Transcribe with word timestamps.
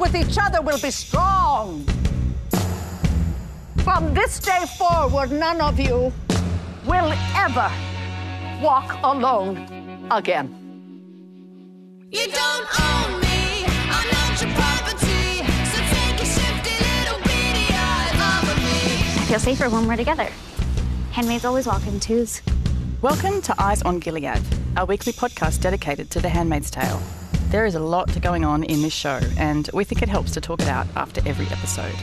With 0.00 0.16
each 0.16 0.38
other 0.40 0.62
will 0.62 0.80
be 0.80 0.90
strong. 0.90 1.84
From 3.84 4.14
this 4.14 4.40
day 4.40 4.64
forward, 4.78 5.30
none 5.30 5.60
of 5.60 5.78
you 5.78 6.10
will 6.86 7.12
ever 7.36 7.70
walk 8.62 8.98
alone 9.02 10.08
again. 10.10 10.48
You 12.10 12.26
don't 12.28 12.80
own 12.80 13.20
me, 13.20 13.64
I'm 13.66 14.08
not 14.10 14.40
your 14.40 14.50
property. 14.54 15.44
So 15.70 15.78
take 15.92 16.18
a 16.18 16.24
shifty 16.24 16.76
little 16.82 17.20
beady 17.22 17.66
eye 17.70 18.40
over 18.42 18.56
me. 18.58 19.20
I 19.20 19.26
feel 19.28 19.38
safer 19.38 19.68
when 19.68 19.86
we're 19.86 19.96
together. 19.96 20.28
Handmaid's 21.12 21.44
always 21.44 21.66
welcome, 21.66 22.00
twos. 22.00 22.40
Welcome 23.02 23.42
to 23.42 23.54
Eyes 23.62 23.82
on 23.82 23.98
Gilead, 23.98 24.42
our 24.78 24.86
weekly 24.86 25.12
podcast 25.12 25.60
dedicated 25.60 26.10
to 26.12 26.20
The 26.20 26.30
Handmaid's 26.30 26.70
Tale. 26.70 27.02
There 27.50 27.66
is 27.66 27.74
a 27.74 27.80
lot 27.80 28.22
going 28.22 28.44
on 28.44 28.62
in 28.62 28.80
this 28.80 28.92
show, 28.92 29.18
and 29.36 29.68
we 29.72 29.82
think 29.82 30.02
it 30.02 30.08
helps 30.08 30.30
to 30.34 30.40
talk 30.40 30.62
it 30.62 30.68
out 30.68 30.86
after 30.94 31.20
every 31.26 31.46
episode. 31.46 31.96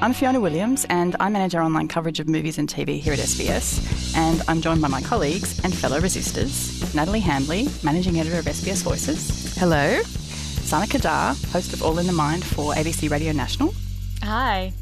I'm 0.00 0.14
Fiona 0.14 0.40
Williams, 0.40 0.86
and 0.88 1.14
I 1.20 1.28
manage 1.28 1.54
our 1.54 1.60
online 1.60 1.88
coverage 1.88 2.20
of 2.20 2.26
movies 2.26 2.56
and 2.56 2.66
TV 2.66 2.98
here 2.98 3.12
at 3.12 3.18
SBS. 3.18 4.16
And 4.16 4.40
I'm 4.48 4.62
joined 4.62 4.80
by 4.80 4.88
my 4.88 5.02
colleagues 5.02 5.62
and 5.62 5.74
fellow 5.74 6.00
resistors 6.00 6.94
Natalie 6.94 7.20
Hambley, 7.20 7.68
managing 7.84 8.18
editor 8.18 8.38
of 8.38 8.46
SBS 8.46 8.82
Voices. 8.82 9.54
Hello. 9.56 10.00
Sana 10.02 10.86
Qadar, 10.86 11.34
host 11.52 11.74
of 11.74 11.82
All 11.82 11.98
in 11.98 12.06
the 12.06 12.14
Mind 12.14 12.42
for 12.42 12.72
ABC 12.72 13.10
Radio 13.10 13.32
National. 13.32 13.74
Hi. 14.22 14.72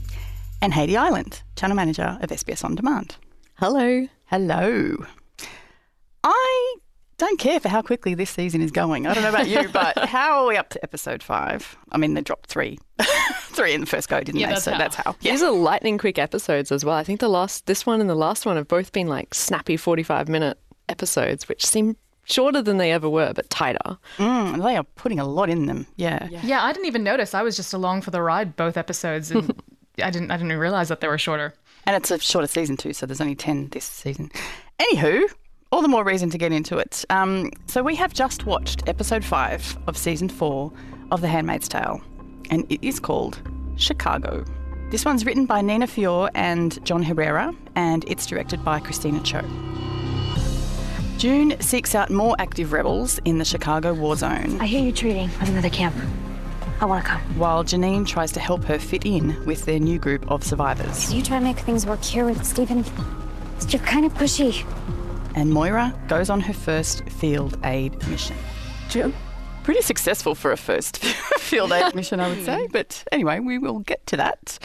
And 0.63 0.73
Haiti 0.73 0.97
Island, 0.97 1.43
channel 1.57 1.75
manager 1.75 2.17
of 2.21 2.31
SBS 2.31 2.65
On 2.65 2.77
Demand. 2.77 3.17
Hello. 3.55 4.07
Hello. 4.27 5.05
I 6.23 6.75
don't 7.25 7.39
care 7.39 7.61
for 7.61 7.69
how 7.69 7.83
quickly 7.83 8.15
this 8.15 8.31
season 8.31 8.61
is 8.63 8.71
going. 8.71 9.07
I 9.07 9.15
don't 9.15 9.23
know 9.23 9.29
about 9.31 9.49
you, 9.49 9.69
but 9.73 9.99
how 10.09 10.43
are 10.43 10.47
we 10.49 10.57
up 10.57 10.71
to 10.71 10.83
episode 10.83 11.23
five? 11.23 11.77
I 11.93 11.97
mean, 11.99 12.15
they 12.15 12.21
dropped 12.21 12.49
three, 12.49 12.79
three 13.43 13.73
in 13.75 13.81
the 13.81 13.87
first 13.87 14.09
go, 14.09 14.21
didn't 14.21 14.41
Yeah, 14.41 14.49
they? 14.49 14.53
that's 14.55 14.65
so 14.65 14.73
how. 14.73 14.79
that's 14.79 14.97
how. 14.97 15.17
These 15.21 15.43
are 15.43 15.51
lightning 15.51 15.99
quick 15.99 16.19
episodes 16.19 16.71
as 16.73 16.85
well. 16.85 16.97
I 16.97 17.05
think 17.05 17.21
the 17.21 17.29
last, 17.29 17.67
this 17.67 17.85
one 17.87 18.01
and 18.01 18.09
the 18.11 18.15
last 18.15 18.47
one 18.47 18.57
have 18.57 18.69
both 18.69 18.93
been 18.93 19.07
like 19.09 19.35
snappy 19.35 19.77
45 19.77 20.29
minute 20.29 20.59
episodes, 20.89 21.49
which 21.49 21.65
seem 21.65 21.97
shorter 22.25 22.63
than 22.63 22.79
they 22.79 22.91
ever 22.93 23.09
were, 23.09 23.33
but 23.35 23.49
tighter. 23.51 23.99
Mm, 24.19 24.63
they 24.63 24.77
are 24.77 24.85
putting 24.85 25.19
a 25.21 25.25
lot 25.27 25.51
in 25.51 25.67
them. 25.67 25.87
Yeah. 25.97 26.29
Yeah, 26.31 26.63
I 26.65 26.73
didn't 26.73 26.87
even 26.87 27.05
notice. 27.05 27.35
I 27.35 27.43
was 27.43 27.57
just 27.57 27.73
along 27.75 28.03
for 28.03 28.11
the 28.11 28.23
ride 28.23 28.57
both 28.57 28.77
episodes, 28.77 29.31
and 29.31 29.53
I 30.03 30.11
didn't. 30.11 30.31
I 30.31 30.37
didn't 30.37 30.53
realize 30.59 30.89
that 30.89 31.01
they 31.01 31.09
were 31.09 31.19
shorter. 31.19 31.55
And 31.87 31.95
it's 31.97 32.11
a 32.11 32.19
shorter 32.19 32.47
season 32.47 32.77
too, 32.79 32.95
so 32.95 33.05
there's 33.05 33.21
only 33.21 33.35
10 33.35 33.69
this 33.69 33.85
season. 33.85 34.31
Anywho, 34.81 35.23
all 35.75 35.83
the 35.83 35.89
more 35.89 36.05
reason 36.05 36.31
to 36.31 36.39
get 36.39 36.53
into 36.53 36.79
it. 36.79 37.05
Um, 37.11 37.51
so 37.67 37.83
we 37.83 37.97
have 37.97 38.15
just 38.15 38.47
watched 38.47 38.89
episode 38.89 39.25
five 39.25 39.77
of 39.89 39.99
season 39.99 40.29
four 40.29 40.73
of 41.11 41.21
The 41.21 41.27
Handmaid's 41.27 41.67
Tale, 41.67 42.01
and 42.49 42.65
it 42.71 42.79
is 42.87 43.01
called 43.01 43.43
Chicago. 43.75 44.45
This 44.93 45.05
one's 45.05 45.27
written 45.27 45.47
by 45.47 45.63
Nina 45.63 45.89
Fiore 45.89 46.31
and 46.37 46.79
John 46.87 47.03
Herrera, 47.03 47.53
and 47.75 48.05
it's 48.07 48.25
directed 48.25 48.65
by 48.65 48.79
Christina 48.79 49.21
Choe. 49.25 49.43
June 51.19 51.61
seeks 51.61 51.97
out 51.97 52.09
more 52.09 52.37
active 52.39 52.73
rebels 52.73 53.19
in 53.25 53.39
the 53.39 53.45
Chicago 53.45 53.95
war 53.95 54.15
zone. 54.15 54.61
I 54.61 54.67
hear 54.67 54.81
you 54.81 54.93
trading 54.93 55.29
with 55.41 55.49
another 55.49 55.71
camp. 55.71 55.97
I 56.81 56.85
want 56.85 57.05
to 57.05 57.11
come. 57.11 57.21
While 57.37 57.65
Janine 57.65 58.07
tries 58.07 58.31
to 58.33 58.39
help 58.39 58.63
her 58.67 58.79
fit 58.79 59.05
in 59.05 59.45
with 59.45 59.65
their 59.65 59.81
new 59.81 59.99
group 59.99 60.31
of 60.31 60.45
survivors. 60.45 61.13
You 61.13 61.21
try 61.21 61.41
to 61.41 61.45
make 61.45 61.59
things 61.59 61.85
work 61.85 62.05
here 62.05 62.27
with 62.27 62.45
Stephen. 62.45 62.85
You're 63.69 63.83
kind 63.83 64.07
of 64.07 64.15
pushy. 64.15 64.65
And 65.35 65.51
Moira 65.51 65.99
goes 66.09 66.31
on 66.31 66.41
her 66.41 66.53
first 66.53 67.09
field 67.11 67.59
aid 67.65 68.07
mission. 68.09 68.37
Jim? 68.89 69.15
Pretty 69.65 69.83
successful 69.83 70.35
for 70.35 70.53
a 70.53 70.57
first 70.57 70.99
field 71.39 71.73
aid 71.73 71.95
mission, 71.95 72.21
I 72.21 72.29
would 72.29 72.45
say. 72.45 72.69
But 72.71 73.05
anyway, 73.11 73.41
we 73.41 73.59
will 73.59 73.81
get 73.81 74.07
to 74.09 74.17
that. 74.17 74.59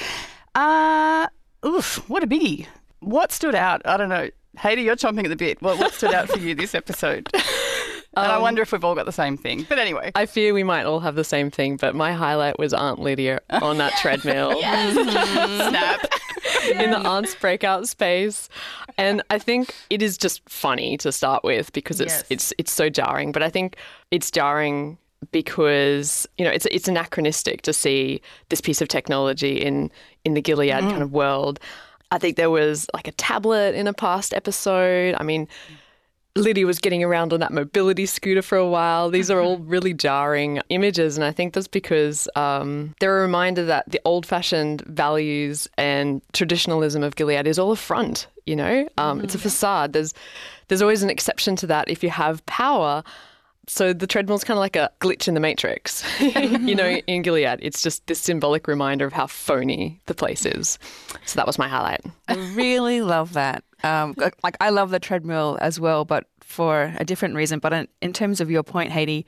Uh, 0.56 1.28
oof, 1.66 2.08
what 2.09 2.24
a 2.24 2.28
biggie. 2.28 2.68
What 3.00 3.31
stood 3.31 3.56
out? 3.56 3.81
I 3.85 3.97
don't 3.97 4.09
know. 4.09 4.29
Haiti, 4.58 4.81
you're 4.84 4.96
chomping 4.96 5.24
at 5.24 5.29
the 5.29 5.35
bit. 5.35 5.62
What, 5.62 5.79
what 5.79 5.94
stood 5.94 6.13
out 6.13 6.29
for 6.29 6.38
you 6.40 6.53
this 6.53 6.75
episode? 6.75 7.29
and 8.16 8.31
I 8.31 8.36
Um, 8.36 8.42
wonder 8.42 8.62
if 8.62 8.72
we've 8.72 8.84
all 8.84 8.96
got 8.96 9.06
the 9.06 9.12
same 9.12 9.38
thing. 9.38 9.66
But 9.70 9.80
anyway. 9.80 10.12
I 10.16 10.25
fear 10.25 10.53
we 10.53 10.64
might 10.64 10.86
all 10.86 11.00
have 11.00 11.16
the 11.16 11.24
same 11.24 11.52
thing, 11.52 11.78
but 11.78 11.96
my 11.96 12.12
highlight 12.14 12.58
was 12.59 12.74
Aunt 12.74 13.00
Lydia 13.00 13.40
on 13.50 13.78
that 13.78 13.94
treadmill. 14.02 14.59
Snap. 14.62 16.06
in 16.72 16.92
the 16.92 16.97
aunt's 17.00 17.36
breakout 17.36 17.88
space. 17.88 18.50
And 18.97 19.22
I 19.30 19.40
think 19.40 19.74
it 19.90 20.02
is 20.02 20.18
just 20.18 20.47
funny 20.50 20.97
to 20.97 21.12
start 21.12 21.44
with 21.44 21.72
because 21.74 22.02
it's 22.02 22.14
Yes. 22.14 22.25
it's 22.30 22.53
it's 22.58 22.72
so 22.72 22.90
jarring. 22.90 23.31
But 23.31 23.44
I 23.44 23.50
think 23.50 23.78
it's 24.12 24.30
jarring 24.31 24.97
because 25.31 26.28
you 26.38 26.46
know 26.46 26.52
it's 26.52 26.66
it's 26.68 26.88
anachronistic 26.88 27.62
to 27.64 27.74
see 27.74 28.22
this 28.50 28.62
piece 28.62 28.81
of 28.81 28.88
technology 28.88 29.62
in 29.62 29.91
in 30.26 30.34
the 30.34 30.41
Gilead 30.41 30.72
kind 30.72 31.02
of 31.02 31.12
world. 31.12 31.59
I 32.12 32.18
think 32.18 32.38
there 32.38 32.50
was 32.50 32.88
like 32.94 33.08
a 33.08 33.12
tablet 33.14 33.76
in 33.76 33.88
a 33.88 33.94
past 33.94 34.34
episode. 34.34 35.16
I 35.18 35.24
mean. 35.24 35.47
Lydia 36.40 36.66
was 36.66 36.80
getting 36.80 37.04
around 37.04 37.34
on 37.34 37.40
that 37.40 37.52
mobility 37.52 38.06
scooter 38.06 38.42
for 38.42 38.58
a 38.58 38.68
while. 38.68 39.10
These 39.10 39.30
are 39.30 39.40
all 39.40 39.58
really 39.60 39.94
jarring 39.94 40.62
images, 40.70 41.18
and 41.18 41.24
I 41.24 41.32
think 41.32 41.54
that's 41.54 41.68
because 41.68 42.28
um, 42.36 42.96
they're 43.00 43.20
a 43.20 43.22
reminder 43.22 43.66
that 43.66 43.90
the 43.90 44.02
old-fashioned 44.06 44.82
values 44.82 45.68
and 45.78 46.22
traditionalism 46.34 47.04
of 47.04 47.16
Gilead 47.16 47.48
is 47.48 47.60
all 47.60 47.72
a 47.72 47.76
front. 47.76 48.28
You 48.46 48.56
know, 48.56 48.90
um, 48.98 49.22
it's 49.22 49.36
a 49.36 49.40
facade. 49.40 49.94
There's 49.94 50.14
there's 50.70 50.82
always 50.82 51.04
an 51.04 51.10
exception 51.10 51.56
to 51.58 51.68
that 51.68 51.90
if 51.90 52.04
you 52.04 52.10
have 52.10 52.46
power. 52.46 53.04
So 53.68 53.94
the 53.94 54.08
treadmill's 54.08 54.44
kind 54.44 54.58
of 54.58 54.62
like 54.62 54.76
a 54.76 54.90
glitch 55.00 55.28
in 55.28 55.36
the 55.36 55.40
matrix. 55.40 56.04
you 56.20 56.74
know, 56.74 56.90
in 57.06 57.22
Gilead, 57.22 57.60
it's 57.62 57.84
just 57.84 58.06
this 58.08 58.20
symbolic 58.20 58.68
reminder 58.68 59.06
of 59.06 59.14
how 59.14 59.28
phony 59.28 60.00
the 60.08 60.16
place 60.16 60.44
is. 60.44 60.80
So 61.26 61.36
that 61.36 61.46
was 61.46 61.60
my 61.60 61.68
highlight. 61.68 62.02
I 62.28 62.36
really 62.56 63.02
love 63.02 63.34
that. 63.34 63.64
Um, 63.84 64.16
like 64.44 64.57
I 64.59 64.69
love 64.69 64.91
the 64.91 65.00
treadmill 65.00 65.57
as 65.62 65.79
well, 65.79 66.06
but 66.06 66.25
for 66.41 66.94
a 66.97 67.06
different 67.06 67.35
reason. 67.35 67.59
But 67.59 67.73
in, 67.73 67.88
in 68.01 68.13
terms 68.13 68.41
of 68.41 68.50
your 68.51 68.63
point, 68.63 68.91
Haiti, 68.91 69.25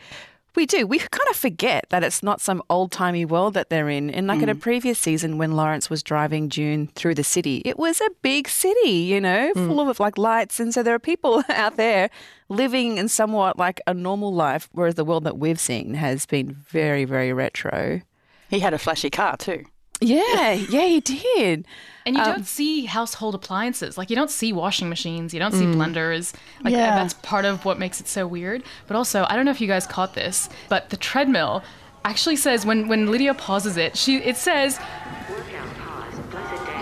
we 0.56 0.66
do. 0.66 0.86
We 0.86 1.00
kind 1.00 1.30
of 1.30 1.36
forget 1.38 1.86
that 1.90 2.04
it's 2.04 2.22
not 2.22 2.42
some 2.42 2.62
old 2.70 2.92
timey 2.92 3.24
world 3.24 3.54
that 3.54 3.70
they're 3.70 3.88
in. 3.90 4.10
And 4.10 4.28
like 4.28 4.42
in 4.42 4.50
a 4.50 4.56
previous 4.56 5.00
season, 5.00 5.38
when 5.38 5.54
Lawrence 5.54 5.90
was 5.90 6.04
driving 6.04 6.50
June 6.50 6.88
through 6.88 7.16
the 7.16 7.24
city, 7.24 7.62
it 7.64 7.80
was 7.80 8.02
a 8.02 8.10
big 8.22 8.50
city, 8.50 8.90
you 8.90 9.22
know, 9.22 9.52
full 9.54 9.80
of 9.80 10.00
like 10.00 10.18
lights. 10.18 10.60
And 10.60 10.74
so 10.74 10.84
there 10.84 10.94
are 10.94 11.00
people 11.00 11.44
out 11.50 11.78
there 11.78 12.10
living 12.50 12.98
in 12.98 13.08
somewhat 13.08 13.58
like 13.58 13.80
a 13.88 13.94
normal 13.94 14.34
life, 14.34 14.68
whereas 14.74 14.96
the 14.96 15.06
world 15.06 15.24
that 15.24 15.38
we've 15.38 15.60
seen 15.60 15.94
has 15.94 16.26
been 16.26 16.52
very, 16.52 17.06
very 17.06 17.32
retro. 17.32 18.02
He 18.50 18.60
had 18.60 18.74
a 18.74 18.78
flashy 18.78 19.10
car 19.10 19.38
too. 19.38 19.64
Yeah, 20.02 20.52
yeah, 20.54 20.86
he 20.86 21.00
did. 21.00 21.66
And 22.06 22.16
you 22.16 22.22
Um, 22.24 22.32
don't 22.32 22.48
see 22.48 22.86
household 22.86 23.36
appliances. 23.36 23.98
Like 23.98 24.10
you 24.10 24.16
don't 24.16 24.32
see 24.32 24.52
washing 24.52 24.90
machines, 24.90 25.34
you 25.34 25.40
don't 25.40 25.52
see 25.54 25.66
Mm. 25.66 25.76
blenders. 25.76 26.34
Like 26.64 26.74
Yeah. 26.74 26.96
that's 26.96 27.14
part 27.14 27.46
of 27.46 27.64
what 27.66 27.78
makes 27.78 28.02
it 28.02 28.08
so 28.08 28.26
weird. 28.26 28.64
But 28.88 28.96
also, 28.98 29.28
I 29.30 29.36
don't 29.36 29.46
know 29.46 29.52
if 29.52 29.62
you 29.62 29.68
guys 29.68 29.86
caught 29.86 30.16
this, 30.16 30.50
but 30.70 30.90
the 30.90 30.98
treadmill 30.98 31.64
actually 32.04 32.38
says 32.38 32.66
when 32.66 32.88
when 32.88 33.12
Lydia 33.12 33.36
pauses 33.36 33.78
it, 33.78 33.96
she 33.96 34.18
it 34.18 34.36
says 34.38 34.80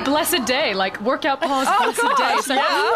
blessed 0.06 0.46
day, 0.46 0.74
like 0.74 1.00
workout 1.02 1.42
pause, 1.42 1.68
Oh, 1.70 1.84
blessed 1.84 2.02
day. 2.02 2.08
gosh, 2.36 2.46
So 2.46 2.54
yeah. 2.54 2.64
who, 2.68 2.96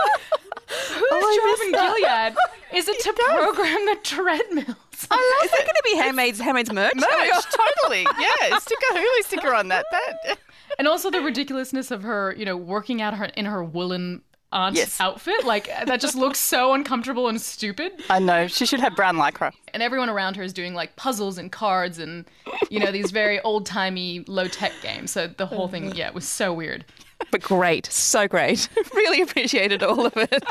Oh, 0.76 1.20
whose 1.20 1.24
I 1.24 1.36
job 1.36 1.66
in 1.66 1.72
missed 1.72 1.82
that. 1.82 2.34
Gilead 2.34 2.80
is 2.80 2.88
it, 2.88 3.00
to 3.04 3.14
program 3.14 3.86
the 3.86 3.98
treadmill? 4.04 4.76
I 5.12 5.16
love 5.16 5.46
Is 5.46 5.52
that 5.52 5.60
going 5.66 5.76
to 5.76 5.82
be 5.84 5.96
Handmaid's, 5.98 6.40
Handmaid's 6.40 6.72
merch? 6.72 6.94
Merch, 6.96 7.44
totally. 7.82 8.06
Yeah, 8.20 8.58
stick 8.60 8.78
a 8.92 8.96
Hulu 8.96 9.24
sticker 9.24 9.54
on 9.54 9.68
that. 9.70 9.86
That. 9.92 10.38
And 10.80 10.88
also 10.88 11.12
the 11.12 11.22
ridiculousness 11.22 11.92
of 11.92 12.02
her, 12.02 12.34
you 12.36 12.46
know, 12.46 12.58
working 12.58 13.00
out 13.00 13.14
her 13.14 13.26
in 13.26 13.46
her 13.46 13.64
woolen 13.64 14.24
aunt's 14.52 14.80
Yes. 14.80 15.00
outfit. 15.00 15.46
Like 15.46 15.66
that 15.68 16.02
just 16.02 16.16
looks 16.16 16.40
so 16.40 16.74
uncomfortable 16.74 17.28
and 17.28 17.40
stupid. 17.40 17.92
I 18.10 18.18
know. 18.18 18.48
She 18.48 18.66
should 18.66 18.80
have 18.80 18.96
brown 18.96 19.18
lycra. 19.18 19.52
And 19.72 19.84
everyone 19.84 20.10
around 20.10 20.36
her 20.38 20.42
is 20.42 20.52
doing 20.52 20.74
like 20.74 20.96
puzzles 20.96 21.38
and 21.38 21.52
cards 21.52 22.00
and 22.00 22.26
you 22.72 22.80
know 22.80 22.92
these 22.92 23.12
very 23.12 23.40
old 23.42 23.68
timey 23.68 24.24
low 24.28 24.48
tech 24.48 24.72
games. 24.82 25.12
So 25.12 25.28
the 25.28 25.46
whole 25.46 25.68
thing, 25.68 25.94
yeah, 25.96 26.08
it 26.08 26.16
was 26.16 26.28
so 26.28 26.52
weird. 26.52 26.86
but 27.30 27.44
great, 27.44 27.86
so 27.86 28.28
great. 28.28 28.68
really 28.96 29.22
appreciated 29.22 29.84
all 29.84 30.08
of 30.08 30.18
it. 30.18 30.44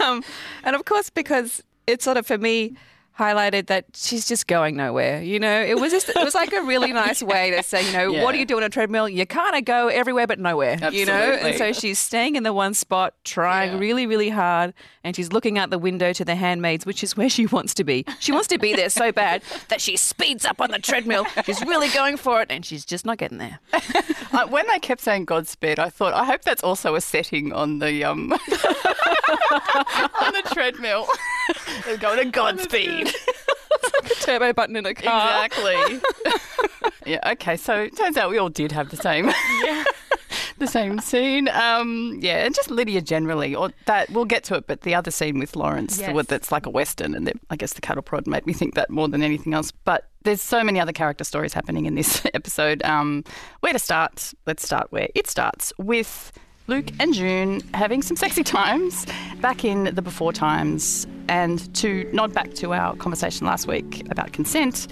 Um, 0.00 0.24
and 0.64 0.74
of 0.74 0.84
course, 0.84 1.10
because 1.10 1.62
it 1.86 2.02
sort 2.02 2.16
of 2.16 2.26
for 2.26 2.38
me 2.38 2.74
highlighted 3.18 3.66
that 3.66 3.84
she's 3.94 4.26
just 4.26 4.46
going 4.46 4.76
nowhere. 4.76 5.22
You 5.22 5.38
know, 5.38 5.60
it 5.60 5.78
was 5.78 5.92
just 5.92 6.08
it 6.08 6.16
was 6.16 6.34
like 6.34 6.52
a 6.52 6.62
really 6.62 6.92
nice 7.06 7.22
way 7.22 7.50
to 7.50 7.62
say, 7.62 7.86
you 7.86 7.92
know, 7.92 8.10
Yeah. 8.12 8.24
what 8.24 8.32
do 8.32 8.38
you 8.38 8.46
do 8.46 8.56
on 8.56 8.62
a 8.62 8.68
treadmill? 8.68 9.08
You 9.08 9.26
kind 9.26 9.56
of 9.56 9.64
go 9.64 9.88
everywhere 9.88 10.26
but 10.26 10.38
nowhere. 10.38 10.78
You 10.90 11.04
know, 11.06 11.12
and 11.12 11.56
so 11.56 11.72
she's 11.72 11.98
staying 11.98 12.36
in 12.36 12.42
the 12.42 12.52
one 12.52 12.72
spot, 12.74 13.14
trying 13.24 13.78
really, 13.78 14.06
really 14.06 14.30
hard, 14.30 14.72
and 15.04 15.14
she's 15.14 15.32
looking 15.32 15.58
out 15.58 15.70
the 15.70 15.78
window 15.78 16.12
to 16.12 16.24
the 16.24 16.34
handmaids, 16.34 16.86
which 16.86 17.04
is 17.04 17.16
where 17.16 17.28
she 17.28 17.46
wants 17.46 17.74
to 17.74 17.84
be. 17.84 18.04
She 18.20 18.32
wants 18.32 18.48
to 18.48 18.58
be 18.58 18.74
there 18.74 18.90
so 18.90 19.12
bad 19.12 19.42
that 19.68 19.80
she 19.80 19.96
speeds 19.96 20.44
up 20.44 20.60
on 20.60 20.70
the 20.70 20.78
treadmill. 20.78 21.26
She's 21.44 21.60
really 21.62 21.88
going 21.90 22.16
for 22.16 22.40
it, 22.42 22.48
and 22.50 22.64
she's 22.64 22.84
just 22.84 23.04
not 23.04 23.18
getting 23.18 23.38
there. 23.38 23.58
Uh, 24.32 24.46
when 24.46 24.64
they 24.68 24.78
kept 24.78 25.00
saying 25.00 25.24
Godspeed, 25.24 25.80
I 25.80 25.90
thought, 25.90 26.14
I 26.14 26.24
hope 26.24 26.42
that's 26.42 26.62
also 26.62 26.94
a 26.94 27.00
setting 27.00 27.52
on 27.52 27.80
the 27.80 28.04
um 28.04 28.32
on 28.32 28.38
the 30.32 30.42
treadmill. 30.52 31.06
They're 31.84 31.96
going 31.96 32.18
to 32.18 32.24
Godspeed. 32.30 33.12
Turbo 34.20 34.52
button 34.52 34.76
in 34.76 34.86
a 34.86 34.94
car. 34.94 35.46
Exactly. 35.46 36.00
yeah. 37.06 37.32
Okay. 37.32 37.56
So 37.56 37.80
it 37.80 37.96
turns 37.96 38.16
out 38.16 38.30
we 38.30 38.38
all 38.38 38.48
did 38.48 38.72
have 38.72 38.90
the 38.90 38.96
same. 38.96 39.30
Yeah. 39.64 39.84
The 40.58 40.66
same 40.66 40.98
scene, 41.00 41.48
um, 41.48 42.18
yeah, 42.20 42.44
and 42.44 42.54
just 42.54 42.70
Lydia 42.70 43.00
generally, 43.00 43.54
or 43.54 43.70
that 43.86 44.10
we'll 44.10 44.26
get 44.26 44.44
to 44.44 44.56
it. 44.56 44.66
But 44.66 44.82
the 44.82 44.94
other 44.94 45.10
scene 45.10 45.38
with 45.38 45.56
Lawrence, 45.56 45.98
Yes. 45.98 46.26
that's 46.26 46.52
like 46.52 46.66
a 46.66 46.70
western, 46.70 47.14
and 47.14 47.32
I 47.48 47.56
guess 47.56 47.72
the 47.72 47.80
cattle 47.80 48.02
prod 48.02 48.26
made 48.26 48.44
me 48.46 48.52
think 48.52 48.74
that 48.74 48.90
more 48.90 49.08
than 49.08 49.22
anything 49.22 49.54
else. 49.54 49.70
But 49.70 50.10
there's 50.22 50.42
so 50.42 50.62
many 50.62 50.78
other 50.78 50.92
character 50.92 51.24
stories 51.24 51.54
happening 51.54 51.86
in 51.86 51.94
this 51.94 52.26
episode. 52.34 52.82
Um, 52.82 53.24
where 53.60 53.72
to 53.72 53.78
start? 53.78 54.34
Let's 54.46 54.62
start 54.62 54.88
where 54.92 55.08
it 55.14 55.28
starts 55.28 55.72
with 55.78 56.30
Luke 56.66 56.90
and 57.00 57.12
June 57.12 57.60
having 57.74 58.02
some 58.02 58.16
sexy 58.16 58.44
times 58.44 59.06
back 59.40 59.64
in 59.64 59.94
the 59.94 60.02
before 60.02 60.32
times. 60.32 61.06
And 61.28 61.72
to 61.76 62.08
nod 62.12 62.32
back 62.32 62.54
to 62.54 62.72
our 62.74 62.96
conversation 62.96 63.46
last 63.46 63.66
week 63.66 64.08
about 64.10 64.32
consent, 64.32 64.88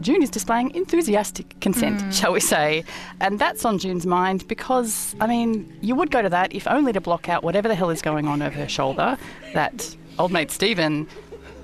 June 0.00 0.22
is 0.22 0.30
displaying 0.30 0.74
enthusiastic 0.74 1.58
consent, 1.60 2.12
shall 2.14 2.32
we 2.32 2.40
say. 2.40 2.84
And 3.20 3.38
that's 3.38 3.64
on 3.64 3.78
June's 3.78 4.06
mind 4.06 4.46
because, 4.48 5.14
I 5.20 5.26
mean, 5.26 5.76
you 5.80 5.94
would 5.94 6.10
go 6.10 6.22
to 6.22 6.28
that 6.28 6.52
if 6.52 6.66
only 6.66 6.92
to 6.92 7.00
block 7.00 7.28
out 7.28 7.42
whatever 7.44 7.68
the 7.68 7.74
hell 7.74 7.90
is 7.90 8.02
going 8.02 8.26
on 8.26 8.42
over 8.42 8.56
her 8.56 8.68
shoulder 8.68 9.16
that 9.54 9.96
old 10.18 10.32
mate 10.32 10.50
Stephen 10.50 11.06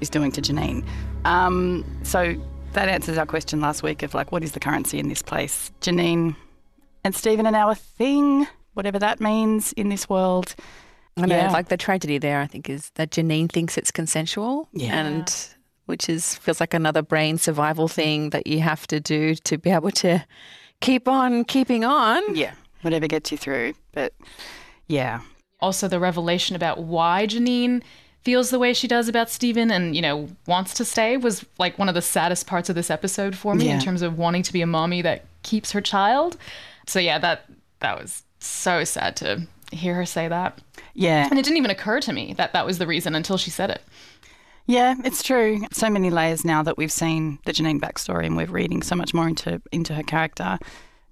is 0.00 0.08
doing 0.08 0.30
to 0.32 0.40
Janine. 0.40 0.84
Um, 1.24 1.84
so 2.04 2.34
that 2.72 2.88
answers 2.88 3.18
our 3.18 3.26
question 3.26 3.60
last 3.60 3.82
week 3.82 4.02
of 4.02 4.14
like, 4.14 4.30
what 4.30 4.44
is 4.44 4.52
the 4.52 4.60
currency 4.60 4.98
in 4.98 5.08
this 5.08 5.22
place? 5.22 5.72
Janine 5.80 6.36
and 7.04 7.14
Stephen 7.14 7.46
are 7.46 7.52
now 7.52 7.70
a 7.70 7.74
thing, 7.74 8.46
whatever 8.78 8.98
that 8.98 9.20
means 9.20 9.72
in 9.74 9.90
this 9.90 10.08
world. 10.08 10.54
I 11.16 11.26
know, 11.26 11.36
Yeah. 11.36 11.50
like 11.50 11.68
the 11.68 11.76
tragedy 11.76 12.16
there, 12.18 12.40
I 12.40 12.46
think, 12.46 12.70
is 12.70 12.90
that 12.94 13.10
Janine 13.10 13.50
thinks 13.50 13.76
it's 13.76 13.90
consensual. 13.90 14.68
Yeah. 14.72 14.94
And 14.98 15.48
which 15.86 16.08
is 16.08 16.36
feels 16.36 16.60
like 16.60 16.74
another 16.74 17.02
brain 17.02 17.38
survival 17.38 17.88
thing 17.88 18.30
that 18.30 18.46
you 18.46 18.60
have 18.60 18.86
to 18.86 19.00
do 19.00 19.34
to 19.34 19.58
be 19.58 19.70
able 19.70 19.90
to 19.90 20.24
keep 20.80 21.08
on 21.08 21.44
keeping 21.44 21.84
on. 21.84 22.36
Yeah, 22.36 22.52
whatever 22.82 23.06
gets 23.08 23.32
you 23.32 23.38
through. 23.38 23.74
But 23.92 24.12
yeah, 24.86 25.20
Also, 25.60 25.88
the 25.88 25.98
revelation 25.98 26.54
about 26.54 26.78
why 26.84 27.26
Janine 27.26 27.82
feels 28.22 28.50
the 28.50 28.58
way 28.60 28.72
she 28.72 28.86
does 28.86 29.08
about 29.08 29.28
Steven 29.28 29.70
and, 29.72 29.96
you 29.96 30.02
know, 30.02 30.28
wants 30.46 30.72
to 30.74 30.84
stay 30.84 31.16
was 31.16 31.44
like 31.58 31.76
one 31.80 31.88
of 31.88 31.94
the 31.96 32.02
saddest 32.02 32.46
parts 32.46 32.68
of 32.68 32.76
this 32.76 32.90
episode 32.90 33.34
for 33.36 33.54
me 33.56 33.68
in 33.70 33.80
terms 33.80 34.02
of 34.02 34.16
wanting 34.18 34.42
to 34.44 34.52
be 34.52 34.62
a 34.62 34.66
mommy 34.66 35.02
that 35.02 35.24
keeps 35.42 35.72
her 35.72 35.80
child. 35.80 36.36
So 36.86 37.00
yeah, 37.00 37.18
that 37.18 37.46
that 37.80 37.98
was 38.00 38.22
so 38.38 38.84
sad 38.84 39.16
to 39.16 39.46
hear 39.72 39.94
her 39.94 40.06
say 40.06 40.28
that. 40.28 40.58
yeah. 40.94 41.28
And 41.30 41.38
it 41.38 41.44
didn't 41.44 41.58
even 41.58 41.70
occur 41.70 42.00
to 42.00 42.12
me 42.12 42.34
that 42.34 42.52
that 42.52 42.64
was 42.66 42.78
the 42.78 42.86
reason 42.86 43.14
until 43.14 43.36
she 43.36 43.50
said 43.50 43.70
it. 43.70 43.82
Yeah, 44.66 44.96
it's 45.02 45.22
true. 45.22 45.60
So 45.72 45.88
many 45.88 46.10
layers 46.10 46.44
now 46.44 46.62
that 46.62 46.76
we've 46.76 46.92
seen 46.92 47.38
the 47.46 47.52
Janine 47.52 47.80
backstory 47.80 48.26
and 48.26 48.36
we're 48.36 48.46
reading 48.46 48.82
so 48.82 48.94
much 48.94 49.14
more 49.14 49.26
into 49.26 49.62
into 49.72 49.94
her 49.94 50.02
character. 50.02 50.58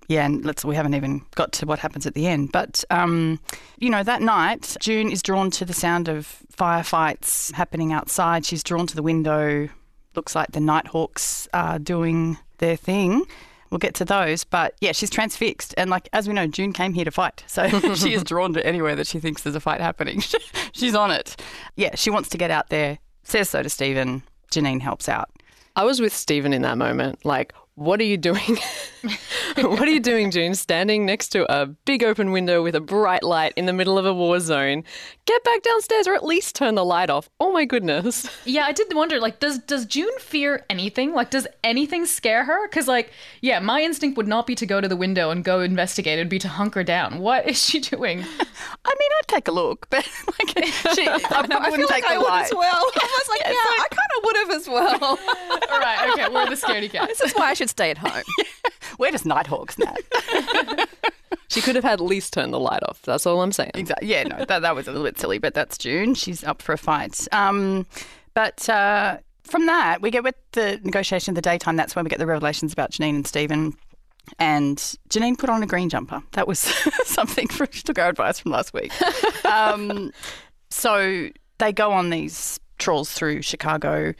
Yeah, 0.09 0.27
and 0.27 0.45
let's 0.45 0.65
we 0.65 0.77
haven't 0.77 0.95
even 0.95 1.23
got 1.35 1.53
to 1.55 1.67
what 1.67 1.79
happens 1.79 2.07
at 2.07 2.15
the 2.15 2.27
end. 2.27 2.53
But 2.53 2.85
um, 2.91 3.41
you 3.79 3.89
know, 3.91 4.03
that 4.03 4.21
night, 4.21 4.77
June 4.79 5.11
is 5.11 5.23
drawn 5.23 5.51
to 5.53 5.65
the 5.65 5.73
sound 5.73 6.09
of 6.09 6.43
firefights 6.57 7.51
happening 7.53 7.93
outside. 7.93 8.45
She's 8.45 8.63
drawn 8.63 8.87
to 8.87 8.95
the 8.95 9.03
window. 9.03 9.69
Looks 10.15 10.35
like 10.35 10.53
the 10.53 10.61
Nighthawks 10.61 11.49
are 11.53 11.79
doing 11.79 12.39
their 12.59 12.77
thing. 12.77 13.25
We'll 13.71 13.79
get 13.79 13.95
to 13.97 14.05
those, 14.05 14.45
but 14.45 14.75
yeah, 14.81 14.93
she's 14.93 15.11
transfixed, 15.11 15.75
and 15.77 15.91
like 15.91 16.09
as 16.13 16.29
we 16.29 16.35
know, 16.35 16.47
June 16.47 16.73
came 16.73 16.93
here 16.93 17.05
to 17.05 17.11
fight, 17.11 17.45
so 17.47 17.69
she 17.95 18.13
is 18.13 18.23
drawn 18.25 18.53
to 18.55 18.65
anywhere 18.67 18.95
that 18.97 19.07
she 19.07 19.19
thinks 19.19 19.43
there's 19.43 19.57
a 19.57 19.61
fight 19.61 19.81
happening. 19.81 20.21
she's 20.73 20.95
on 20.95 21.11
it. 21.11 21.41
Yeah, 21.77 21.95
she 21.95 22.11
wants 22.11 22.29
to 22.31 22.39
get 22.39 22.51
out 22.51 22.69
there. 22.69 22.99
Says 23.23 23.51
so 23.51 23.63
to 23.63 23.69
Stephen. 23.69 24.23
Janine 24.53 24.81
helps 24.81 25.09
out. 25.09 25.31
I 25.75 25.85
was 25.85 26.01
with 26.01 26.15
Stephen 26.15 26.53
in 26.53 26.63
that 26.63 26.79
moment. 26.79 27.25
Like, 27.25 27.53
what 27.77 28.01
are 28.01 28.05
you 28.05 28.17
doing? 28.17 28.59
what 29.57 29.83
are 29.83 29.91
you 29.91 30.01
doing, 30.01 30.31
June? 30.31 30.55
Standing 30.55 31.05
next 31.07 31.29
to 31.29 31.51
a 31.55 31.67
big 31.67 32.03
open 32.03 32.33
window 32.33 32.63
with 32.63 32.75
a 32.75 32.81
bright 32.81 33.23
light 33.23 33.53
in 33.57 33.67
the 33.67 33.73
middle 33.73 33.99
of 33.99 34.07
a 34.07 34.13
war 34.15 34.41
zone. 34.41 34.83
Get 35.27 35.45
back 35.45 35.63
downstairs 35.63 36.09
or 36.09 36.15
at 36.15 36.25
least 36.25 36.55
turn 36.57 36.75
the 36.75 36.85
light 36.85 37.11
off. 37.11 37.29
Oh 37.39 37.53
my 37.53 37.65
goodness. 37.65 38.29
Yeah, 38.47 38.65
I 38.65 38.73
did 38.73 38.95
wonder 38.95 39.19
like 39.21 39.41
does 39.41 39.59
does 39.59 39.85
June 39.85 40.17
fear 40.21 40.65
anything? 40.71 41.13
Like 41.13 41.31
does 41.31 41.47
anything 41.65 42.07
scare 42.07 42.45
her? 42.45 42.69
Cuz 42.69 42.87
like 42.89 43.11
yeah, 43.41 43.59
my 43.59 43.83
instinct 43.83 44.17
would 44.17 44.29
not 44.29 44.47
be 44.47 44.55
to 44.55 44.65
go 44.67 44.81
to 44.81 44.87
the 44.89 44.97
window 44.97 45.31
and 45.31 45.45
go 45.45 45.61
investigate. 45.61 46.19
It'd 46.19 46.29
be 46.29 46.39
to 46.39 46.49
hunker 46.49 46.83
down. 46.85 47.19
What 47.19 47.47
is 47.49 47.61
she 47.63 47.81
doing? 47.81 48.21
I 48.21 48.23
mean, 48.23 49.11
I'd 49.19 49.29
take 49.29 49.49
a 49.49 49.53
look, 49.53 49.89
but 49.91 50.09
like, 50.39 50.65
she, 50.95 51.09
I, 51.09 51.19
probably 51.19 51.57
I 51.57 51.71
wouldn't 51.71 51.77
feel 51.77 51.89
take 51.89 52.05
like 52.05 52.13
I 52.13 52.15
the 52.15 52.21
would 52.21 52.29
light. 52.29 52.45
as 52.47 52.55
well. 52.55 52.85
I 52.95 53.19
was 53.21 53.29
like, 53.29 53.41
yeah, 53.41 53.85
I 53.85 53.87
kind 53.91 54.11
of 54.17 54.25
would 54.25 54.37
have 54.37 54.51
as 54.51 54.69
well. 54.69 55.19
All 55.73 55.79
right, 55.81 56.11
okay, 56.13 56.29
we're 56.33 56.49
the 56.49 56.55
scaredy 56.57 56.91
cat. 56.91 57.09
this 57.09 57.21
is 57.21 57.33
why 57.33 57.51
I 57.51 57.55
should 57.55 57.66
stay 57.69 57.91
at 57.91 57.99
home. 57.99 58.23
We're 58.99 59.11
just 59.11 59.27
Nighthawks 59.27 59.79
now. 59.79 59.95
She 61.49 61.61
could 61.61 61.77
have 61.77 61.85
had 61.85 62.01
at 62.01 62.05
least 62.05 62.33
turned 62.33 62.53
the 62.53 62.59
light 62.59 62.83
off. 62.83 63.03
That's 63.03 63.25
all 63.25 63.41
I'm 63.41 63.53
saying. 63.53 63.71
Exactly. 63.75 64.09
Yeah, 64.09 64.25
no, 64.25 64.45
that, 64.45 64.63
that 64.63 64.75
was 64.75 64.89
a 64.89 64.91
little 64.91 65.07
bit 65.07 65.19
silly, 65.19 65.39
but 65.39 65.55
that's 65.55 65.79
June. 65.79 66.15
She's 66.15 66.43
up 66.43 66.61
for 66.61 66.73
a 66.73 66.79
fight. 66.79 67.27
Um, 67.33 67.87
but 68.35 68.69
uh, 68.69 69.19
from 69.45 69.67
that, 69.67 70.03
we 70.03 70.11
get 70.11 70.25
with 70.25 70.35
the 70.53 70.81
negotiation 70.83 71.33
of 71.33 71.35
the 71.37 71.43
daytime. 71.43 71.77
That's 71.77 71.95
when 71.95 72.05
we 72.05 72.09
get 72.09 72.19
the 72.19 72.27
revelations 72.27 72.73
about 72.73 72.91
Janine 72.91 73.15
and 73.15 73.27
Stephen. 73.27 73.75
And 74.41 74.77
Janine 75.09 75.39
put 75.39 75.49
on 75.49 75.63
a 75.63 75.67
green 75.67 75.89
jumper. 75.89 76.21
That 76.33 76.49
was 76.49 76.59
something 77.05 77.47
from, 77.47 77.69
she 77.71 77.83
took 77.83 77.99
our 77.99 78.09
advice 78.09 78.41
from 78.41 78.51
last 78.51 78.75
week. 78.75 78.93
Um, 79.45 80.13
so 80.71 81.29
they 81.59 81.73
go 81.73 81.93
on 81.93 82.11
these 82.11 82.59
trawls 82.79 83.13
through 83.13 83.43
Chicago, 83.43 84.15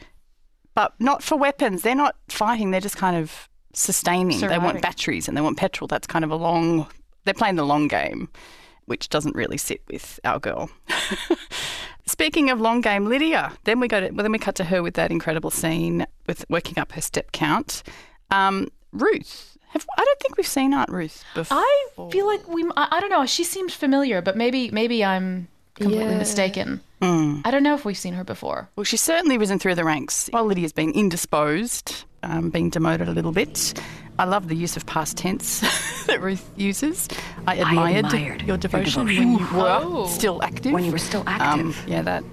but 0.75 0.93
not 0.99 1.21
for 1.21 1.37
weapons. 1.37 1.81
They're 1.81 1.93
not 1.93 2.15
fighting. 2.29 2.71
They're 2.71 2.79
just 2.79 2.97
kind 2.97 3.17
of 3.17 3.46
sustaining. 3.77 4.39
They 4.39 4.57
want 4.59 4.81
batteries 4.81 5.27
and 5.27 5.35
they 5.37 5.41
want 5.41 5.57
petrol. 5.57 5.87
That's 5.87 6.07
kind 6.07 6.25
of 6.25 6.31
a 6.31 6.35
long. 6.35 6.87
They're 7.25 7.33
playing 7.33 7.55
the 7.55 7.65
long 7.65 7.87
game, 7.87 8.29
which 8.85 9.09
doesn't 9.09 9.35
really 9.35 9.57
sit 9.57 9.81
with 9.87 10.19
our 10.23 10.39
girl. 10.39 10.69
Speaking 12.05 12.49
of 12.49 12.61
long 12.61 12.81
game, 12.81 13.05
Lydia. 13.05 13.51
Then 13.65 13.79
we 13.79 13.87
go 13.87 13.99
to. 13.99 14.09
Well, 14.11 14.23
then 14.23 14.31
we 14.31 14.39
cut 14.39 14.55
to 14.55 14.63
her 14.65 14.81
with 14.81 14.93
that 14.95 15.11
incredible 15.11 15.51
scene 15.51 16.05
with 16.25 16.45
working 16.49 16.79
up 16.79 16.93
her 16.93 17.01
step 17.01 17.31
count. 17.33 17.83
Um, 18.31 18.69
Ruth. 18.93 19.57
Have, 19.71 19.85
I 19.97 20.05
don't 20.05 20.19
think 20.21 20.37
we've 20.37 20.47
seen 20.47 20.73
Aunt 20.73 20.89
Ruth 20.89 21.25
before. 21.35 21.57
I 21.57 22.09
feel 22.09 22.25
like 22.25 22.47
we 22.47 22.63
I, 22.77 22.87
I 22.91 22.99
don't 23.01 23.09
know, 23.09 23.25
she 23.25 23.43
seemed 23.43 23.73
familiar, 23.73 24.21
but 24.21 24.37
maybe 24.37 24.71
maybe 24.71 25.03
I'm 25.03 25.49
completely 25.75 26.05
Yeah. 26.05 26.17
mistaken. 26.17 26.81
Mm. 27.01 27.41
I 27.43 27.51
don't 27.51 27.63
know 27.63 27.75
if 27.75 27.83
we've 27.83 27.97
seen 27.97 28.13
her 28.13 28.23
before. 28.23 28.69
Well, 28.77 28.85
she's 28.85 29.01
certainly 29.01 29.37
risen 29.37 29.59
through 29.59 29.75
the 29.75 29.83
ranks 29.83 30.29
while 30.31 30.45
Lydia's 30.45 30.71
been 30.71 30.91
indisposed, 30.93 32.05
um, 32.27 32.49
being 32.49 32.69
demoted 32.69 33.07
a 33.07 33.11
little 33.11 33.31
bit. 33.31 33.73
I 34.19 34.25
love 34.25 34.47
the 34.47 34.55
use 34.55 34.75
of 34.77 34.85
past 34.85 35.17
tense 35.17 35.59
that 36.07 36.21
Ruth 36.21 36.49
uses. 36.57 37.07
I 37.45 37.55
admired, 37.55 38.05
admired 38.05 38.41
your 38.41 38.47
your 38.47 38.57
devotion 38.57 39.05
when 39.05 39.13
devotion. 39.15 39.31
you 39.55 39.57
were 39.61 39.79
Oh. 39.83 40.07
still 40.07 40.41
active. 40.43 40.71
When 40.73 40.83
you 40.85 40.91
were 40.91 40.97
still 40.97 41.21
Um, 41.21 41.27
active. 41.27 41.83
yeah, 41.87 42.01
that. 42.01 42.23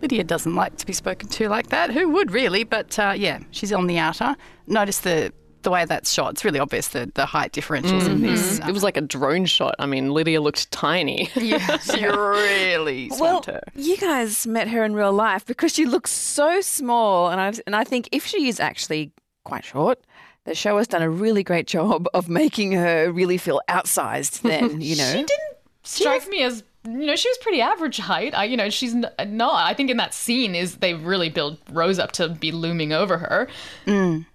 Lydia 0.00 0.24
doesn't 0.24 0.54
like 0.56 0.76
to 0.78 0.86
be 0.86 0.92
spoken 0.92 1.28
to 1.28 1.48
like 1.48 1.68
that. 1.68 1.92
Who 1.92 2.08
would 2.10 2.32
really? 2.32 2.64
But 2.64 2.98
uh, 2.98 3.14
yeah, 3.16 3.38
she's 3.52 3.72
on 3.72 3.86
the 3.86 3.98
outer. 3.98 4.34
Notice 4.66 4.98
the 5.00 5.32
the 5.62 5.70
way 5.70 5.84
that's 5.84 6.12
shot. 6.12 6.32
It's 6.32 6.44
really 6.44 6.58
obvious 6.58 6.88
the 6.88 7.10
the 7.14 7.26
height 7.26 7.52
differentials 7.52 8.06
in 8.06 8.18
mm-hmm. 8.18 8.26
this. 8.26 8.58
It 8.60 8.72
was 8.72 8.82
like 8.82 8.96
a 8.96 9.00
drone 9.00 9.46
shot. 9.46 9.74
I 9.78 9.86
mean, 9.86 10.12
Lydia 10.12 10.40
looked 10.40 10.70
tiny. 10.70 11.30
Yeah, 11.42 11.78
she 11.78 12.06
really 12.06 13.10
Well, 13.18 13.42
her. 13.42 13.60
you 13.74 13.96
guys 13.96 14.46
met 14.46 14.68
her 14.68 14.84
in 14.84 14.94
real 14.94 15.12
life 15.12 15.44
because 15.44 15.74
she 15.74 15.86
looks 15.86 16.10
so 16.10 16.60
small, 16.60 17.28
and 17.30 17.40
I 17.40 17.52
and 17.66 17.74
I 17.74 17.84
think 17.84 18.08
if 18.12 18.24
she 18.26 18.48
is 18.48 18.60
actually 18.60 19.12
quite 19.44 19.64
short, 19.64 20.00
the 20.44 20.54
show 20.54 20.78
has 20.78 20.86
done 20.88 21.02
a 21.02 21.10
really 21.10 21.42
great 21.42 21.66
job 21.66 22.06
of 22.14 22.28
making 22.28 22.72
her 22.72 23.10
really 23.10 23.38
feel 23.38 23.60
outsized. 23.68 24.42
Then 24.42 24.80
you 24.80 24.96
know, 24.96 25.10
She 25.10 25.24
didn't 25.24 25.56
strike 25.82 26.28
me 26.28 26.42
as 26.42 26.62
you 26.84 27.06
know, 27.06 27.14
she 27.16 27.28
was 27.28 27.38
pretty 27.38 27.60
average 27.60 27.98
height. 27.98 28.34
I, 28.34 28.44
you 28.44 28.56
know, 28.56 28.68
she's 28.70 28.94
n- 28.94 29.06
not. 29.28 29.54
I 29.54 29.72
think 29.74 29.90
in 29.90 29.96
that 29.98 30.12
scene 30.14 30.54
is 30.54 30.76
they 30.78 30.94
really 30.94 31.28
build 31.28 31.58
Rose 31.70 31.98
up 31.98 32.12
to 32.12 32.28
be 32.28 32.50
looming 32.50 32.92
over 32.92 33.18
her. 33.18 33.48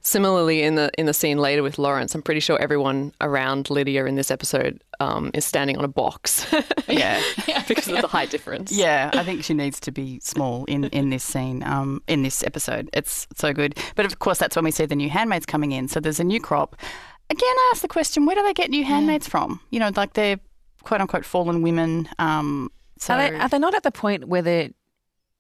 Similarly, 0.02 0.64
in 0.64 0.76
the 0.76 0.90
in 0.98 1.06
the 1.06 1.14
scene 1.14 1.38
later 1.38 1.62
with 1.64 1.78
Lawrence, 1.78 2.16
I'm 2.16 2.22
pretty 2.22 2.40
sure 2.40 2.58
everyone 2.60 3.12
around 3.20 3.70
Lydia 3.70 4.06
in 4.06 4.16
this 4.16 4.32
episode 4.32 4.82
um, 5.00 5.32
is 5.34 5.44
standing 5.46 5.78
on 5.78 5.84
a 5.84 5.90
box 5.90 6.48
Yeah. 6.88 7.22
because 7.68 7.90
of 7.90 8.02
the 8.02 8.08
height 8.08 8.30
difference. 8.30 8.72
Yeah, 8.72 9.12
I 9.14 9.24
think 9.24 9.44
she 9.44 9.54
needs 9.54 9.80
to 9.82 9.92
be 9.92 10.20
small 10.22 10.64
in, 10.66 10.86
in 10.86 11.10
this 11.10 11.24
scene, 11.24 11.64
um, 11.64 12.02
in 12.08 12.24
this 12.24 12.44
episode. 12.44 12.90
It's 12.94 13.28
so 13.36 13.52
good. 13.54 13.78
But 13.96 14.06
of 14.06 14.20
course, 14.20 14.38
that's 14.40 14.56
when 14.56 14.66
we 14.66 14.72
see 14.72 14.86
the 14.86 14.96
new 14.96 15.10
handmaids 15.10 15.46
coming 15.46 15.72
in. 15.74 15.88
So 15.88 16.00
there's 16.00 16.20
a 16.20 16.24
new 16.24 16.40
crop. 16.40 16.76
Again, 17.30 17.44
I 17.44 17.72
ask 17.74 17.82
the 17.82 17.90
question 17.90 18.26
where 18.26 18.36
do 18.38 18.44
they 18.44 18.54
get 18.54 18.70
new 18.70 18.86
handmaids 18.86 19.28
from? 19.28 19.60
You 19.70 19.82
know, 19.82 19.92
like 19.96 20.14
they're 20.14 20.40
quote 20.88 21.02
unquote 21.02 21.26
fallen 21.26 21.62
women. 21.62 22.08
Um, 22.18 22.72
so, 22.98 23.14
Are 23.14 23.18
they, 23.30 23.36
are 23.38 23.50
they 23.50 23.60
not 23.60 23.76
at 23.76 23.84
the 23.84 23.92
point 23.92 24.28
where 24.28 24.42
they're 24.42 24.70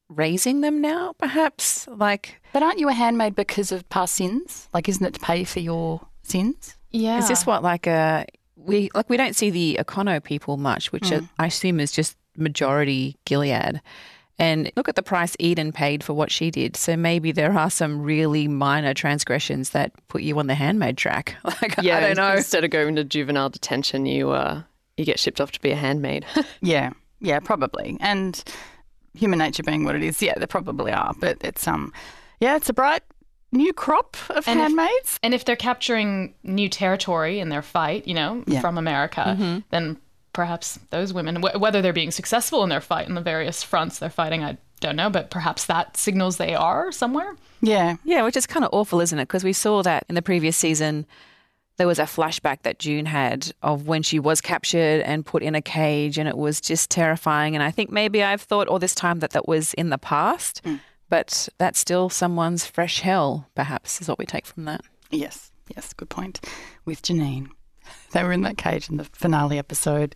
raising 0.10 0.62
them 0.62 0.82
now, 0.82 1.14
perhaps? 1.18 1.88
Like, 1.88 2.42
but 2.54 2.62
aren't 2.64 2.80
you 2.80 2.90
a 2.90 2.94
handmaid 2.94 3.34
because 3.36 3.72
of 3.72 3.88
past 3.90 4.16
sins? 4.16 4.68
Like, 4.74 4.90
isn't 4.90 5.06
it 5.06 5.14
to 5.16 5.20
pay 5.20 5.44
for 5.46 5.60
your 5.60 6.02
sins? 6.24 6.76
Yeah. 6.92 7.18
is 7.20 7.28
this 7.28 7.46
what, 7.46 7.64
like, 7.64 7.88
a. 7.88 8.26
We 8.56 8.90
like 8.94 9.10
we 9.10 9.16
don't 9.16 9.36
see 9.36 9.50
the 9.50 9.78
Econo 9.80 10.22
people 10.22 10.58
much, 10.58 10.92
which 10.92 11.04
Mm. 11.04 11.30
I 11.40 11.46
assume 11.46 11.80
is 11.80 11.92
just 11.94 12.18
majority 12.36 13.16
Gilead. 13.24 13.82
And 14.40 14.72
look 14.76 14.90
at 14.90 14.96
the 14.96 15.04
price 15.04 15.36
Eden 15.40 15.72
paid 15.72 16.04
for 16.04 16.14
what 16.14 16.30
she 16.32 16.52
did. 16.52 16.76
So 16.76 16.98
maybe 16.98 17.32
there 17.32 17.54
are 17.58 17.70
some 17.70 18.02
really 18.02 18.48
minor 18.48 18.94
transgressions 18.94 19.70
that 19.72 19.94
put 20.10 20.22
you 20.22 20.38
on 20.38 20.48
the 20.48 20.56
handmaid 20.56 20.98
track. 20.98 21.36
Like 21.46 21.76
Yeah, 21.82 21.98
I 21.98 22.00
don't 22.02 22.18
know. 22.18 22.36
Instead 22.36 22.64
of 22.66 22.70
going 22.72 22.96
to 22.98 23.04
juvenile 23.06 23.50
detention, 23.50 24.06
you 24.06 24.32
uh, 24.32 24.64
you 24.98 25.06
get 25.06 25.20
shipped 25.20 25.40
off 25.40 25.52
to 25.54 25.62
be 25.62 25.72
a 25.72 25.76
handmaid. 25.76 26.26
Yeah, 26.62 26.92
yeah, 27.20 27.40
probably. 27.40 27.98
And 28.02 28.44
human 29.14 29.40
nature 29.40 29.64
being 29.64 29.84
what 29.86 29.96
it 29.96 30.04
is, 30.04 30.22
yeah, 30.22 30.34
there 30.38 30.48
probably 30.48 30.92
are. 30.92 31.14
But 31.20 31.38
it's 31.42 31.68
um, 31.68 31.94
yeah, 32.40 32.56
it's 32.56 32.70
a 32.70 32.74
bright 32.74 33.04
new 33.52 33.72
crop 33.74 34.18
of 34.30 34.48
And 34.48 34.60
if- 34.60 34.64
handmaids. 34.66 35.20
And 35.24 35.34
if 35.34 35.46
they're 35.46 35.56
capturing 35.56 36.34
new 36.44 36.68
territory 36.70 37.40
in 37.40 37.50
their 37.50 37.62
fight, 37.62 38.08
you 38.08 38.14
know, 38.14 38.44
Yeah. 38.48 38.60
from 38.62 38.78
America, 38.78 39.64
then 39.72 39.98
perhaps 40.34 40.78
those 40.92 41.14
women, 41.14 41.38
wh- 41.42 41.60
whether 41.60 41.82
they're 41.82 41.94
being 41.94 42.12
successful 42.12 42.62
in 42.64 42.70
their 42.70 42.82
fight 42.82 43.08
in 43.08 43.16
the 43.16 43.22
various 43.22 43.64
fronts 43.64 44.00
they're 44.00 44.10
fighting, 44.10 44.44
I 44.44 44.58
don't 44.82 44.96
know, 44.96 45.10
but 45.10 45.30
perhaps 45.32 45.66
that 45.66 45.98
signals 45.98 46.38
they 46.38 46.54
are 46.54 46.92
somewhere. 46.92 47.36
yeah, 47.62 47.96
Yeah, 48.04 48.22
which 48.24 48.38
is 48.38 48.46
kind 48.46 48.64
of 48.66 48.70
awful, 48.74 49.00
isn't 49.02 49.18
it? 49.18 49.24
Because 49.28 49.44
we 49.44 49.54
saw 49.54 49.82
that 49.82 50.06
in 50.10 50.14
the 50.16 50.22
previous 50.22 50.56
season. 50.58 51.06
There 51.78 51.88
was 51.88 52.00
a 52.00 52.04
flashback 52.04 52.64
that 52.64 52.80
June 52.80 53.06
had 53.06 53.52
of 53.62 53.88
when 53.88 54.04
she 54.04 54.20
was 54.20 54.42
captured 54.42 55.02
and 55.02 55.26
put 55.26 55.44
in 55.44 55.56
a 55.56 55.62
cage, 55.62 56.18
and 56.18 56.28
it 56.28 56.38
was 56.38 56.60
just 56.60 56.90
terrifying. 56.90 57.56
And 57.56 57.64
I 57.64 57.72
think 57.72 57.92
maybe 57.92 58.24
I've 58.24 58.42
thought 58.42 58.68
all 58.68 58.80
this 58.80 58.96
time 58.96 59.20
that 59.20 59.32
that 59.32 59.48
was 59.48 59.74
in 59.76 59.90
the 59.90 59.98
past, 59.98 60.62
but 61.10 61.48
that's 61.60 61.80
still 61.80 62.10
someone's 62.10 62.66
fresh 62.66 63.02
hell, 63.02 63.48
perhaps, 63.56 64.02
is 64.02 64.08
what 64.10 64.20
we 64.20 64.26
take 64.26 64.46
from 64.46 64.66
that. 64.66 64.82
Yes, 65.12 65.52
yes, 65.76 65.94
good 65.94 66.10
point. 66.10 66.42
With 66.86 67.02
Janine, 67.04 67.48
they 68.12 68.24
were 68.24 68.34
in 68.34 68.42
that 68.42 68.58
cage 68.58 68.90
in 68.90 68.98
the 68.98 69.06
finale 69.06 69.60
episode. 69.60 70.16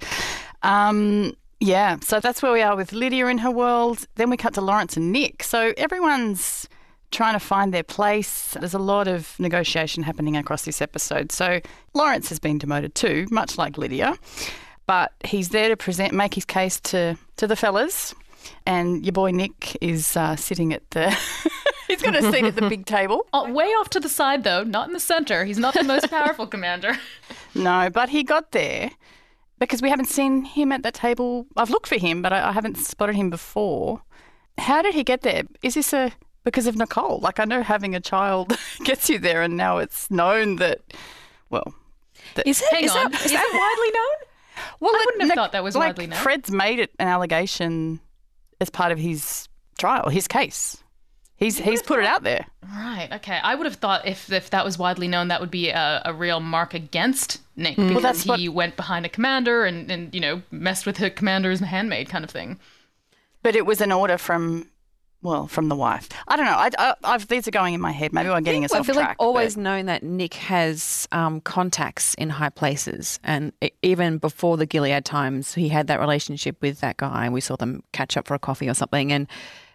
Um, 0.63 1.33
yeah, 1.59 1.97
so 2.01 2.19
that's 2.19 2.41
where 2.41 2.51
we 2.51 2.63
are 2.63 2.75
with 2.75 2.91
Lydia 2.91 3.27
in 3.27 3.37
her 3.37 3.51
world. 3.51 4.07
Then 4.15 4.31
we 4.31 4.37
cut 4.37 4.55
to 4.55 4.61
Lawrence 4.61 4.97
and 4.97 5.11
Nick. 5.11 5.43
So 5.43 5.73
everyone's 5.77 6.67
trying 7.11 7.33
to 7.33 7.39
find 7.39 7.73
their 7.73 7.83
place. 7.83 8.55
There's 8.59 8.73
a 8.73 8.79
lot 8.79 9.07
of 9.07 9.37
negotiation 9.39 10.03
happening 10.03 10.35
across 10.37 10.63
this 10.63 10.81
episode. 10.81 11.31
So 11.31 11.59
Lawrence 11.93 12.29
has 12.29 12.39
been 12.39 12.57
demoted 12.57 12.95
too, 12.95 13.27
much 13.29 13.57
like 13.57 13.77
Lydia, 13.77 14.15
but 14.87 15.11
he's 15.23 15.49
there 15.49 15.69
to 15.69 15.77
present, 15.77 16.13
make 16.13 16.33
his 16.33 16.45
case 16.45 16.79
to 16.81 17.17
to 17.37 17.47
the 17.47 17.55
fellas. 17.55 18.13
And 18.65 19.05
your 19.05 19.13
boy 19.13 19.31
Nick 19.31 19.77
is 19.81 20.17
uh, 20.17 20.35
sitting 20.35 20.73
at 20.73 20.89
the. 20.91 21.15
he's 21.87 22.01
got 22.01 22.15
a 22.15 22.31
seat 22.31 22.43
at 22.43 22.55
the 22.55 22.67
big 22.67 22.85
table. 22.85 23.25
Oh, 23.33 23.51
way 23.51 23.67
off 23.67 23.89
to 23.91 23.99
the 23.99 24.09
side, 24.09 24.43
though, 24.43 24.63
not 24.63 24.87
in 24.87 24.93
the 24.93 24.99
center. 24.99 25.45
He's 25.45 25.57
not 25.57 25.73
the 25.73 25.83
most 25.83 26.09
powerful 26.09 26.47
commander. 26.55 26.97
No, 27.55 27.89
but 27.89 28.09
he 28.09 28.23
got 28.23 28.51
there 28.51 28.91
because 29.59 29.81
we 29.81 29.89
haven't 29.89 30.07
seen 30.07 30.43
him 30.43 30.71
at 30.71 30.83
that 30.83 30.95
table. 30.95 31.45
I've 31.55 31.69
looked 31.69 31.87
for 31.87 31.97
him, 31.97 32.21
but 32.21 32.33
I, 32.33 32.49
I 32.49 32.51
haven't 32.51 32.77
spotted 32.77 33.15
him 33.15 33.29
before. 33.29 34.01
How 34.57 34.81
did 34.81 34.95
he 34.95 35.03
get 35.03 35.21
there? 35.21 35.43
Is 35.61 35.75
this 35.75 35.93
a 35.93 36.11
because 36.43 36.67
of 36.67 36.75
Nicole? 36.75 37.19
Like 37.19 37.39
I 37.39 37.45
know 37.45 37.61
having 37.63 37.95
a 37.95 37.99
child 37.99 38.57
gets 38.83 39.09
you 39.09 39.19
there, 39.19 39.41
and 39.41 39.57
now 39.57 39.77
it's 39.77 40.09
known 40.11 40.57
that. 40.57 40.79
Well, 41.49 41.73
that, 42.35 42.47
Is 42.47 42.61
it? 42.61 42.67
Hang 42.71 42.83
is 42.85 42.91
on. 42.91 43.11
that- 43.11 43.25
Is 43.25 43.31
that 43.31 43.49
widely 43.53 43.91
known? 43.97 44.27
well, 44.79 44.95
I 44.95 45.03
wouldn't 45.05 45.21
have 45.21 45.27
Nic- 45.29 45.35
thought 45.35 45.51
that 45.51 45.63
was 45.63 45.75
like, 45.75 45.89
widely 45.89 46.07
known. 46.07 46.19
Fred's 46.19 46.51
made 46.51 46.79
it 46.79 46.91
an 46.99 47.07
allegation 47.07 47.99
as 48.61 48.69
part 48.69 48.91
of 48.91 48.97
his 48.99 49.49
trial, 49.77 50.09
his 50.09 50.27
case. 50.27 50.77
He's 51.35 51.57
he's 51.57 51.81
put 51.81 51.97
it 51.97 52.05
out 52.05 52.21
there. 52.21 52.45
Right. 52.63 53.09
Okay. 53.13 53.39
I 53.41 53.55
would 53.55 53.65
have 53.65 53.77
thought 53.77 54.07
if 54.07 54.31
if 54.31 54.51
that 54.51 54.63
was 54.63 54.77
widely 54.77 55.07
known, 55.07 55.29
that 55.29 55.41
would 55.41 55.49
be 55.49 55.69
a, 55.69 56.01
a 56.05 56.13
real 56.13 56.39
mark 56.39 56.75
against 56.75 57.41
Nick 57.55 57.77
mm. 57.77 57.87
because 57.87 58.03
Well, 58.03 58.13
that's 58.13 58.39
he 58.39 58.47
went 58.47 58.75
behind 58.75 59.07
a 59.07 59.09
commander 59.09 59.65
and 59.65 59.89
and 59.89 60.13
you 60.13 60.21
know 60.21 60.43
messed 60.51 60.85
with 60.85 60.97
the 60.97 61.09
commander's 61.09 61.59
handmaid 61.59 62.09
kind 62.09 62.23
of 62.23 62.29
thing. 62.29 62.59
But 63.41 63.55
it 63.55 63.65
was 63.65 63.81
an 63.81 63.91
order 63.91 64.19
from. 64.19 64.69
Well, 65.23 65.45
from 65.47 65.69
the 65.69 65.75
wife. 65.75 66.09
I 66.27 66.35
don't 66.35 66.45
know. 66.45 66.51
I, 66.53 66.69
I, 66.79 66.95
I've, 67.03 67.27
these 67.27 67.47
are 67.47 67.51
going 67.51 67.75
in 67.75 67.81
my 67.81 67.91
head. 67.91 68.11
Maybe 68.11 68.29
we're 68.29 68.41
getting 68.41 68.65
us 68.65 68.73
I 68.73 68.79
off 68.79 68.87
feel 68.87 68.95
track. 68.95 69.09
like 69.09 69.17
but- 69.19 69.23
always 69.23 69.55
known 69.55 69.85
that 69.85 70.01
Nick 70.01 70.33
has 70.35 71.07
um, 71.11 71.41
contacts 71.41 72.15
in 72.15 72.29
high 72.29 72.49
places, 72.49 73.19
and 73.23 73.53
even 73.83 74.17
before 74.17 74.57
the 74.57 74.65
Gilead 74.65 75.05
times, 75.05 75.53
he 75.53 75.69
had 75.69 75.85
that 75.87 75.99
relationship 75.99 76.57
with 76.61 76.79
that 76.79 76.97
guy, 76.97 77.25
and 77.25 77.33
we 77.33 77.41
saw 77.41 77.55
them 77.55 77.83
catch 77.91 78.17
up 78.17 78.27
for 78.27 78.33
a 78.33 78.39
coffee 78.39 78.67
or 78.67 78.73
something, 78.73 79.11
and 79.11 79.27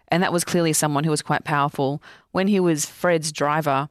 and 0.09 0.21
that 0.23 0.33
was 0.33 0.43
clearly 0.43 0.73
someone 0.73 1.03
who 1.03 1.11
was 1.11 1.21
quite 1.21 1.43
powerful. 1.45 2.01
When 2.31 2.47
he 2.47 2.59
was 2.59 2.85
Fred's 2.85 3.31
driver, 3.31 3.89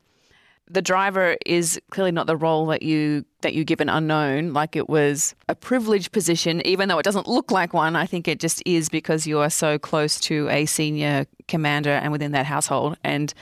the 0.69 0.83
driver 0.83 1.37
is 1.47 1.81
clearly 1.91 2.13
not 2.13 2.27
the 2.27 2.37
role 2.37 2.67
that 2.67 2.83
you 2.83 3.25
that 3.43 3.55
you 3.55 3.65
give 3.65 3.81
an 3.81 3.89
unknown. 3.89 4.53
Like 4.53 4.75
it 4.75 4.89
was 4.89 5.35
a 5.49 5.55
privileged 5.55 6.13
position, 6.13 6.67
even 6.67 6.89
though 6.89 6.99
it 6.99 7.05
doesn't 7.05 7.29
look 7.29 7.51
like 7.51 7.73
one. 7.73 7.95
I 7.95 8.07
think 8.07 8.27
it 8.27 8.41
just 8.41 8.63
is 8.67 8.89
because 8.89 9.27
you 9.27 9.39
are 9.39 9.51
so 9.51 9.79
close 9.79 10.19
to 10.21 10.49
a 10.49 10.67
senior 10.67 11.27
commander 11.47 11.91
and 11.91 12.11
within 12.11 12.33
that 12.33 12.47
household. 12.47 12.97
And 13.05 13.33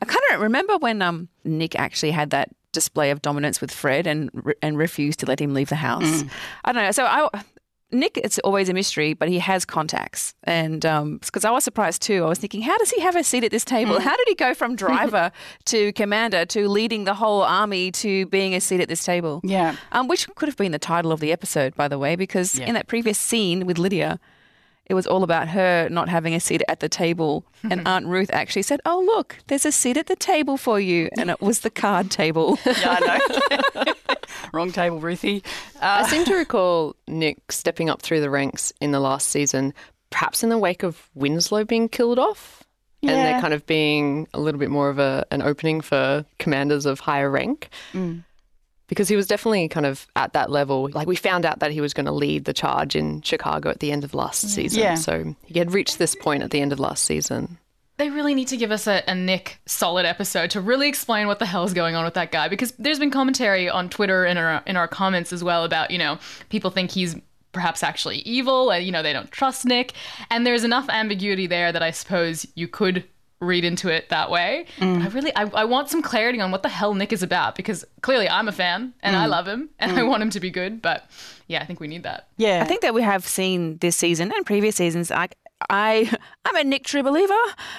I 0.00 0.06
kind 0.06 0.20
of 0.32 0.40
remember 0.40 0.78
when 0.78 1.02
um, 1.02 1.28
Nick 1.44 1.78
actually 1.78 2.12
had 2.12 2.30
that 2.30 2.48
display 2.72 3.10
of 3.10 3.20
dominance 3.20 3.60
with 3.60 3.70
Fred 3.70 4.06
and 4.06 4.30
and 4.62 4.78
refused 4.78 5.20
to 5.20 5.26
let 5.26 5.40
him 5.40 5.52
leave 5.52 5.68
the 5.68 5.76
house. 5.76 6.24
I 6.64 6.72
don't 6.72 6.82
know. 6.82 6.92
So 6.92 7.04
I. 7.04 7.28
Nick, 7.92 8.16
it's 8.18 8.38
always 8.40 8.68
a 8.68 8.72
mystery, 8.74 9.14
but 9.14 9.28
he 9.28 9.38
has 9.40 9.64
contacts, 9.64 10.34
and 10.44 10.80
because 11.20 11.44
I 11.44 11.50
was 11.50 11.64
surprised 11.64 12.02
too, 12.02 12.24
I 12.24 12.28
was 12.28 12.38
thinking, 12.38 12.62
how 12.62 12.76
does 12.78 12.90
he 12.90 13.00
have 13.00 13.16
a 13.16 13.24
seat 13.24 13.42
at 13.44 13.50
this 13.50 13.64
table? 13.64 13.98
How 14.00 14.16
did 14.16 14.28
he 14.28 14.34
go 14.34 14.54
from 14.54 14.76
driver 14.86 15.32
to 15.66 15.92
commander 15.94 16.44
to 16.46 16.68
leading 16.68 17.04
the 17.04 17.14
whole 17.14 17.42
army 17.42 17.90
to 17.92 18.26
being 18.26 18.54
a 18.54 18.60
seat 18.60 18.80
at 18.80 18.88
this 18.88 19.02
table? 19.04 19.40
Yeah. 19.42 19.76
Um, 19.92 20.06
which 20.08 20.28
could 20.36 20.48
have 20.48 20.56
been 20.56 20.72
the 20.72 20.78
title 20.78 21.10
of 21.12 21.20
the 21.20 21.32
episode, 21.32 21.74
by 21.74 21.88
the 21.88 21.98
way, 21.98 22.16
because 22.16 22.58
Yeah. 22.58 22.66
in 22.66 22.74
that 22.74 22.86
previous 22.86 23.18
scene 23.18 23.66
with 23.66 23.76
Lydia, 23.78 24.20
it 24.90 24.94
was 24.94 25.06
all 25.06 25.22
about 25.22 25.48
her 25.48 25.88
not 25.90 26.08
having 26.08 26.34
a 26.34 26.40
seat 26.40 26.62
at 26.68 26.80
the 26.80 26.88
table. 26.88 27.44
And 27.62 27.86
Aunt 27.86 28.06
Ruth 28.06 28.30
actually 28.32 28.62
said, 28.62 28.80
Oh, 28.84 29.00
look, 29.06 29.36
there's 29.46 29.64
a 29.64 29.72
seat 29.72 29.96
at 29.96 30.06
the 30.08 30.16
table 30.16 30.56
for 30.56 30.78
you. 30.80 31.08
And 31.16 31.30
it 31.30 31.40
was 31.40 31.60
the 31.60 31.70
card 31.70 32.10
table. 32.10 32.58
Yeah, 32.66 32.98
I 33.00 33.84
know. 33.84 33.94
Wrong 34.52 34.72
table, 34.72 34.98
Ruthie. 35.00 35.42
I 35.80 36.00
Uh, 36.00 36.06
seem 36.06 36.24
to 36.24 36.34
recall 36.34 36.96
Nick 37.08 37.52
stepping 37.52 37.88
up 37.88 38.02
through 38.02 38.20
the 38.20 38.30
ranks 38.30 38.72
in 38.80 38.90
the 38.92 39.00
last 39.00 39.28
season, 39.28 39.72
perhaps 40.10 40.42
in 40.42 40.48
the 40.50 40.58
wake 40.58 40.82
of 40.82 41.08
Winslow 41.14 41.64
being 41.64 41.88
killed 41.88 42.18
off. 42.18 42.64
And 43.02 43.10
Yeah. 43.12 43.32
there 43.32 43.40
kind 43.40 43.54
of 43.54 43.64
being 43.66 44.26
a 44.34 44.40
little 44.40 44.58
bit 44.60 44.70
more 44.70 44.88
of 44.90 44.98
a, 44.98 45.24
an 45.30 45.40
opening 45.42 45.80
for 45.80 46.24
commanders 46.38 46.84
of 46.86 47.00
higher 47.00 47.30
rank. 47.30 47.68
Mm. 47.92 48.24
Because 48.90 49.08
he 49.08 49.16
was 49.16 49.26
definitely 49.26 49.68
kind 49.68 49.86
of 49.86 50.06
at 50.16 50.34
that 50.34 50.50
level. 50.50 50.90
Like 50.92 51.06
we 51.06 51.16
found 51.16 51.46
out 51.46 51.60
that 51.60 51.70
he 51.70 51.80
was 51.80 51.94
going 51.94 52.06
to 52.06 52.12
lead 52.12 52.44
the 52.44 52.52
charge 52.52 52.94
in 52.94 53.22
Chicago 53.22 53.70
at 53.70 53.80
the 53.80 53.92
end 53.92 54.04
of 54.04 54.12
last 54.12 54.44
mm. 54.44 54.48
season. 54.48 54.80
Yeah. 54.80 54.94
So 54.96 55.34
he 55.46 55.58
had 55.58 55.72
reached 55.72 55.98
this 55.98 56.14
point 56.14 56.42
at 56.42 56.50
the 56.50 56.60
end 56.60 56.72
of 56.72 56.78
last 56.78 57.04
season. 57.04 57.56
They 57.96 58.10
really 58.10 58.34
need 58.34 58.48
to 58.48 58.56
give 58.56 58.70
us 58.70 58.86
a, 58.86 59.02
a 59.06 59.14
Nick 59.14 59.60
solid 59.64 60.06
episode 60.06 60.50
to 60.50 60.60
really 60.60 60.88
explain 60.88 61.28
what 61.28 61.38
the 61.38 61.46
hell 61.46 61.64
is 61.64 61.72
going 61.72 61.94
on 61.94 62.04
with 62.04 62.14
that 62.14 62.32
guy 62.32 62.48
because 62.48 62.72
there's 62.78 62.98
been 62.98 63.10
commentary 63.10 63.68
on 63.68 63.88
Twitter 63.88 64.24
and 64.24 64.38
in 64.38 64.44
our, 64.44 64.62
in 64.66 64.76
our 64.76 64.88
comments 64.88 65.32
as 65.32 65.44
well 65.44 65.64
about, 65.64 65.90
you 65.90 65.98
know, 65.98 66.18
people 66.48 66.70
think 66.70 66.90
he's 66.90 67.16
perhaps 67.52 67.82
actually 67.82 68.18
evil 68.18 68.70
and, 68.70 68.84
you 68.84 68.92
know, 68.92 69.02
they 69.02 69.12
don't 69.12 69.30
trust 69.30 69.64
Nick. 69.64 69.92
And 70.30 70.46
there's 70.46 70.64
enough 70.64 70.88
ambiguity 70.88 71.46
there 71.46 71.72
that 71.72 71.82
I 71.82 71.90
suppose 71.90 72.46
you 72.54 72.68
could 72.68 73.04
read 73.40 73.64
into 73.64 73.88
it 73.88 74.08
that 74.10 74.30
way. 74.30 74.66
But 74.78 74.84
I 74.86 75.06
really, 75.08 75.34
I, 75.34 75.44
I 75.54 75.64
want 75.64 75.88
some 75.88 76.02
clarity 76.02 76.40
on 76.40 76.50
what 76.50 76.62
the 76.62 76.68
hell 76.68 76.94
Nick 76.94 77.12
is 77.12 77.22
about 77.22 77.54
because 77.54 77.84
clearly 78.02 78.28
I'm 78.28 78.48
a 78.48 78.52
fan 78.52 78.92
and 79.02 79.16
I 79.16 79.26
mm. 79.26 79.30
love 79.30 79.48
him 79.48 79.70
and 79.78 79.92
I 79.92 80.00
mm. 80.00 80.08
want 80.08 80.22
him 80.22 80.30
to 80.30 80.40
be 80.40 80.50
good. 80.50 80.82
But 80.82 81.08
yeah, 81.48 81.62
I 81.62 81.64
think 81.64 81.80
we 81.80 81.88
need 81.88 82.02
that. 82.02 82.28
yeah. 82.36 82.62
I 82.62 82.66
think 82.66 82.82
that 82.82 82.94
we 82.94 83.02
have 83.02 83.26
seen 83.26 83.78
this 83.78 83.96
season 83.96 84.32
and 84.34 84.44
previous 84.44 84.76
seasons. 84.76 85.10
I, 85.10 85.28
I, 85.68 86.10
I'm 86.44 86.56
a 86.56 86.64
Nick 86.64 86.84
true 86.84 87.02
believer. 87.02 87.34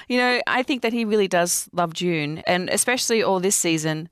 You 0.08 0.18
know, 0.18 0.40
I 0.46 0.62
think 0.62 0.82
that 0.82 0.92
he 0.92 1.04
really 1.04 1.28
does 1.28 1.68
love 1.72 1.94
June, 1.94 2.38
and 2.46 2.68
especially 2.70 3.22
all 3.22 3.40
this 3.40 3.56
season. 3.56 4.08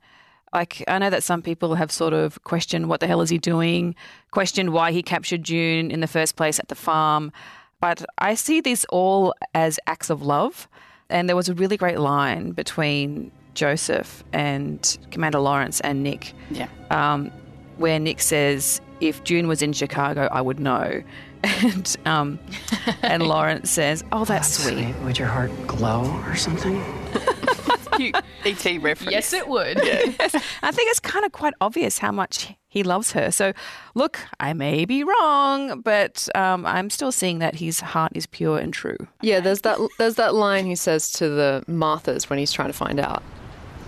Like, 0.53 0.83
I 0.87 0.97
know 0.99 1.09
that 1.09 1.23
some 1.23 1.41
people 1.41 1.75
have 1.75 1.93
sort 1.93 2.13
of 2.13 2.43
questioned 2.43 2.89
what 2.89 2.99
the 2.99 3.07
hell 3.07 3.21
is 3.21 3.29
he 3.29 3.37
doing, 3.37 3.95
questioned 4.31 4.73
why 4.73 4.91
he 4.91 5.01
captured 5.01 5.43
June 5.43 5.89
in 5.91 6.01
the 6.01 6.07
first 6.07 6.35
place 6.35 6.59
at 6.59 6.67
the 6.67 6.75
farm. 6.75 7.31
But 7.79 8.05
I 8.17 8.35
see 8.35 8.61
this 8.61 8.85
all 8.89 9.33
as 9.53 9.79
acts 9.87 10.09
of 10.09 10.21
love. 10.21 10.67
And 11.11 11.29
there 11.29 11.35
was 11.35 11.49
a 11.49 11.53
really 11.53 11.77
great 11.77 11.99
line 11.99 12.51
between 12.51 13.31
Joseph 13.53 14.23
and 14.33 14.97
Commander 15.11 15.39
Lawrence 15.39 15.79
and 15.81 16.03
Nick. 16.03 16.33
Yeah. 16.49 16.67
Um, 16.89 17.31
where 17.77 17.99
Nick 17.99 18.21
says, 18.21 18.81
if 19.01 19.23
June 19.23 19.47
was 19.47 19.61
in 19.61 19.73
Chicago, 19.73 20.27
I 20.31 20.41
would 20.41 20.59
know. 20.59 21.03
And 21.43 21.97
um, 22.05 22.39
and 23.01 23.23
Lawrence 23.27 23.71
says, 23.71 24.03
"Oh, 24.11 24.25
that's 24.25 24.63
sweet. 24.63 24.93
Would 25.03 25.17
your 25.17 25.27
heart 25.27 25.49
glow 25.65 26.05
or 26.27 26.35
something? 26.35 26.75
Cute 28.01 28.15
ET 28.65 28.81
reference. 28.81 29.11
Yes, 29.11 29.33
it 29.33 29.47
would. 29.47 29.79
Yes. 29.91 30.35
I 30.63 30.71
think 30.71 30.89
it's 30.91 30.99
kind 30.99 31.25
of 31.25 31.31
quite 31.31 31.53
obvious 31.61 31.97
how 31.97 32.11
much 32.11 32.53
he 32.67 32.83
loves 32.83 33.11
her. 33.11 33.31
So, 33.31 33.53
look, 33.95 34.19
I 34.39 34.53
may 34.53 34.85
be 34.85 35.03
wrong, 35.03 35.81
but 35.81 36.27
um, 36.35 36.65
I'm 36.65 36.89
still 36.89 37.11
seeing 37.11 37.39
that 37.39 37.55
his 37.55 37.79
heart 37.81 38.11
is 38.15 38.25
pure 38.25 38.57
and 38.57 38.73
true. 38.73 38.97
Yeah, 39.21 39.39
there's 39.39 39.61
that 39.61 39.77
there's 39.97 40.15
that 40.15 40.33
line 40.33 40.65
he 40.65 40.75
says 40.75 41.11
to 41.13 41.29
the 41.29 41.63
Marthas 41.67 42.29
when 42.29 42.39
he's 42.39 42.51
trying 42.51 42.69
to 42.69 42.73
find 42.73 42.99
out 42.99 43.21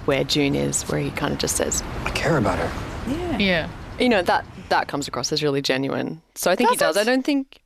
where 0.05 0.24
June 0.24 0.55
is, 0.55 0.84
where 0.84 1.00
he 1.00 1.12
kind 1.12 1.32
of 1.34 1.39
just 1.39 1.55
says, 1.55 1.82
I 2.03 2.10
care 2.12 2.38
about 2.38 2.60
her. 2.60 3.12
Yeah. 3.12 3.38
Yeah. 3.38 3.70
You 4.00 4.10
know, 4.10 4.22
that 4.24 4.46
that 4.70 4.88
comes 4.88 5.08
across 5.08 5.32
as 5.32 5.41
really 5.43 5.62
genuine. 5.62 6.22
So 6.36 6.51
I 6.51 6.55
think 6.55 6.70
he 6.72 6.75
Does 6.75 6.96
does. 6.96 6.98
it? 6.98 7.01
I 7.01 7.12
don't 7.12 7.24
think 7.24 7.60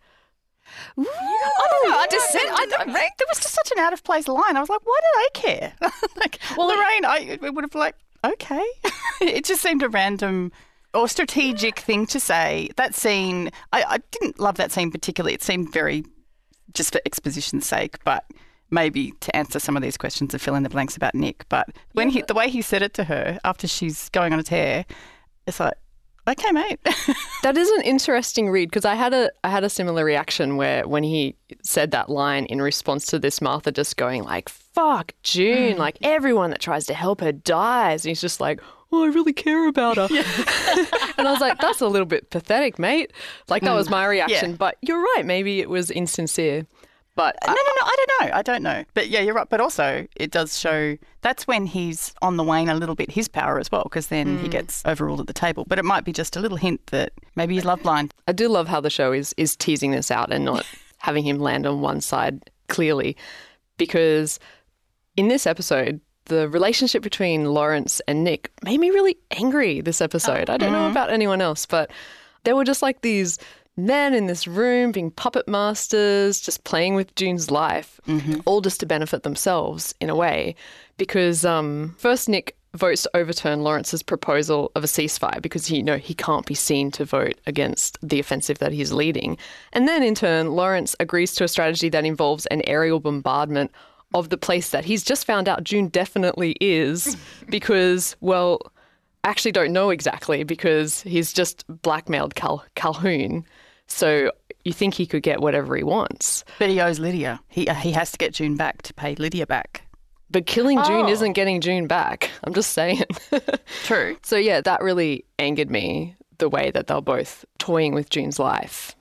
I 0.98 1.67
don't 1.69 1.89
know. 1.89 1.98
I 1.98 2.07
just 2.10 2.31
said 2.31 2.41
I, 2.46 2.67
I, 2.79 2.86
there 2.86 3.27
was 3.29 3.39
just 3.39 3.53
such 3.53 3.72
an 3.72 3.79
out 3.79 3.93
of 3.93 4.03
place 4.03 4.27
line. 4.27 4.55
I 4.55 4.60
was 4.60 4.69
like, 4.69 4.86
why 4.86 5.00
do 5.01 5.22
they 5.22 5.41
care? 5.41 5.74
like, 6.17 6.39
well, 6.57 6.67
Lorraine, 6.67 7.05
I 7.05 7.38
it 7.41 7.53
would 7.53 7.63
have 7.63 7.75
like, 7.75 7.96
okay. 8.24 8.65
it 9.22 9.46
just 9.46 9.62
seemed 9.62 9.84
a 9.84 9.89
random 9.89 10.51
or 10.93 11.07
strategic 11.07 11.79
thing 11.79 12.05
to 12.07 12.19
say. 12.19 12.69
That 12.75 12.96
scene, 12.96 13.51
I, 13.74 13.84
I 13.84 13.98
didn't 14.12 14.39
love 14.39 14.55
that 14.57 14.72
scene 14.72 14.91
particularly. 14.91 15.34
It 15.34 15.43
seemed 15.43 15.72
very 15.72 16.03
just 16.74 16.93
for 16.93 17.01
exposition's 17.05 17.65
sake, 17.65 18.03
but 18.03 18.25
maybe 18.69 19.12
to 19.22 19.36
answer 19.36 19.60
some 19.60 19.77
of 19.77 19.81
these 19.81 19.98
questions 19.98 20.34
and 20.34 20.41
fill 20.41 20.55
in 20.55 20.63
the 20.63 20.69
blanks 20.69 20.98
about 20.98 21.15
Nick. 21.15 21.46
But 21.50 21.69
when 21.93 22.10
he, 22.10 22.22
the 22.22 22.34
way 22.34 22.50
he 22.50 22.62
said 22.62 22.81
it 22.81 22.93
to 22.96 23.05
her 23.05 23.39
after 23.43 23.67
she's 23.67 24.10
going 24.10 24.34
on 24.34 24.39
a 24.39 24.43
tear, 24.43 24.86
it's 25.46 25.60
like, 25.60 25.75
okay, 26.27 26.51
mate. 26.51 26.79
that 27.43 27.57
is 27.57 27.69
an 27.69 27.81
interesting 27.81 28.50
read 28.50 28.69
because 28.69 28.86
I 28.86 28.96
had 28.96 29.13
a 29.13 29.31
I 29.43 29.50
had 29.50 29.63
a 29.63 29.69
similar 29.69 30.03
reaction 30.03 30.57
where 30.57 30.88
when 30.88 31.03
he 31.03 31.36
said 31.63 31.91
that 31.91 32.10
line 32.10 32.46
in 32.46 32.62
response 32.62 33.05
to 33.07 33.19
this 33.19 33.41
Martha 33.41 33.72
just 33.72 33.98
going 33.98 34.24
like 34.24 34.50
fuck 34.50 35.13
June 35.24 35.75
mm. 35.75 35.77
like 35.77 35.98
everyone 36.01 36.50
that 36.51 36.60
tries 36.60 36.86
to 36.88 36.93
help 36.93 37.22
her 37.22 37.31
dies 37.31 38.05
and 38.05 38.10
he's 38.10 38.22
just 38.22 38.39
like 38.39 38.62
oh 38.91 39.03
I 39.03 39.07
really 39.07 39.34
care 39.34 39.67
about 39.67 39.98
her. 39.98 40.07
And 41.17 41.27
I 41.27 41.31
was 41.31 41.41
like 41.41 41.60
that's 41.60 41.81
a 41.81 41.88
little 41.88 42.05
bit 42.05 42.29
pathetic 42.29 42.77
mate. 42.77 43.12
Like 43.48 43.63
that 43.63 43.72
mm. 43.72 43.77
was 43.77 43.89
my 43.89 44.05
reaction 44.05 44.55
but 44.55 44.77
you're 44.81 45.01
right 45.01 45.25
maybe 45.25 45.62
it 45.62 45.69
was 45.69 45.89
insincere 45.89 46.67
but 47.17 47.36
no, 47.47 47.51
no, 47.51 47.55
no. 47.55 47.83
I 47.83 47.95
don't 47.97 48.07
know. 48.07 48.38
I 48.38 48.41
don't 48.43 48.63
know. 48.63 48.86
But 48.93 49.09
yeah, 49.09 49.21
you're 49.21 49.33
right. 49.33 49.50
But 49.50 49.59
also, 49.59 50.07
it 50.15 50.29
does 50.29 50.57
show 50.57 50.97
that's 51.21 51.47
when 51.47 51.65
he's 51.65 52.13
on 52.21 52.38
the 52.38 52.43
wane 52.43 52.69
a 52.69 52.75
little 52.75 52.93
bit 52.93 53.09
his 53.09 53.27
power 53.27 53.59
as 53.59 53.71
well, 53.71 53.83
because 53.83 54.07
then 54.07 54.38
he 54.38 54.45
hmm. 54.45 54.51
gets 54.51 54.86
overruled 54.86 55.19
at 55.19 55.27
the 55.27 55.33
table. 55.33 55.65
But 55.67 55.79
it 55.79 55.83
might 55.83 56.05
be 56.05 56.13
just 56.13 56.38
a 56.38 56.39
little 56.39 56.57
hint 56.57 56.86
that 56.88 57.12
maybe 57.36 57.55
he's 57.55 57.65
love 57.65 57.81
blind. 57.81 58.13
I 58.27 58.33
do 58.33 58.47
love 58.47 58.67
how 58.67 58.79
the 58.79 58.91
show 58.91 59.12
is 59.12 59.33
is 59.36 59.55
teasing 59.55 59.91
this 59.91 60.12
out 60.12 60.31
and 60.31 60.45
not 60.45 60.63
having 61.00 61.25
him 61.25 61.39
land 61.39 61.65
on 61.65 61.81
one 61.81 62.01
side 62.01 62.51
clearly, 62.67 63.17
because 63.77 64.39
in 65.15 65.27
this 65.27 65.47
episode, 65.47 66.00
the 66.25 66.47
relationship 66.50 67.01
between 67.01 67.45
Lawrence 67.45 68.00
and 68.07 68.24
Nick 68.24 68.51
made 68.63 68.79
me 68.79 68.91
really 68.91 69.17
angry. 69.31 69.81
This 69.81 70.01
episode, 70.01 70.51
I 70.51 70.57
don't 70.57 70.71
know 70.71 70.88
mm. 70.88 70.91
about 70.91 71.09
anyone 71.09 71.41
else, 71.41 71.65
but 71.65 71.89
there 72.43 72.55
were 72.55 72.63
just 72.63 72.83
like 72.83 73.01
these 73.01 73.39
men 73.77 74.13
in 74.13 74.25
this 74.25 74.48
room 74.48 74.91
being 74.91 75.12
puppet 75.12 75.48
masters, 75.48 76.41
just 76.41 76.63
playing 76.63 76.96
with 76.96 77.13
June's 77.15 77.51
life, 77.51 78.00
all 78.46 78.62
just 78.62 78.79
to 78.81 78.86
benefit 78.86 79.24
themselves 79.24 79.93
in 80.01 80.10
a 80.10 80.15
way. 80.15 80.55
Because 80.98 81.46
um, 81.46 81.96
first, 82.00 82.27
Nick 82.27 82.57
votes 82.74 83.03
to 83.03 83.12
overturn 83.15 83.63
Lawrence's 83.63 84.03
proposal 84.03 84.72
of 84.75 84.84
a 84.84 84.88
ceasefire 84.88 85.41
because 85.41 85.65
he 85.65 85.77
you 85.77 85.84
know 85.84 85.98
he 85.98 86.13
can't 86.13 86.46
be 86.46 86.53
seen 86.53 86.91
to 86.91 87.05
vote 87.05 87.39
against 87.48 87.98
the 88.01 88.19
offensive 88.19 88.60
that 88.60 88.72
he's 88.72 88.91
leading. 88.91 89.38
And 89.74 89.88
then 89.88 90.03
in 90.03 90.15
turn, 90.15 90.51
Lawrence 90.51 90.96
agrees 91.00 91.34
to 91.36 91.43
a 91.43 91.48
strategy 91.48 91.89
that 91.89 92.05
involves 92.05 92.46
an 92.48 92.62
aerial 92.67 93.00
bombardment 93.00 93.72
of 94.13 94.29
the 94.29 94.38
place 94.38 94.69
that 94.69 94.86
he's 94.86 95.04
just 95.04 95.25
found 95.25 95.49
out 95.49 95.63
June 95.63 95.88
definitely 95.89 96.56
is 96.62 97.17
because 97.49 98.15
well 98.21 98.60
actually 99.23 99.51
don't 99.51 99.73
know 99.73 99.89
exactly 99.89 100.43
because 100.43 101.01
he's 101.01 101.34
just 101.34 101.65
blackmailed 101.82 102.36
Cal- 102.36 102.63
Calhoun. 102.75 103.45
So 103.88 104.32
you 104.65 104.73
think 104.73 104.93
he 104.93 105.06
could 105.06 105.23
get 105.23 105.41
whatever 105.41 105.76
he 105.76 105.84
wants. 105.84 106.43
But 106.60 106.69
he 106.69 106.80
owes 106.82 107.00
Lydia. 107.00 107.39
He 107.47 107.67
uh, 107.67 107.73
he 107.73 107.91
has 107.93 108.12
to 108.12 108.17
get 108.17 108.34
June 108.34 108.56
back 108.56 108.82
to 108.84 108.93
pay 108.93 109.15
Lydia 109.15 109.47
back. 109.47 109.84
But 110.30 110.45
killing 110.45 110.78
June 110.84 111.06
Oh. 111.06 111.10
isn't 111.10 111.34
getting 111.34 111.62
June 111.62 111.88
back. 111.88 112.30
I'm 112.43 112.54
just 112.54 112.71
saying. 112.73 113.04
True. 113.84 114.17
So 114.23 114.36
yeah, 114.36 114.60
that 114.62 114.82
really 114.82 115.23
angered 115.39 115.71
me 115.71 116.15
the 116.38 116.50
way 116.50 116.69
that 116.71 116.88
they're 116.88 117.02
both 117.02 117.45
toying 117.60 117.93
with 117.93 118.10
June's 118.10 118.38
life. 118.39 118.93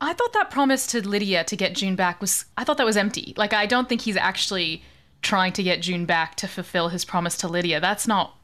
I 0.00 0.14
thought 0.14 0.32
that 0.32 0.50
promise 0.50 0.86
to 0.88 1.06
Lydia 1.06 1.44
to 1.44 1.56
get 1.56 1.74
June 1.74 1.94
back 1.94 2.20
was 2.20 2.46
I 2.56 2.64
thought 2.64 2.78
that 2.78 2.86
was 2.86 2.96
empty. 2.96 3.34
Like 3.36 3.52
I 3.52 3.66
don't 3.66 3.88
think 3.88 4.00
he's 4.00 4.16
actually 4.16 4.82
trying 5.20 5.52
to 5.52 5.62
get 5.62 5.82
June 5.82 6.06
back 6.06 6.34
to 6.36 6.48
fulfill 6.48 6.88
his 6.88 7.04
promise 7.04 7.36
to 7.38 7.48
Lydia. 7.48 7.78
That's 7.78 8.08
not 8.08 8.34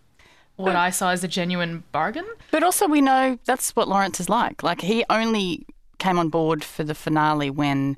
what 0.55 0.77
I 0.77 0.90
saw 0.90 1.11
as 1.11 1.24
a 1.24 1.29
genuine 1.29 1.83
bargain. 1.92 2.27
But 2.51 2.62
also, 2.62 2.87
we 2.88 3.01
know 3.01 3.38
that's 3.44 3.74
what 3.77 3.88
Lawrence 3.88 4.20
is 4.20 4.29
like. 4.29 4.62
Like 4.62 4.81
he 4.83 5.05
only 5.09 5.66
came 5.98 6.18
on 6.18 6.28
board 6.28 6.64
for 6.64 6.84
the 6.84 6.94
finale 6.94 7.50
when 7.50 7.96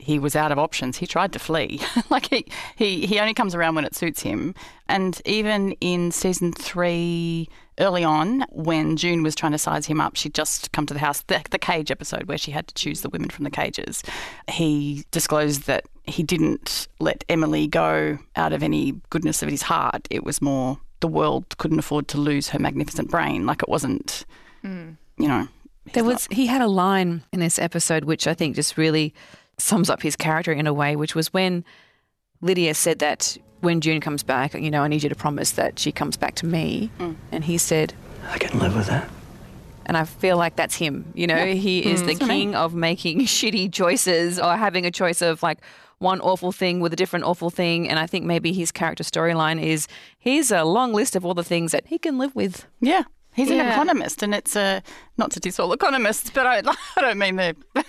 he 0.00 0.18
was 0.18 0.34
out 0.34 0.50
of 0.50 0.58
options. 0.58 0.96
He 0.96 1.06
tried 1.06 1.32
to 1.32 1.38
flee. 1.38 1.80
like 2.10 2.28
he, 2.30 2.46
he 2.76 3.06
he 3.06 3.20
only 3.20 3.34
comes 3.34 3.54
around 3.54 3.74
when 3.74 3.84
it 3.84 3.94
suits 3.94 4.22
him. 4.22 4.54
And 4.88 5.20
even 5.24 5.72
in 5.80 6.10
season 6.10 6.52
three, 6.52 7.48
early 7.78 8.02
on, 8.02 8.44
when 8.50 8.96
June 8.96 9.22
was 9.22 9.34
trying 9.34 9.52
to 9.52 9.58
size 9.58 9.86
him 9.86 10.00
up, 10.00 10.16
she'd 10.16 10.34
just 10.34 10.72
come 10.72 10.86
to 10.86 10.94
the 10.94 11.00
house, 11.00 11.22
the, 11.22 11.42
the 11.50 11.58
cage 11.58 11.90
episode 11.90 12.24
where 12.24 12.38
she 12.38 12.50
had 12.50 12.66
to 12.68 12.74
choose 12.74 13.02
the 13.02 13.08
women 13.08 13.30
from 13.30 13.44
the 13.44 13.50
cages. 13.50 14.02
He 14.48 15.04
disclosed 15.10 15.66
that 15.66 15.84
he 16.04 16.22
didn't 16.22 16.88
let 16.98 17.24
Emily 17.28 17.66
go 17.66 18.18
out 18.36 18.52
of 18.52 18.62
any 18.62 18.94
goodness 19.10 19.42
of 19.42 19.48
his 19.48 19.62
heart. 19.62 20.08
It 20.10 20.24
was 20.24 20.42
more 20.42 20.78
the 21.00 21.08
world 21.08 21.56
couldn't 21.58 21.78
afford 21.78 22.08
to 22.08 22.18
lose 22.18 22.48
her 22.50 22.58
magnificent 22.58 23.10
brain. 23.10 23.46
Like 23.46 23.62
it 23.62 23.68
wasn't, 23.68 24.24
mm. 24.64 24.96
you 25.18 25.28
know. 25.28 25.48
There 25.92 26.04
was 26.04 26.26
he 26.30 26.46
had 26.46 26.60
a 26.60 26.68
line 26.68 27.22
in 27.32 27.40
this 27.40 27.58
episode 27.58 28.04
which 28.04 28.26
I 28.26 28.34
think 28.34 28.54
just 28.56 28.76
really 28.76 29.14
sums 29.58 29.90
up 29.90 30.02
his 30.02 30.16
character 30.16 30.52
in 30.52 30.66
a 30.66 30.72
way, 30.72 30.96
which 30.96 31.14
was 31.14 31.32
when 31.32 31.64
Lydia 32.40 32.74
said 32.74 32.98
that 33.00 33.36
when 33.60 33.80
June 33.80 34.00
comes 34.00 34.22
back, 34.22 34.54
you 34.54 34.70
know, 34.70 34.82
I 34.82 34.88
need 34.88 35.02
you 35.02 35.08
to 35.08 35.14
promise 35.14 35.50
that 35.52 35.78
she 35.78 35.92
comes 35.92 36.16
back 36.16 36.34
to 36.36 36.46
me. 36.46 36.90
And 37.30 37.44
he 37.44 37.58
said, 37.58 37.92
I 38.30 38.38
can 38.38 38.58
live 38.58 38.74
with 38.74 38.86
that. 38.86 39.10
and 39.86 39.96
I 39.96 40.04
feel 40.04 40.36
like 40.36 40.54
that's 40.56 40.76
him. 40.76 41.10
You 41.14 41.26
know, 41.26 41.36
Yeah. 41.36 41.54
he 41.54 41.80
is 41.80 42.02
Mm. 42.02 42.06
the 42.06 42.12
That's 42.14 42.24
I 42.24 42.28
king 42.28 42.54
of 42.54 42.74
making 42.74 43.20
shitty 43.26 43.72
choices 43.72 44.38
or 44.38 44.56
having 44.56 44.86
a 44.86 44.90
choice 44.90 45.20
of 45.20 45.42
like 45.42 45.58
one 45.98 46.20
awful 46.20 46.52
thing 46.52 46.80
with 46.80 46.92
a 46.92 46.96
different 46.96 47.24
awful 47.26 47.50
thing. 47.50 47.88
And 47.88 47.98
I 47.98 48.06
think 48.06 48.24
maybe 48.24 48.52
his 48.52 48.70
character 48.70 49.02
storyline 49.04 49.60
is 49.60 49.88
here's 50.18 50.50
a 50.52 50.62
long 50.64 50.92
list 50.94 51.16
of 51.16 51.26
all 51.26 51.34
the 51.34 51.42
things 51.44 51.72
that 51.72 51.86
he 51.88 51.98
can 51.98 52.16
live 52.18 52.34
with. 52.36 52.66
Yeah. 52.80 53.02
He's 53.32 53.50
an 53.50 53.60
economist, 53.60 54.22
and 54.22 54.34
it's 54.34 54.56
a 54.56 54.82
not 55.16 55.30
to 55.32 55.40
diss 55.40 55.60
all 55.60 55.72
economists, 55.72 56.30
but 56.30 56.46
I, 56.46 56.62
I 56.96 57.00
don't 57.00 57.18
mean 57.18 57.36
the. 57.36 57.56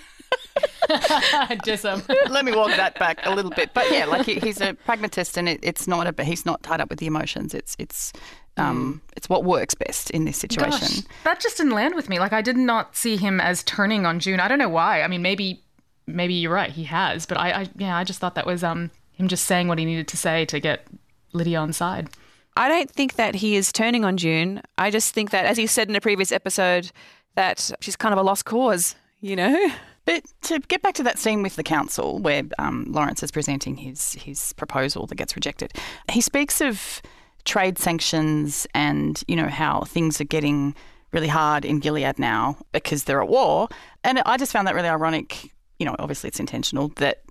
Just 1.64 1.84
um. 1.84 2.02
Let 2.30 2.44
me 2.44 2.52
walk 2.54 2.70
that 2.76 2.98
back 2.98 3.20
a 3.24 3.34
little 3.34 3.50
bit, 3.50 3.74
but 3.74 3.90
yeah, 3.90 4.04
like 4.04 4.26
he, 4.26 4.34
he's 4.34 4.60
a 4.60 4.74
pragmatist, 4.74 5.36
and 5.36 5.48
it, 5.48 5.60
it's 5.62 5.86
not 5.86 6.06
a. 6.06 6.24
He's 6.24 6.46
not 6.46 6.62
tied 6.62 6.80
up 6.80 6.90
with 6.90 6.98
the 6.98 7.06
emotions. 7.06 7.54
It's 7.54 7.76
it's 7.78 8.12
um 8.58 9.00
it's 9.16 9.28
what 9.28 9.44
works 9.44 9.74
best 9.74 10.10
in 10.10 10.24
this 10.24 10.36
situation. 10.36 10.78
Gosh, 10.80 11.02
that 11.24 11.40
just 11.40 11.56
didn't 11.56 11.72
land 11.72 11.94
with 11.94 12.08
me. 12.08 12.18
Like 12.18 12.32
I 12.32 12.42
did 12.42 12.56
not 12.56 12.96
see 12.96 13.16
him 13.16 13.40
as 13.40 13.62
turning 13.62 14.04
on 14.06 14.20
June. 14.20 14.40
I 14.40 14.48
don't 14.48 14.58
know 14.58 14.68
why. 14.68 15.02
I 15.02 15.08
mean, 15.08 15.22
maybe 15.22 15.62
maybe 16.06 16.34
you're 16.34 16.52
right. 16.52 16.70
He 16.70 16.84
has, 16.84 17.26
but 17.26 17.38
I, 17.38 17.52
I 17.52 17.68
yeah, 17.76 17.96
I 17.96 18.04
just 18.04 18.20
thought 18.20 18.34
that 18.34 18.46
was 18.46 18.62
um 18.62 18.90
him 19.12 19.28
just 19.28 19.46
saying 19.46 19.68
what 19.68 19.78
he 19.78 19.84
needed 19.84 20.08
to 20.08 20.16
say 20.16 20.44
to 20.46 20.60
get 20.60 20.86
Lydia 21.32 21.58
on 21.58 21.72
side. 21.72 22.10
I 22.56 22.68
don't 22.68 22.90
think 22.90 23.14
that 23.14 23.36
he 23.36 23.56
is 23.56 23.72
turning 23.72 24.04
on 24.04 24.16
June. 24.16 24.62
I 24.76 24.90
just 24.90 25.14
think 25.14 25.30
that, 25.30 25.46
as 25.46 25.56
he 25.56 25.66
said 25.66 25.88
in 25.88 25.96
a 25.96 26.00
previous 26.00 26.32
episode, 26.32 26.92
that 27.34 27.70
she's 27.80 27.96
kind 27.96 28.12
of 28.12 28.18
a 28.18 28.22
lost 28.22 28.44
cause, 28.44 28.94
you 29.20 29.36
know? 29.36 29.70
But 30.04 30.24
to 30.42 30.58
get 30.58 30.82
back 30.82 30.94
to 30.94 31.04
that 31.04 31.16
scene 31.18 31.42
with 31.42 31.54
the 31.54 31.62
council 31.62 32.18
where 32.18 32.42
um, 32.58 32.86
Lawrence 32.88 33.22
is 33.22 33.30
presenting 33.30 33.76
his 33.76 34.14
his 34.14 34.52
proposal 34.54 35.06
that 35.06 35.14
gets 35.14 35.36
rejected, 35.36 35.72
he 36.10 36.20
speaks 36.20 36.60
of 36.60 37.00
trade 37.44 37.78
sanctions 37.78 38.66
and 38.74 39.22
you 39.28 39.36
know 39.36 39.46
how 39.46 39.82
things 39.82 40.20
are 40.20 40.24
getting 40.24 40.74
really 41.12 41.28
hard 41.28 41.64
in 41.64 41.78
Gilead 41.78 42.18
now 42.18 42.56
because 42.72 43.04
they're 43.04 43.22
at 43.22 43.28
war, 43.28 43.68
and 44.02 44.20
I 44.26 44.36
just 44.38 44.50
found 44.50 44.66
that 44.66 44.74
really 44.74 44.88
ironic. 44.88 45.52
You 45.78 45.86
know, 45.86 45.94
obviously 46.00 46.26
it's 46.26 46.40
intentional 46.40 46.88
that 46.96 47.22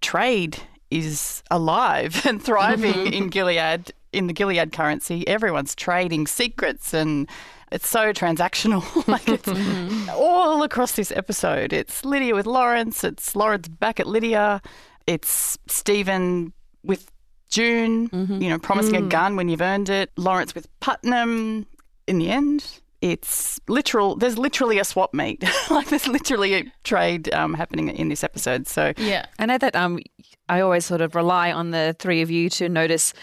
trade 0.00 0.58
is 0.90 1.42
alive 1.50 2.22
and 2.26 2.42
thriving 2.42 3.12
in 3.12 3.28
Gilead 3.28 3.92
in 4.12 4.26
the 4.26 4.32
Gilead 4.32 4.72
currency, 4.72 5.26
everyone's 5.28 5.74
trading 5.74 6.26
secrets 6.26 6.94
and 6.94 7.28
it's 7.70 7.88
so 7.88 8.12
transactional. 8.12 8.82
like 9.08 9.28
it's 9.28 10.08
all 10.12 10.62
across 10.62 10.92
this 10.92 11.12
episode. 11.12 11.72
It's 11.72 12.04
Lydia 12.04 12.34
with 12.34 12.46
Lawrence, 12.46 13.04
it's 13.04 13.36
Lawrence 13.36 13.68
back 13.68 14.00
at 14.00 14.06
Lydia, 14.06 14.62
it's 15.06 15.58
Stephen 15.66 16.52
with 16.82 17.10
June, 17.50 18.10
you 18.12 18.50
know, 18.50 18.58
promising 18.58 18.96
a 18.96 19.02
gun 19.02 19.34
when 19.36 19.48
you've 19.48 19.62
earned 19.62 19.88
it, 19.88 20.10
Lawrence 20.18 20.54
with 20.54 20.68
Putnam 20.80 21.66
in 22.06 22.18
the 22.18 22.30
end. 22.30 22.80
It's 23.00 23.60
literal. 23.68 24.16
There's 24.16 24.36
literally 24.36 24.78
a 24.78 24.84
swap 24.84 25.14
meet. 25.14 25.44
like 25.70 25.88
there's 25.88 26.08
literally 26.08 26.54
a 26.54 26.72
trade 26.84 27.32
um, 27.32 27.54
happening 27.54 27.88
in 27.88 28.08
this 28.08 28.24
episode. 28.24 28.66
So 28.66 28.92
Yeah. 28.96 29.24
I 29.38 29.46
know 29.46 29.56
that 29.56 29.74
um, 29.76 30.00
I 30.48 30.60
always 30.60 30.84
sort 30.84 31.00
of 31.00 31.14
rely 31.14 31.52
on 31.52 31.70
the 31.70 31.94
three 31.98 32.22
of 32.22 32.30
you 32.30 32.50
to 32.50 32.68
notice 32.68 33.14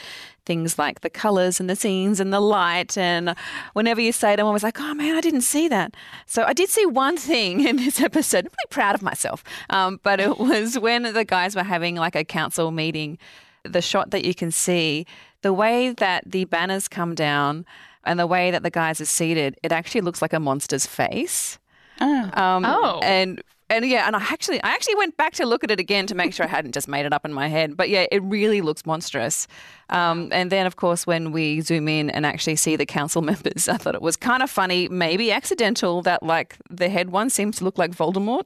things 0.46 0.78
like 0.78 1.02
the 1.02 1.10
colours 1.10 1.60
and 1.60 1.70
the 1.70 1.76
scenes 1.76 2.20
and 2.20 2.32
the 2.32 2.40
light. 2.40 2.98
And 2.98 3.36
whenever 3.74 4.00
you 4.02 4.12
say 4.12 4.34
it, 4.34 4.40
I'm 4.40 4.46
always 4.46 4.64
like, 4.64 4.80
oh 4.80 4.94
man, 4.94 5.16
I 5.16 5.22
didn't 5.22 5.42
see 5.42 5.68
that. 5.70 5.96
So 6.26 6.44
I 6.44 6.54
did 6.54 6.70
see 6.70 6.86
one 6.86 7.18
thing 7.18 7.66
in 7.68 7.78
this 7.78 8.00
episode. 8.10 8.46
I'm 8.46 8.52
really 8.52 8.70
proud 8.70 8.96
of 8.96 9.02
myself. 9.02 9.44
Um, 9.70 10.00
but 10.04 10.20
it 10.20 10.38
was 10.38 10.78
when 10.80 11.04
the 11.04 11.26
guys 11.26 11.56
were 11.56 11.64
having 11.64 11.96
like 11.96 12.16
a 12.16 12.24
council 12.24 12.72
meeting, 12.72 13.18
the 13.64 13.82
shot 13.82 14.12
that 14.12 14.24
you 14.26 14.36
can 14.36 14.52
see, 14.52 15.06
the 15.42 15.54
way 15.54 15.92
that 15.92 16.24
the 16.30 16.46
banners 16.46 16.88
come 16.88 17.16
down 17.16 17.66
and 18.04 18.20
the 18.20 18.28
way 18.28 18.52
that 18.52 18.62
the 18.62 18.70
guys 18.70 19.02
are 19.02 19.06
seated, 19.06 19.58
it 19.64 19.72
actually 19.72 20.02
looks 20.02 20.22
like 20.22 20.34
a 20.34 20.40
monster's 20.40 20.86
face. 20.86 21.58
Um, 22.00 22.66
Oh. 22.66 23.00
and 23.04 23.42
and 23.69 23.86
yeah, 23.86 24.06
and 24.06 24.15
I 24.15 24.19
actually 24.19 24.62
I 24.63 24.69
actually 24.69 24.95
went 24.95 25.17
back 25.17 25.34
to 25.34 25.45
look 25.45 25.63
at 25.63 25.71
it 25.71 25.80
again 25.80 26.06
to 26.08 26.15
make 26.15 26.34
sure 26.34 26.45
I 26.45 26.49
hadn't 26.49 26.73
just 26.73 26.88
made 26.88 27.06
it 27.06 27.13
up 27.13 27.25
in 27.25 27.34
my 27.34 27.47
head. 27.47 27.75
But 27.75 27.89
yeah, 27.89 28.06
it 28.12 28.21
really 28.23 28.62
looks 28.62 28.86
monstrous. 28.86 29.47
Um, 29.89 30.30
and 30.32 30.51
then 30.51 30.65
of 30.65 30.75
course 30.75 31.08
when 31.08 31.32
we 31.32 31.62
zoom 31.62 31.88
in 31.88 32.10
and 32.10 32.25
actually 32.25 32.56
see 32.58 32.75
the 32.75 32.86
council 32.86 33.21
members, 33.32 33.67
I 33.67 33.78
thought 33.78 33.95
it 33.95 34.01
was 34.01 34.15
kind 34.15 34.43
of 34.43 34.49
funny, 34.49 34.88
maybe 34.89 35.32
accidental, 35.32 36.01
that 36.04 36.21
like 36.23 36.58
the 36.69 36.89
head 36.89 37.10
one 37.10 37.30
seems 37.30 37.58
to 37.58 37.63
look 37.63 37.78
like 37.78 37.91
Voldemort. 37.91 38.43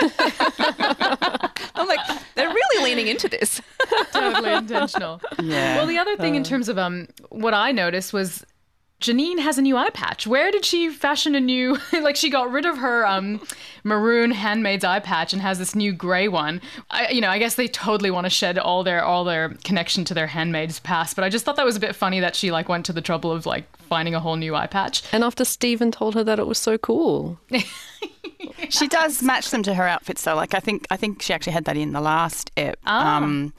I'm 1.74 1.86
like, 1.86 2.00
they're 2.34 2.48
really 2.48 2.84
leaning 2.84 3.06
into 3.06 3.28
this. 3.28 3.60
totally 4.12 4.52
intentional. 4.52 5.20
Yeah. 5.42 5.76
Well, 5.76 5.86
the 5.86 5.98
other 5.98 6.16
thing 6.16 6.34
in 6.34 6.44
terms 6.44 6.68
of 6.68 6.78
um, 6.78 7.08
what 7.30 7.54
I 7.54 7.72
noticed 7.72 8.12
was 8.12 8.44
Janine 9.00 9.38
has 9.40 9.58
a 9.58 9.62
new 9.62 9.76
eye 9.76 9.90
patch. 9.90 10.26
Where 10.26 10.50
did 10.50 10.64
she 10.64 10.88
fashion 10.88 11.34
a 11.34 11.40
new? 11.40 11.76
like 11.92 12.16
she 12.16 12.30
got 12.30 12.50
rid 12.50 12.64
of 12.64 12.78
her 12.78 13.06
um, 13.06 13.40
maroon 13.84 14.30
handmaid's 14.30 14.84
eye 14.84 15.00
patch 15.00 15.34
and 15.34 15.42
has 15.42 15.58
this 15.58 15.74
new 15.74 15.92
gray 15.92 16.28
one. 16.28 16.62
I, 16.90 17.10
you 17.10 17.20
know, 17.20 17.28
I 17.28 17.38
guess 17.38 17.56
they 17.56 17.68
totally 17.68 18.10
want 18.10 18.24
to 18.24 18.30
shed 18.30 18.58
all 18.58 18.82
their 18.82 19.04
all 19.04 19.24
their 19.24 19.50
connection 19.64 20.04
to 20.06 20.14
their 20.14 20.26
handmaid's 20.26 20.80
past. 20.80 21.14
But 21.14 21.24
I 21.24 21.28
just 21.28 21.44
thought 21.44 21.56
that 21.56 21.66
was 21.66 21.76
a 21.76 21.80
bit 21.80 21.94
funny 21.94 22.20
that 22.20 22.34
she 22.34 22.50
like 22.50 22.70
went 22.70 22.86
to 22.86 22.92
the 22.94 23.02
trouble 23.02 23.32
of 23.32 23.44
like 23.44 23.64
finding 23.82 24.14
a 24.14 24.20
whole 24.20 24.36
new 24.36 24.54
eye 24.54 24.66
patch. 24.66 25.02
And 25.12 25.22
after 25.22 25.44
Stephen 25.44 25.90
told 25.90 26.14
her 26.14 26.24
that 26.24 26.38
it 26.38 26.46
was 26.46 26.58
so 26.58 26.78
cool. 26.78 27.38
she 28.70 28.88
does 28.88 29.22
match 29.22 29.50
them 29.50 29.62
to 29.64 29.74
her 29.74 29.86
outfits 29.86 30.22
though. 30.24 30.34
Like 30.34 30.54
I 30.54 30.60
think 30.60 30.86
I 30.90 30.96
think 30.96 31.20
she 31.20 31.34
actually 31.34 31.52
had 31.52 31.66
that 31.66 31.76
in 31.76 31.92
the 31.92 32.00
last 32.00 32.50
ep. 32.56 32.78
Ah. 32.86 33.18
Um, 33.18 33.52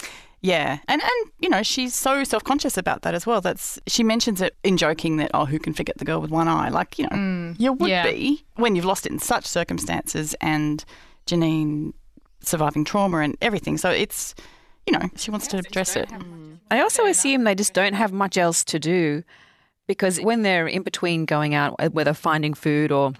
yeah, 0.47 0.79
and 0.87 1.01
and 1.01 1.31
you 1.39 1.49
know 1.49 1.61
she's 1.61 1.93
so 1.93 2.23
self 2.23 2.43
conscious 2.43 2.77
about 2.77 3.01
that 3.01 3.13
as 3.13 3.25
well. 3.25 3.41
That's 3.41 3.79
she 3.85 4.01
mentions 4.01 4.41
it 4.41 4.55
in 4.63 4.77
joking 4.77 5.17
that 5.17 5.31
oh 5.33 5.45
who 5.45 5.59
can 5.59 5.73
forget 5.73 5.97
the 5.97 6.05
girl 6.05 6.21
with 6.21 6.31
one 6.31 6.47
eye? 6.47 6.69
Like 6.69 6.97
you 6.97 7.07
know 7.09 7.53
you 7.57 7.73
would 7.73 7.89
yeah. 7.89 8.03
be 8.03 8.45
when 8.55 8.75
you've 8.75 8.85
lost 8.85 9.05
it 9.05 9.11
in 9.11 9.19
such 9.19 9.45
circumstances 9.45 10.35
and 10.39 10.85
Janine 11.25 11.93
surviving 12.41 12.85
trauma 12.85 13.19
and 13.19 13.37
everything. 13.41 13.77
So 13.77 13.89
it's 13.89 14.35
you 14.85 14.93
know 14.93 15.09
she 15.17 15.31
wants 15.31 15.47
to 15.47 15.57
address 15.57 15.97
it. 15.97 16.09
I 16.71 16.81
also 16.81 17.05
assume 17.05 17.43
they 17.43 17.55
just 17.55 17.73
don't 17.73 17.93
have 17.93 18.13
much 18.13 18.37
else 18.37 18.63
to 18.65 18.79
do 18.79 19.23
because 19.85 20.19
when 20.21 20.43
they're 20.43 20.67
in 20.67 20.83
between 20.83 21.25
going 21.25 21.55
out, 21.55 21.75
uh, 21.79 21.89
whether 21.89 22.13
finding 22.13 22.53
food 22.53 22.91
or 22.91 23.13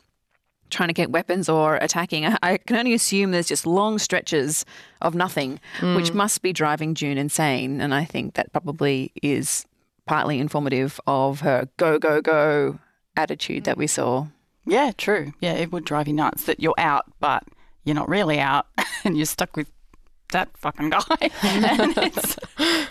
trying 0.70 0.90
to 0.90 0.94
get 0.94 1.12
weapons 1.12 1.48
or 1.50 1.76
attacking, 1.78 2.26
I- 2.26 2.38
I 2.44 2.58
can 2.58 2.76
only 2.78 2.94
assume 2.94 3.32
there's 3.32 3.48
just 3.48 3.66
long 3.66 4.00
stretches 4.00 4.66
of 5.02 5.16
nothing, 5.16 5.60
which 5.82 6.14
must 6.14 6.42
be 6.42 6.54
driving 6.54 6.94
June 6.96 7.18
insane. 7.18 7.82
And 7.82 7.94
I 7.94 8.06
think 8.06 8.34
that 8.36 8.52
probably 8.52 9.12
is 9.22 9.66
partly 10.06 10.40
informative 10.40 11.00
of 11.08 11.42
her 11.42 11.68
go, 11.78 12.00
go, 12.00 12.22
go 12.22 12.80
attitude 13.16 13.64
that 13.66 13.78
we 13.78 13.88
saw. 13.88 14.28
Yeah, 14.66 14.92
true. 14.98 15.34
Yeah, 15.40 15.54
it 15.54 15.72
would 15.72 15.86
drive 15.86 16.08
you 16.08 16.14
nuts 16.14 16.44
that 16.46 16.60
you're 16.60 16.74
out, 16.78 17.06
but 17.20 17.44
you're 17.84 17.96
not 17.96 18.10
really 18.10 18.40
out, 18.40 18.68
and 19.06 19.16
you're 19.16 19.26
stuck 19.26 19.56
with 19.56 19.70
that 20.34 20.50
fucking 20.58 20.90
guy. 20.90 21.02
and 21.42 21.94
it's, 21.98 22.36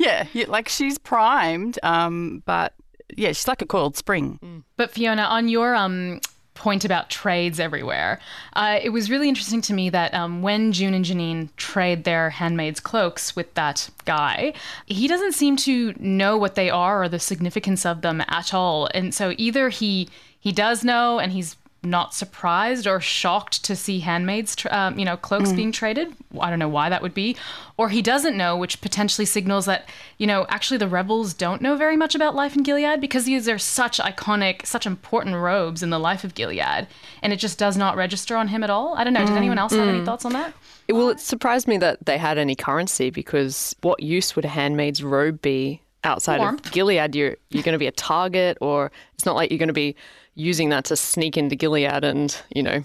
yeah, 0.01 0.27
you, 0.33 0.47
like 0.47 0.69
she's 0.71 0.97
primed, 0.97 1.79
um, 1.83 2.43
but 2.47 2.73
yeah, 3.15 3.29
she's 3.29 3.47
like 3.47 3.61
a 3.61 3.67
coiled 3.67 3.97
spring. 3.97 4.65
But 4.79 4.91
Fiona, 4.91 5.23
on 5.23 5.49
your 5.49 5.75
um, 5.75 6.21
point 6.57 6.85
about 6.85 7.11
trades 7.11 7.61
everywhere, 7.61 8.19
uh, 8.55 8.79
it 8.83 8.91
was 8.91 9.11
really 9.11 9.29
interesting 9.29 9.61
to 9.63 9.75
me 9.75 9.91
that 9.91 10.13
um, 10.15 10.43
when 10.43 10.73
June 10.73 10.95
and 10.95 11.05
Janine 11.05 11.49
trade 11.57 12.05
their 12.05 12.31
handmaid's 12.31 12.81
cloaks 12.81 13.37
with 13.37 13.53
that 13.55 13.89
guy, 14.05 14.53
he 14.87 15.07
doesn't 15.07 15.33
seem 15.33 15.57
to 15.59 15.95
know 15.99 16.37
what 16.37 16.55
they 16.55 16.71
are 16.71 17.03
or 17.03 17.09
the 17.09 17.19
significance 17.19 17.87
of 17.87 18.01
them 18.01 18.23
at 18.29 18.53
all. 18.53 18.89
And 18.95 19.15
so 19.15 19.35
either 19.37 19.69
he 19.69 20.09
he 20.39 20.53
does 20.53 20.85
know 20.85 21.19
and 21.19 21.33
he's 21.33 21.57
not 21.87 22.15
surprised 22.15 22.87
or 22.87 23.01
shocked 23.01 23.65
to 23.65 23.77
see 23.77 24.01
handmaids, 24.01 24.57
um, 24.71 24.99
you 24.99 25.05
know, 25.05 25.17
cloaks 25.17 25.51
mm. 25.51 25.57
being 25.57 25.73
traded. 25.73 26.15
I 26.41 26.51
don't 26.51 26.59
know 26.59 26.69
why 26.69 26.89
that 26.89 27.03
would 27.03 27.15
be, 27.15 27.37
or 27.77 27.89
he 27.89 28.03
doesn't 28.03 28.37
know, 28.37 28.57
which 28.57 28.81
potentially 28.81 29.25
signals 29.25 29.67
that 29.67 29.89
you 30.19 30.27
know 30.27 30.47
actually 30.49 30.79
the 30.79 30.89
rebels 30.89 31.35
don't 31.35 31.63
know 31.63 31.77
very 31.77 31.97
much 31.97 32.15
about 32.15 32.35
life 32.35 32.57
in 32.57 32.63
Gilead 32.63 33.01
because 33.01 33.25
these 33.25 33.49
are 33.49 33.59
such 33.59 33.99
iconic, 33.99 34.67
such 34.67 34.87
important 34.87 35.37
robes 35.37 35.83
in 35.83 35.91
the 35.91 35.99
life 35.99 36.25
of 36.25 36.35
Gilead, 36.35 36.87
and 37.23 37.33
it 37.33 37.37
just 37.37 37.59
does 37.59 37.77
not 37.77 37.97
register 37.97 38.37
on 38.37 38.49
him 38.49 38.63
at 38.63 38.71
all. 38.71 38.95
I 38.97 39.05
don't 39.05 39.15
know. 39.15 39.25
Did 39.25 39.35
mm, 39.35 39.39
anyone 39.39 39.59
else 39.59 39.73
have 39.73 39.89
any 39.89 40.01
mm. 40.01 40.05
thoughts 40.05 40.25
on 40.25 40.33
that? 40.33 40.53
It, 40.89 40.93
well, 40.93 41.09
it 41.09 41.21
surprised 41.21 41.67
me 41.67 41.79
that 41.79 42.05
they 42.05 42.19
had 42.19 42.39
any 42.39 42.55
currency 42.55 43.11
because 43.11 43.75
what 43.81 44.03
use 44.03 44.37
would 44.37 44.45
a 44.45 44.49
handmaid's 44.49 45.03
robe 45.03 45.41
be 45.43 45.81
outside 46.07 46.41
of 46.41 46.63
Gilead? 46.73 47.15
You're 47.15 47.37
you're 47.51 47.63
going 47.63 47.75
to 47.75 47.79
be 47.79 47.87
a 47.87 47.93
target, 47.93 48.57
or 48.61 48.91
it's 49.15 49.27
not 49.27 49.35
like 49.37 49.51
you're 49.51 49.59
going 49.59 49.69
to 49.69 49.73
be 49.75 49.95
using 50.35 50.69
that 50.71 50.85
to 50.87 50.97
sneak 50.97 51.37
into 51.37 51.57
Gilead 51.57 52.05
and 52.05 52.37
you 52.55 52.63
know 52.63 52.85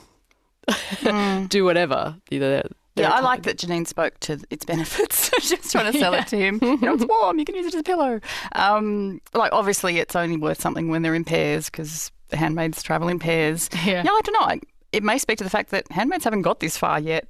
do 1.47 1.63
whatever. 1.65 2.15
Either 2.29 2.49
they're, 2.49 2.69
they're 2.95 3.05
Yeah, 3.09 3.11
I 3.11 3.19
like 3.21 3.43
that 3.43 3.57
Janine 3.57 3.87
spoke 3.87 4.19
to 4.21 4.39
its 4.49 4.65
benefits. 4.65 5.29
She's 5.41 5.71
trying 5.71 5.91
to 5.91 5.97
sell 5.99 6.13
it 6.13 6.27
to 6.33 6.37
him. 6.37 6.59
You 6.61 6.77
know, 6.77 6.93
it's 6.93 7.05
warm. 7.05 7.39
You 7.39 7.45
can 7.45 7.55
use 7.55 7.65
it 7.67 7.73
as 7.75 7.79
a 7.79 7.83
pillow. 7.83 8.19
Um, 8.53 9.21
like, 9.33 9.51
obviously, 9.53 9.97
it's 9.99 10.15
only 10.15 10.37
worth 10.37 10.61
something 10.61 10.89
when 10.89 11.01
they're 11.01 11.15
in 11.15 11.23
pairs 11.25 11.69
because 11.69 12.11
handmaids 12.31 12.81
travel 12.83 13.07
in 13.07 13.19
pairs. 13.19 13.69
Yeah. 13.85 14.01
I 14.01 14.03
don't 14.03 14.33
know. 14.33 14.39
I- 14.47 14.61
It 14.91 15.03
may 15.03 15.17
speak 15.17 15.37
to 15.39 15.43
the 15.43 15.49
fact 15.49 15.71
that 15.71 15.89
handmaids 15.91 16.23
haven't 16.23 16.41
got 16.43 16.59
this 16.59 16.77
far 16.77 16.99
yet. 16.99 17.27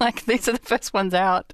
like, 0.00 0.24
these 0.26 0.48
are 0.48 0.52
the 0.52 0.58
first 0.58 0.92
ones 0.94 1.14
out 1.14 1.52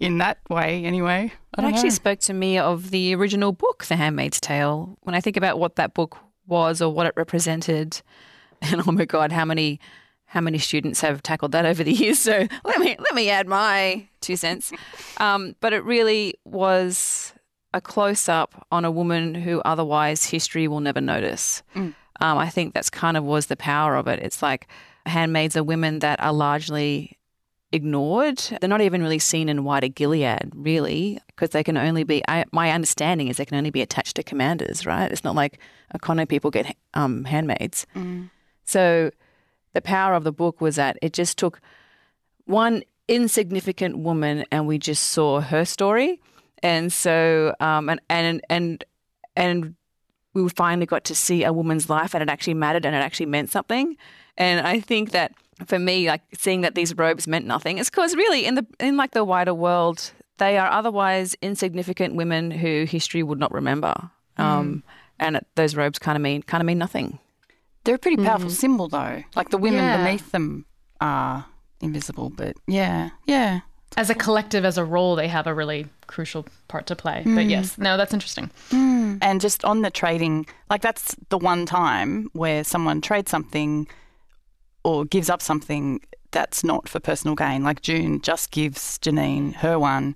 in 0.00 0.18
that 0.18 0.38
way, 0.50 0.84
anyway. 0.84 1.32
I 1.56 1.62
It 1.62 1.66
actually 1.68 1.90
know. 1.90 1.94
spoke 1.94 2.18
to 2.20 2.34
me 2.34 2.58
of 2.58 2.90
the 2.90 3.14
original 3.14 3.52
book, 3.52 3.84
The 3.84 3.96
Handmaid's 3.96 4.40
Tale. 4.40 4.98
When 5.02 5.14
I 5.14 5.20
think 5.20 5.36
about 5.36 5.58
what 5.58 5.76
that 5.76 5.94
book 5.94 6.18
was 6.46 6.82
or 6.82 6.92
what 6.92 7.06
it 7.06 7.14
represented, 7.16 8.00
and 8.62 8.82
oh 8.86 8.92
my 8.92 9.04
god, 9.04 9.32
how 9.32 9.44
many 9.44 9.80
how 10.26 10.40
many 10.40 10.58
students 10.58 11.00
have 11.00 11.22
tackled 11.22 11.52
that 11.52 11.64
over 11.64 11.84
the 11.84 11.92
years? 12.02 12.18
So 12.18 12.46
let 12.64 12.78
me 12.80 12.96
let 12.98 13.14
me 13.14 13.30
add 13.30 13.46
my 13.46 14.06
two 14.20 14.36
cents. 14.36 14.72
Um, 15.18 15.54
but 15.60 15.72
it 15.72 15.84
really 15.84 16.34
was 16.44 17.32
a 17.72 17.80
close 17.80 18.28
up 18.28 18.66
on 18.70 18.84
a 18.84 18.90
woman 18.90 19.34
who 19.34 19.60
otherwise 19.64 20.24
history 20.26 20.68
will 20.68 20.80
never 20.80 21.00
notice. 21.00 21.62
Um, 21.74 21.94
I 22.20 22.48
think 22.48 22.72
that's 22.72 22.88
kind 22.90 23.16
of 23.16 23.24
was 23.24 23.46
the 23.46 23.56
power 23.56 23.96
of 23.96 24.06
it. 24.06 24.20
It's 24.20 24.42
like 24.42 24.68
handmaids 25.06 25.56
are 25.56 25.64
women 25.64 25.98
that 25.98 26.20
are 26.20 26.32
largely 26.32 27.18
ignored. 27.74 28.38
They're 28.60 28.68
not 28.68 28.80
even 28.80 29.02
really 29.02 29.18
seen 29.18 29.48
in 29.48 29.64
wider 29.64 29.88
Gilead, 29.88 30.52
really, 30.54 31.18
because 31.28 31.50
they 31.50 31.64
can 31.64 31.76
only 31.76 32.04
be. 32.04 32.22
I, 32.28 32.44
my 32.52 32.70
understanding 32.70 33.28
is 33.28 33.36
they 33.36 33.44
can 33.44 33.58
only 33.58 33.70
be 33.70 33.82
attached 33.82 34.16
to 34.16 34.22
commanders, 34.22 34.86
right? 34.86 35.10
It's 35.10 35.24
not 35.24 35.34
like 35.34 35.58
Econo 35.92 36.26
people 36.28 36.50
get 36.50 36.76
um, 36.94 37.24
handmaids. 37.24 37.86
So 38.64 39.10
the 39.72 39.82
power 39.82 40.14
of 40.14 40.24
the 40.24 40.32
book 40.32 40.60
was 40.60 40.76
that 40.76 40.96
it 41.02 41.12
just 41.12 41.36
took 41.36 41.60
one 42.46 42.84
insignificant 43.08 43.98
woman 43.98 44.44
and 44.50 44.66
we 44.66 44.78
just 44.78 45.02
saw 45.04 45.40
her 45.40 45.64
story, 45.64 46.20
and 46.62 46.92
so 46.92 47.54
um, 47.60 47.88
and 47.88 48.00
and 48.08 48.40
and 48.48 48.84
and 49.36 49.74
we 50.32 50.48
finally 50.48 50.86
got 50.86 51.04
to 51.04 51.14
see 51.14 51.44
a 51.44 51.52
woman's 51.52 51.88
life 51.90 52.14
and 52.14 52.22
it 52.22 52.28
actually 52.28 52.54
mattered 52.54 52.86
and 52.86 52.94
it 52.94 52.98
actually 52.98 53.26
meant 53.26 53.50
something. 53.50 53.96
And 54.36 54.66
I 54.66 54.80
think 54.80 55.10
that 55.12 55.32
for 55.66 55.78
me, 55.78 56.08
like 56.08 56.22
seeing 56.36 56.62
that 56.62 56.74
these 56.74 56.94
robes 56.96 57.26
meant 57.26 57.46
nothing, 57.46 57.78
is 57.78 57.90
because 57.90 58.14
really 58.16 58.44
in 58.44 58.54
the 58.54 58.66
in 58.80 58.96
like 58.96 59.12
the 59.12 59.24
wider 59.24 59.54
world, 59.54 60.12
they 60.38 60.58
are 60.58 60.70
otherwise 60.70 61.36
insignificant 61.42 62.14
women 62.16 62.50
who 62.50 62.84
history 62.84 63.22
would 63.22 63.38
not 63.38 63.52
remember. 63.52 63.94
Um, 64.36 64.82
and 65.20 65.36
it, 65.36 65.46
those 65.54 65.76
robes 65.76 65.98
kind 65.98 66.16
of 66.16 66.22
mean 66.22 66.42
kind 66.42 66.60
of 66.60 66.66
mean 66.66 66.78
nothing. 66.78 67.18
They're 67.84 67.94
a 67.96 67.98
pretty 67.98 68.22
powerful 68.22 68.50
symbol, 68.50 68.88
though. 68.88 69.22
Like, 69.36 69.50
the 69.50 69.58
women 69.58 69.84
Yeah. 69.84 69.98
beneath 70.04 70.32
them 70.32 70.64
are 71.02 71.44
invisible, 71.82 72.30
but 72.30 72.56
yeah, 72.66 73.10
yeah. 73.26 73.60
As 73.96 74.08
a 74.10 74.14
collective, 74.14 74.64
as 74.64 74.76
a 74.78 74.84
role, 74.84 75.14
they 75.14 75.28
have 75.28 75.46
a 75.46 75.54
really 75.54 75.86
crucial 76.06 76.46
part 76.66 76.86
to 76.86 76.96
play. 76.96 77.22
But 77.24 77.46
Mm. 77.46 77.50
yes, 77.50 77.76
no, 77.78 77.96
that's 77.96 78.12
interesting. 78.14 78.50
And 78.72 79.40
just 79.40 79.64
on 79.64 79.82
the 79.82 79.90
trading, 79.90 80.46
like 80.70 80.80
that's 80.82 81.14
the 81.28 81.38
one 81.38 81.64
time 81.66 82.28
where 82.32 82.64
someone 82.64 83.00
trades 83.00 83.30
something 83.30 83.86
or 84.84 85.04
gives 85.04 85.28
up 85.30 85.42
something 85.42 86.00
that's 86.30 86.62
not 86.62 86.88
for 86.88 87.00
personal 87.00 87.34
gain. 87.34 87.62
Like 87.62 87.80
June 87.82 88.20
just 88.20 88.50
gives 88.50 88.98
Janine 88.98 89.54
her 89.54 89.78
one 89.78 90.14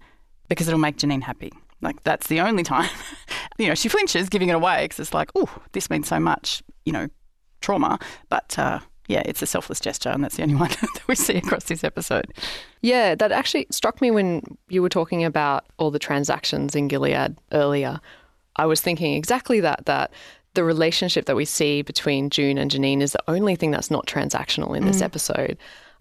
because 0.49 0.69
it'll 0.69 0.79
make 0.79 0.99
Janine 0.99 1.23
happy. 1.23 1.53
Like 1.81 2.03
that's 2.03 2.27
the 2.27 2.41
only 2.41 2.63
time. 2.63 2.91
you 3.59 3.69
know, 3.69 3.75
she 3.75 3.89
flinches 3.89 4.29
giving 4.29 4.49
it 4.49 4.55
away 4.55 4.85
because 4.85 5.01
it's 5.01 5.15
like, 5.15 5.31
oh, 5.35 5.49
this 5.73 5.91
means 5.91 6.09
so 6.09 6.19
much, 6.21 6.63
you 6.85 6.93
know, 6.93 7.09
trauma. 7.61 7.99
But 8.29 8.59
uh, 8.59 8.81
yeah, 9.07 9.23
it's 9.25 9.43
a 9.43 9.47
selfless 9.47 9.81
gesture, 9.81 10.11
and 10.11 10.23
that's 10.23 10.37
the 10.37 10.43
only 10.43 10.55
one 10.67 10.71
that 10.71 11.01
we 11.09 11.15
see 11.15 11.37
across 11.37 11.65
this 11.65 11.85
episode. 11.85 12.27
Yeah, 12.83 13.15
that 13.15 13.33
actually 13.33 13.67
struck 13.71 14.01
me 14.01 14.11
when 14.11 14.43
you 14.69 14.83
were 14.83 14.89
talking 14.89 15.25
about 15.25 15.67
all 15.79 15.91
the 15.91 15.99
transactions 15.99 16.75
in 16.75 16.89
Gilead 16.89 17.37
earlier. 17.53 18.01
I 18.57 18.67
was 18.67 18.81
thinking 18.81 19.15
exactly 19.15 19.61
that, 19.61 19.87
that 19.87 20.13
the 20.59 20.65
relationship 20.65 21.27
that 21.27 21.37
we 21.37 21.45
see 21.45 21.83
between 21.83 22.31
June 22.31 22.59
and 22.59 22.69
Janine 22.69 23.01
is 23.01 23.13
the 23.13 23.23
only 23.31 23.55
thing 23.55 23.71
that's 23.71 23.93
not 23.93 24.09
transactional 24.09 24.77
in 24.77 24.85
this 24.85 24.99
Mm. 24.99 25.05
episode. 25.05 25.57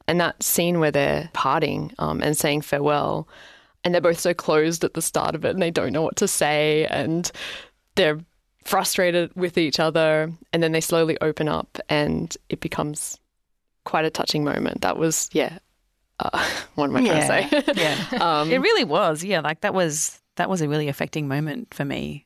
And 0.08 0.20
that 0.20 0.42
scene 0.42 0.80
where 0.80 0.90
they're 0.90 1.30
parting 1.34 1.94
um, 2.00 2.24
and 2.24 2.36
saying 2.36 2.62
farewell, 2.62 3.28
and 3.84 3.94
they're 3.94 4.02
both 4.02 4.20
so 4.20 4.34
closed 4.34 4.84
at 4.84 4.96
the 4.96 5.02
start 5.04 5.36
of 5.36 5.46
it 5.46 5.52
and 5.52 5.62
they 5.62 5.70
don't 5.70 5.94
know 5.94 6.02
what 6.02 6.16
to 6.16 6.28
say 6.28 6.88
and 6.90 7.32
they're 7.94 8.18
frustrated 8.66 9.30
with 9.36 9.60
each 9.60 9.80
other 9.80 10.32
and 10.52 10.64
then 10.64 10.72
they 10.72 10.82
slowly 10.82 11.18
open 11.22 11.48
up 11.48 11.78
and 11.88 12.36
it 12.50 12.60
becomes 12.60 13.20
quite 13.84 14.06
a 14.06 14.10
touching 14.10 14.44
moment. 14.44 14.82
That 14.82 14.98
was, 14.98 15.30
yeah. 15.34 15.60
Uh, 16.20 16.50
what 16.76 16.90
am 16.90 16.96
I 16.96 17.06
trying 17.06 17.22
to 17.22 17.28
say? 17.62 17.74
yeah. 18.12 18.18
um, 18.42 18.50
it 18.52 18.58
really 18.58 18.86
was. 18.86 19.24
Yeah, 19.24 19.42
like 19.42 19.62
that 19.62 19.76
was 19.76 20.20
that 20.38 20.50
was 20.50 20.62
a 20.62 20.68
really 20.68 20.88
affecting 20.88 21.28
moment 21.28 21.76
for 21.76 21.86
me, 21.86 22.26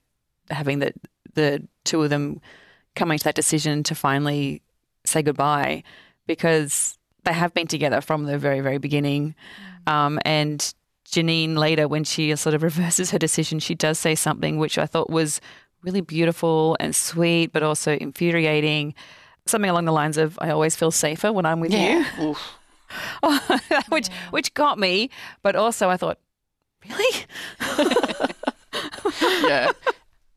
having 0.49 0.79
the 0.79 0.93
the 1.33 1.67
two 1.83 2.01
of 2.03 2.09
them 2.09 2.41
coming 2.95 3.17
to 3.17 3.23
that 3.23 3.35
decision 3.35 3.83
to 3.83 3.95
finally 3.95 4.61
say 5.05 5.21
goodbye, 5.21 5.83
because 6.27 6.97
they 7.23 7.33
have 7.33 7.53
been 7.53 7.67
together 7.67 8.01
from 8.01 8.25
the 8.25 8.37
very 8.37 8.59
very 8.61 8.77
beginning, 8.77 9.35
um, 9.87 10.19
and 10.25 10.73
Janine 11.09 11.57
later 11.57 11.87
when 11.87 12.03
she 12.03 12.35
sort 12.35 12.55
of 12.55 12.63
reverses 12.63 13.11
her 13.11 13.19
decision, 13.19 13.59
she 13.59 13.75
does 13.75 13.99
say 13.99 14.15
something 14.15 14.57
which 14.57 14.77
I 14.77 14.85
thought 14.85 15.09
was 15.09 15.41
really 15.83 16.01
beautiful 16.01 16.77
and 16.79 16.95
sweet, 16.95 17.51
but 17.51 17.63
also 17.63 17.93
infuriating. 17.95 18.93
Something 19.47 19.69
along 19.71 19.85
the 19.85 19.91
lines 19.91 20.17
of, 20.17 20.37
"I 20.41 20.51
always 20.51 20.75
feel 20.75 20.91
safer 20.91 21.31
when 21.33 21.45
I'm 21.45 21.59
with 21.59 21.71
Yeah. 21.73 22.05
you." 22.19 22.35
which 23.89 24.07
which 24.31 24.53
got 24.53 24.77
me, 24.77 25.09
but 25.41 25.55
also 25.55 25.89
I 25.89 25.97
thought, 25.97 26.19
really? 26.87 27.25
yeah. 29.43 29.71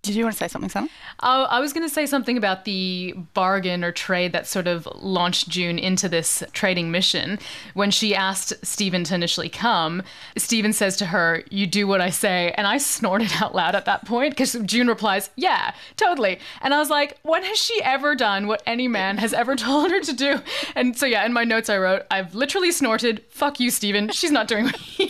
Did 0.05 0.17
you 0.17 0.25
want 0.25 0.35
to 0.35 0.39
say 0.39 0.49
something, 0.49 0.69
Sam? 0.69 0.91
Uh, 1.21 1.47
I 1.49 1.61
was 1.61 1.73
going 1.73 1.87
to 1.89 1.93
say 1.93 2.05
something 2.05 2.37
about 2.37 2.67
the 2.67 3.15
bargain 3.33 3.83
or 3.83 3.91
trade 3.91 4.33
that 4.33 4.47
sort 4.47 4.67
of 4.67 4.87
launched 4.97 5.49
June 5.49 5.79
into 5.79 6.11
this 6.11 6.43
trading 6.53 6.91
mission. 6.91 7.39
When 7.73 7.91
she 7.91 8.15
asked 8.15 8.53
Stephen 8.63 9.05
to 9.05 9.15
initially 9.15 9.49
come, 9.49 10.03
Stephen 10.37 10.75
says 10.75 10.99
to 10.99 11.07
her, 11.07 11.43
You 11.51 11.67
do 11.67 11.87
what 11.87 12.03
I 12.03 12.11
say. 12.11 12.53
And 12.59 12.67
I 12.67 12.77
snorted 12.77 13.33
out 13.41 13.55
loud 13.55 13.75
at 13.75 13.87
that 13.87 14.05
point 14.05 14.33
because 14.33 14.53
June 14.67 14.89
replies, 14.89 15.31
Yeah, 15.37 15.73
totally. 15.97 16.39
And 16.61 16.75
I 16.75 16.79
was 16.79 16.91
like, 16.91 17.19
When 17.23 17.43
has 17.43 17.57
she 17.59 17.83
ever 17.83 18.15
done 18.15 18.47
what 18.47 18.63
any 18.67 18.87
man 18.89 19.17
has 19.17 19.33
ever 19.33 19.57
told 19.65 19.91
her 19.91 20.01
to 20.01 20.13
do? 20.13 20.41
And 20.75 20.99
so, 20.99 21.07
yeah, 21.07 21.25
in 21.25 21.33
my 21.33 21.45
notes 21.45 21.71
I 21.71 21.79
wrote, 21.79 22.03
I've 22.11 22.35
literally 22.35 22.73
snorted, 22.73 23.23
Fuck 23.31 23.59
you, 23.59 23.71
Stephen. 23.71 24.11
She's 24.11 24.31
not 24.31 24.49
doing 24.49 24.65
what 24.67 24.99
you're 24.99 25.09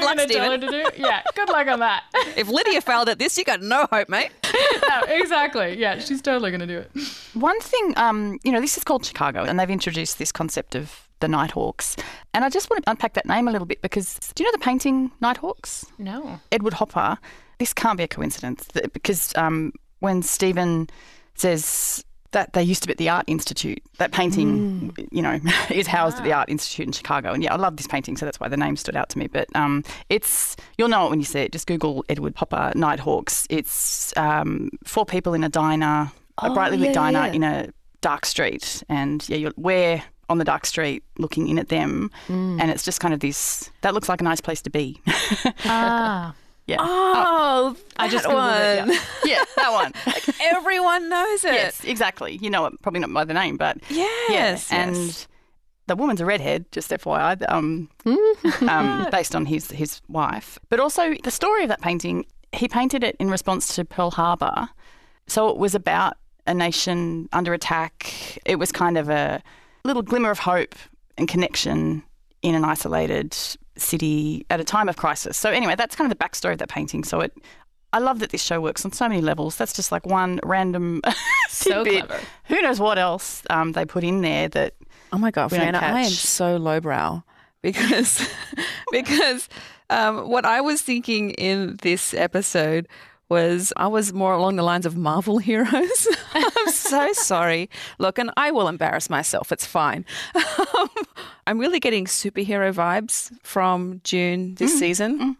luck, 0.00 0.16
gonna 0.16 0.26
tell 0.26 0.50
her 0.50 0.58
to 0.58 0.66
do. 0.66 0.84
Yeah, 0.96 1.22
good 1.34 1.50
luck 1.50 1.66
on 1.66 1.80
that. 1.80 2.04
if 2.36 2.48
Lydia 2.48 2.80
failed 3.02 3.08
at 3.08 3.18
this, 3.18 3.36
you 3.36 3.44
got 3.44 3.60
no 3.62 3.86
hope, 3.92 4.08
mate. 4.08 4.30
No, 4.88 5.02
exactly. 5.08 5.78
Yeah, 5.78 5.98
she's 6.00 6.20
totally 6.20 6.50
going 6.50 6.60
to 6.60 6.66
do 6.66 6.78
it. 6.78 6.90
One 7.32 7.58
thing, 7.60 7.94
um, 7.96 8.38
you 8.42 8.52
know, 8.52 8.60
this 8.60 8.76
is 8.76 8.84
called 8.84 9.06
Chicago, 9.06 9.42
and 9.42 9.58
they've 9.58 9.70
introduced 9.70 10.18
this 10.18 10.30
concept 10.32 10.74
of 10.74 11.08
the 11.20 11.28
Nighthawks. 11.28 11.96
And 12.34 12.44
I 12.44 12.50
just 12.50 12.68
want 12.68 12.84
to 12.84 12.90
unpack 12.90 13.14
that 13.14 13.24
name 13.24 13.48
a 13.48 13.52
little 13.52 13.66
bit 13.66 13.80
because 13.80 14.18
do 14.34 14.42
you 14.42 14.48
know 14.48 14.52
the 14.52 14.62
painting 14.62 15.10
Nighthawks? 15.22 15.86
No. 15.98 16.40
Edward 16.50 16.74
Hopper. 16.74 17.16
This 17.58 17.72
can't 17.72 17.96
be 17.96 18.04
a 18.04 18.08
coincidence 18.08 18.66
because 18.92 19.32
um, 19.36 19.72
when 20.00 20.20
Stephen 20.20 20.90
says 21.34 22.04
that 22.32 22.52
they 22.54 22.62
used 22.62 22.82
to 22.82 22.88
be 22.88 22.92
at 22.92 22.98
the 22.98 23.08
Art 23.08 23.24
Institute, 23.28 23.82
that 23.98 24.12
painting, 24.12 24.94
you 25.10 25.22
know, 25.22 25.38
is 25.70 25.86
housed 25.86 26.18
at 26.18 26.24
the 26.24 26.32
Art 26.32 26.48
Institute 26.48 26.86
in 26.86 26.92
Chicago. 26.92 27.32
And 27.32 27.42
yeah, 27.42 27.52
I 27.52 27.56
love 27.56 27.76
this 27.76 27.86
painting, 27.86 28.16
so 28.16 28.24
that's 28.24 28.40
why 28.40 28.48
the 28.48 28.56
name 28.56 28.76
stood 28.76 28.96
out 28.96 29.08
to 29.10 29.18
me. 29.18 29.26
But 29.28 29.48
um, 29.54 29.84
it's, 30.08 30.56
you'll 30.76 30.88
know 30.88 31.06
it 31.06 31.10
when 31.10 31.20
you 31.20 31.24
see 31.26 31.40
it. 31.40 31.52
Just 31.52 31.66
Google 31.66 32.04
Edward 32.08 32.34
Hopper 32.36 32.72
Nighthawks. 32.74 33.46
It's 33.50 34.12
um, 34.16 34.70
four 34.84 35.06
people 35.06 35.34
in 35.34 35.44
a 35.44 35.48
diner, 35.48 36.10
a 36.38 36.48
Oh, 36.48 36.54
brightly 36.54 36.78
lit 36.78 36.88
yeah, 36.88 36.94
diner 36.94 37.26
yeah. 37.26 37.32
in 37.32 37.42
a 37.44 37.68
dark 38.00 38.26
street. 38.26 38.82
And 38.88 39.26
yeah, 39.28 39.36
you're, 39.36 39.52
we're 39.56 40.02
on 40.28 40.38
the 40.38 40.44
dark 40.44 40.64
street 40.64 41.04
looking 41.18 41.48
in 41.48 41.58
at 41.58 41.68
them. 41.68 42.10
Mm. 42.28 42.60
And 42.60 42.70
it's 42.70 42.82
just 42.84 43.00
kind 43.00 43.12
of 43.12 43.20
this, 43.20 43.70
that 43.82 43.92
looks 43.92 44.08
like 44.08 44.20
a 44.20 44.24
nice 44.24 44.40
place 44.40 44.62
to 44.62 44.70
be. 44.70 45.00
Ah. 45.64 46.34
Yeah. 46.66 46.76
Oh, 46.80 47.76
I 47.96 48.08
just 48.08 48.24
Googled 48.24 48.76
it, 48.76 48.80
one. 48.80 48.90
Yeah. 48.92 49.00
yeah, 49.24 49.44
that 49.56 49.72
one. 49.72 49.92
like 50.06 50.40
Everyone 50.42 51.08
knows 51.08 51.44
it. 51.44 51.54
Yes, 51.54 51.82
exactly. 51.84 52.36
You 52.40 52.50
know 52.50 52.66
it 52.66 52.74
probably 52.82 53.00
not 53.00 53.12
by 53.12 53.24
the 53.24 53.34
name, 53.34 53.56
but 53.56 53.78
Yes, 53.90 54.70
yeah. 54.70 54.84
And 54.84 54.96
yes. 54.96 55.26
the 55.88 55.96
woman's 55.96 56.20
a 56.20 56.24
redhead, 56.24 56.70
just 56.70 56.90
FYI, 56.90 57.44
um, 57.50 57.88
um, 58.68 59.08
based 59.10 59.34
on 59.34 59.46
his 59.46 59.70
his 59.70 60.00
wife. 60.08 60.58
But 60.68 60.78
also 60.80 61.14
the 61.24 61.30
story 61.30 61.62
of 61.64 61.68
that 61.68 61.80
painting, 61.80 62.26
he 62.52 62.68
painted 62.68 63.02
it 63.02 63.16
in 63.18 63.28
response 63.28 63.74
to 63.74 63.84
Pearl 63.84 64.12
Harbor, 64.12 64.68
so 65.26 65.48
it 65.48 65.56
was 65.56 65.74
about 65.74 66.16
a 66.46 66.54
nation 66.54 67.28
under 67.32 67.52
attack. 67.54 68.38
It 68.44 68.56
was 68.56 68.70
kind 68.72 68.98
of 68.98 69.08
a 69.08 69.42
little 69.84 70.02
glimmer 70.02 70.30
of 70.30 70.38
hope 70.38 70.74
and 71.18 71.26
connection 71.28 72.02
in 72.42 72.54
an 72.54 72.64
isolated 72.64 73.36
city 73.76 74.46
at 74.50 74.60
a 74.60 74.64
time 74.64 74.88
of 74.88 74.96
crisis. 74.96 75.36
So 75.36 75.50
anyway, 75.50 75.74
that's 75.76 75.94
kind 75.96 76.10
of 76.10 76.16
the 76.18 76.24
backstory 76.24 76.52
of 76.52 76.58
that 76.58 76.68
painting. 76.68 77.04
So 77.04 77.20
it. 77.20 77.32
I 77.94 77.98
love 77.98 78.20
that 78.20 78.30
this 78.30 78.42
show 78.42 78.58
works 78.58 78.86
on 78.86 78.92
so 78.92 79.06
many 79.06 79.20
levels. 79.20 79.56
That's 79.56 79.74
just 79.74 79.92
like 79.92 80.06
one 80.06 80.40
random 80.44 81.02
So 81.50 81.84
tidbit. 81.84 82.06
clever. 82.06 82.22
Who 82.44 82.62
knows 82.62 82.80
what 82.80 82.98
else 82.98 83.42
um, 83.50 83.72
they 83.72 83.84
put 83.84 84.02
in 84.02 84.22
there 84.22 84.48
that 84.48 84.74
Oh 85.12 85.18
my 85.18 85.30
god, 85.30 85.48
Fiona, 85.50 85.78
I 85.78 86.00
am 86.00 86.10
so 86.10 86.56
lowbrow 86.56 87.22
because 87.60 88.26
because 88.92 89.48
um, 89.90 90.28
what 90.30 90.46
I 90.46 90.62
was 90.62 90.80
thinking 90.80 91.32
in 91.32 91.76
this 91.82 92.14
episode 92.14 92.88
was 93.32 93.72
I 93.78 93.86
was 93.86 94.12
more 94.12 94.34
along 94.34 94.56
the 94.56 94.62
lines 94.62 94.84
of 94.84 94.94
Marvel 94.94 95.38
heroes. 95.38 96.06
I'm 96.34 96.68
so 96.68 97.14
sorry. 97.14 97.70
Look, 97.98 98.18
and 98.18 98.30
I 98.36 98.50
will 98.50 98.68
embarrass 98.68 99.08
myself. 99.08 99.50
It's 99.50 99.64
fine. 99.64 100.04
I'm 101.46 101.58
really 101.58 101.80
getting 101.80 102.04
superhero 102.04 102.74
vibes 102.74 103.32
from 103.42 104.02
June 104.04 104.54
this 104.56 104.74
mm. 104.74 104.78
season. 104.78 105.18
Mm. 105.18 105.36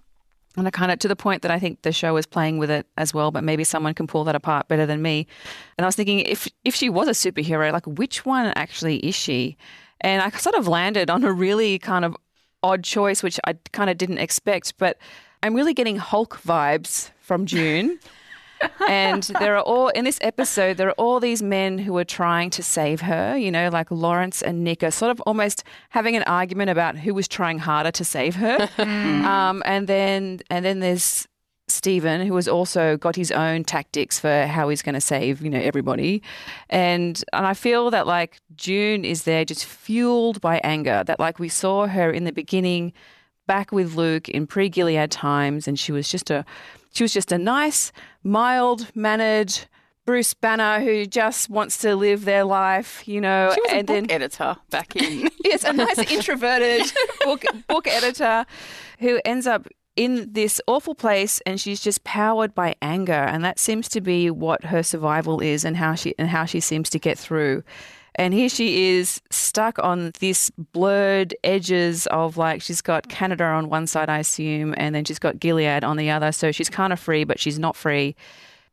And 0.57 0.67
I 0.67 0.71
kind 0.71 0.91
of 0.91 1.01
to 1.01 1.09
the 1.09 1.17
point 1.17 1.43
that 1.43 1.51
I 1.51 1.59
think 1.59 1.83
the 1.83 1.93
show 1.93 2.17
is 2.17 2.25
playing 2.25 2.57
with 2.57 2.71
it 2.71 2.87
as 2.97 3.13
well, 3.13 3.31
but 3.31 3.45
maybe 3.45 3.63
someone 3.63 3.93
can 3.93 4.07
pull 4.07 4.25
that 4.25 4.35
apart 4.35 4.69
better 4.69 4.87
than 4.87 5.03
me. 5.03 5.27
And 5.77 5.85
I 5.85 5.89
was 5.89 5.95
thinking 5.95 6.21
if 6.21 6.49
if 6.65 6.75
she 6.75 6.89
was 6.89 7.09
a 7.09 7.11
superhero, 7.11 7.73
like 7.73 7.87
which 7.87 8.25
one 8.25 8.47
actually 8.57 8.97
is 9.01 9.15
she? 9.15 9.59
And 10.01 10.23
I 10.23 10.31
sort 10.31 10.57
of 10.57 10.67
landed 10.67 11.11
on 11.11 11.25
a 11.25 11.33
really 11.33 11.79
kind 11.79 12.07
of 12.07 12.17
odd 12.63 12.85
choice, 12.85 13.23
which 13.23 13.39
I 13.45 13.53
kind 13.73 13.91
of 13.91 13.99
didn't 13.99 14.19
expect, 14.19 14.79
but 14.79 14.97
I'm 15.43 15.55
really 15.55 15.75
getting 15.75 15.97
Hulk 15.97 16.41
vibes 16.41 17.11
from 17.23 17.47
June. 17.47 17.99
and 18.89 19.25
there 19.41 19.57
are 19.57 19.63
all 19.63 19.89
in 19.89 20.05
this 20.05 20.19
episode 20.21 20.77
there 20.77 20.87
are 20.87 20.93
all 20.93 21.19
these 21.19 21.43
men 21.43 21.79
who 21.79 21.97
are 21.97 22.05
trying 22.05 22.49
to 22.49 22.63
save 22.63 23.01
her 23.01 23.37
you 23.37 23.51
know 23.51 23.69
like 23.71 23.91
lawrence 23.91 24.41
and 24.41 24.63
nick 24.63 24.85
are 24.85 24.91
sort 24.93 25.11
of 25.11 25.21
almost 25.23 25.65
having 25.91 26.15
an 26.15 26.23
argument 26.25 26.71
about 26.71 26.97
who 26.97 27.13
was 27.13 27.27
trying 27.27 27.59
harder 27.59 27.91
to 27.91 28.05
save 28.05 28.37
her 28.37 28.69
um, 28.79 29.65
and 29.67 29.89
then 29.89 30.39
and 30.49 30.65
then 30.65 30.79
there's 30.79 31.27
Stephen, 31.69 32.27
who 32.27 32.35
has 32.37 32.49
also 32.49 32.97
got 32.97 33.17
his 33.17 33.31
own 33.31 33.65
tactics 33.65 34.19
for 34.19 34.47
how 34.47 34.69
he's 34.69 34.83
going 34.83 34.95
to 34.95 35.01
save, 35.01 35.41
you 35.41 35.49
know, 35.49 35.61
everybody, 35.61 36.23
and 36.69 37.23
and 37.33 37.47
I 37.47 37.55
feel 37.55 37.91
that 37.91 38.07
like 38.07 38.41
June 38.57 39.05
is 39.05 39.23
there 39.25 39.45
just 39.45 39.65
fueled 39.65 40.41
by 40.41 40.61
anger. 40.63 41.03
That 41.07 41.19
like 41.19 41.39
we 41.39 41.49
saw 41.49 41.87
her 41.87 42.11
in 42.11 42.25
the 42.25 42.33
beginning, 42.33 42.93
back 43.47 43.73
with 43.73 43.95
Luke 43.95 44.29
in 44.29 44.47
pre-Gilead 44.47 45.11
times, 45.11 45.67
and 45.67 45.79
she 45.79 45.93
was 45.93 46.09
just 46.09 46.31
a 46.31 46.45
she 46.93 47.03
was 47.05 47.13
just 47.13 47.33
a 47.33 47.39
nice, 47.39 47.93
mild 48.23 48.95
mannered 48.95 49.53
Bruce 50.05 50.35
Banner 50.35 50.81
who 50.81 51.07
just 51.07 51.49
wants 51.49 51.79
to 51.79 51.95
live 51.95 52.25
their 52.25 52.45
life, 52.45 53.07
you 53.07 53.21
know. 53.21 53.53
she 53.55 53.61
was 53.61 53.73
a 53.73 53.75
and 53.77 53.87
book 53.87 53.97
then 53.97 54.11
editor 54.11 54.57
back 54.71 54.97
in. 54.97 55.31
yes, 55.45 55.65
a 55.65 55.73
nice 55.73 55.99
introverted 55.99 56.93
book 57.25 57.45
book 57.69 57.87
editor 57.87 58.45
who 58.99 59.21
ends 59.25 59.47
up 59.47 59.69
in 59.95 60.33
this 60.33 60.61
awful 60.67 60.95
place 60.95 61.41
and 61.47 61.61
she's 61.61 61.81
just 61.81 62.03
powered 62.03 62.55
by 62.55 62.75
anger 62.81 63.13
and 63.13 63.45
that 63.45 63.59
seems 63.59 63.89
to 63.91 64.01
be 64.01 64.31
what 64.31 64.65
her 64.65 64.83
survival 64.83 65.41
is 65.41 65.65
and 65.65 65.77
how 65.77 65.95
she 65.95 66.15
and 66.19 66.29
how 66.31 66.45
she 66.45 66.61
seems 66.61 66.91
to 66.91 66.99
get 66.99 67.19
through. 67.19 67.63
And 68.17 68.35
here 68.35 68.49
she 68.49 68.91
is 68.91 69.21
stuck 69.31 69.79
on 69.79 70.13
this 70.21 70.51
blurred 70.51 71.35
edges 71.45 72.07
of 72.09 72.37
like 72.37 72.61
she's 72.61 72.83
got 72.83 73.09
Canada 73.09 73.45
on 73.45 73.69
one 73.69 73.87
side, 73.87 74.09
I 74.09 74.19
assume, 74.19 74.75
and 74.77 74.95
then 74.95 75.05
she's 75.05 75.19
got 75.19 75.41
Gilead 75.41 75.85
on 75.85 75.97
the 75.97 76.11
other. 76.11 76.33
So 76.33 76.53
she's 76.53 76.69
kind 76.69 76.93
of 76.93 77.01
free, 77.01 77.25
but 77.25 77.41
she's 77.41 77.59
not 77.59 77.77
free. 77.77 78.15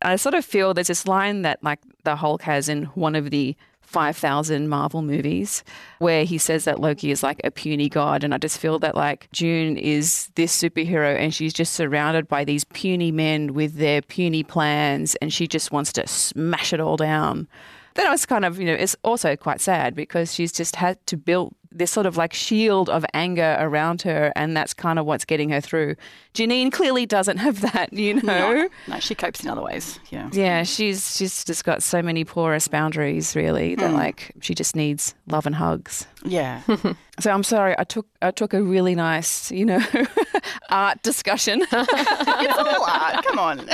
I 0.01 0.15
sort 0.15 0.35
of 0.35 0.45
feel 0.45 0.73
there's 0.73 0.87
this 0.87 1.07
line 1.07 1.41
that 1.43 1.63
like 1.63 1.79
the 2.03 2.15
Hulk 2.15 2.41
has 2.43 2.69
in 2.69 2.85
one 2.85 3.15
of 3.15 3.29
the 3.31 3.55
5,000 3.81 4.69
Marvel 4.69 5.01
movies 5.01 5.63
where 5.97 6.23
he 6.23 6.37
says 6.37 6.65
that 6.65 6.79
Loki 6.79 7.09
is 7.09 7.23
like 7.23 7.41
a 7.43 7.49
puny 7.49 7.89
god. 7.89 8.23
And 8.23 8.35
I 8.35 8.37
just 8.37 8.59
feel 8.59 8.77
that 8.79 8.95
like 8.95 9.27
June 9.31 9.77
is 9.77 10.29
this 10.35 10.55
superhero 10.55 11.17
and 11.17 11.33
she's 11.33 11.53
just 11.53 11.73
surrounded 11.73 12.27
by 12.27 12.43
these 12.45 12.63
puny 12.65 13.11
men 13.11 13.55
with 13.55 13.77
their 13.77 14.03
puny 14.03 14.43
plans 14.43 15.15
and 15.15 15.33
she 15.33 15.47
just 15.47 15.71
wants 15.71 15.91
to 15.93 16.05
smash 16.05 16.71
it 16.71 16.79
all 16.79 16.97
down. 16.97 17.47
Then 17.95 18.07
I 18.07 18.11
was 18.11 18.25
kind 18.25 18.45
of, 18.45 18.59
you 18.59 18.65
know, 18.65 18.73
it's 18.73 18.95
also 19.03 19.35
quite 19.35 19.61
sad 19.61 19.95
because 19.95 20.33
she's 20.33 20.51
just 20.51 20.75
had 20.77 21.05
to 21.07 21.17
build 21.17 21.53
this 21.71 21.91
sort 21.91 22.07
of 22.07 22.17
like 22.17 22.33
shield 22.33 22.89
of 22.89 23.05
anger 23.13 23.55
around 23.59 24.01
her, 24.01 24.33
and 24.35 24.57
that's 24.57 24.73
kind 24.73 24.97
of 24.97 25.05
what's 25.05 25.23
getting 25.23 25.49
her 25.51 25.61
through. 25.61 25.95
Janine 26.33 26.71
clearly 26.71 27.05
doesn't 27.05 27.37
have 27.37 27.61
that, 27.73 27.93
you 27.93 28.15
know. 28.15 28.53
No, 28.53 28.69
no, 28.87 28.99
she 28.99 29.13
copes 29.13 29.43
in 29.43 29.49
other 29.49 29.61
ways. 29.61 29.99
Yeah. 30.09 30.29
Yeah, 30.31 30.63
she's 30.63 31.15
she's 31.15 31.43
just 31.45 31.63
got 31.65 31.83
so 31.83 32.01
many 32.01 32.25
porous 32.25 32.67
boundaries, 32.67 33.35
really, 33.35 33.75
that 33.75 33.91
Mm. 33.91 33.93
like 33.93 34.31
she 34.41 34.55
just 34.55 34.75
needs 34.75 35.13
love 35.27 35.45
and 35.45 35.55
hugs. 35.55 36.07
Yeah. 36.25 36.61
So 37.19 37.29
I'm 37.31 37.43
sorry, 37.43 37.75
I 37.77 37.83
took 37.83 38.07
I 38.21 38.31
took 38.31 38.53
a 38.53 38.63
really 38.63 38.95
nice, 38.95 39.51
you 39.51 39.65
know, 39.65 39.81
art 40.69 41.01
discussion. 41.03 41.61
it's 41.69 42.57
all 42.57 42.85
art. 42.85 43.25
Come 43.25 43.37
on. 43.39 43.69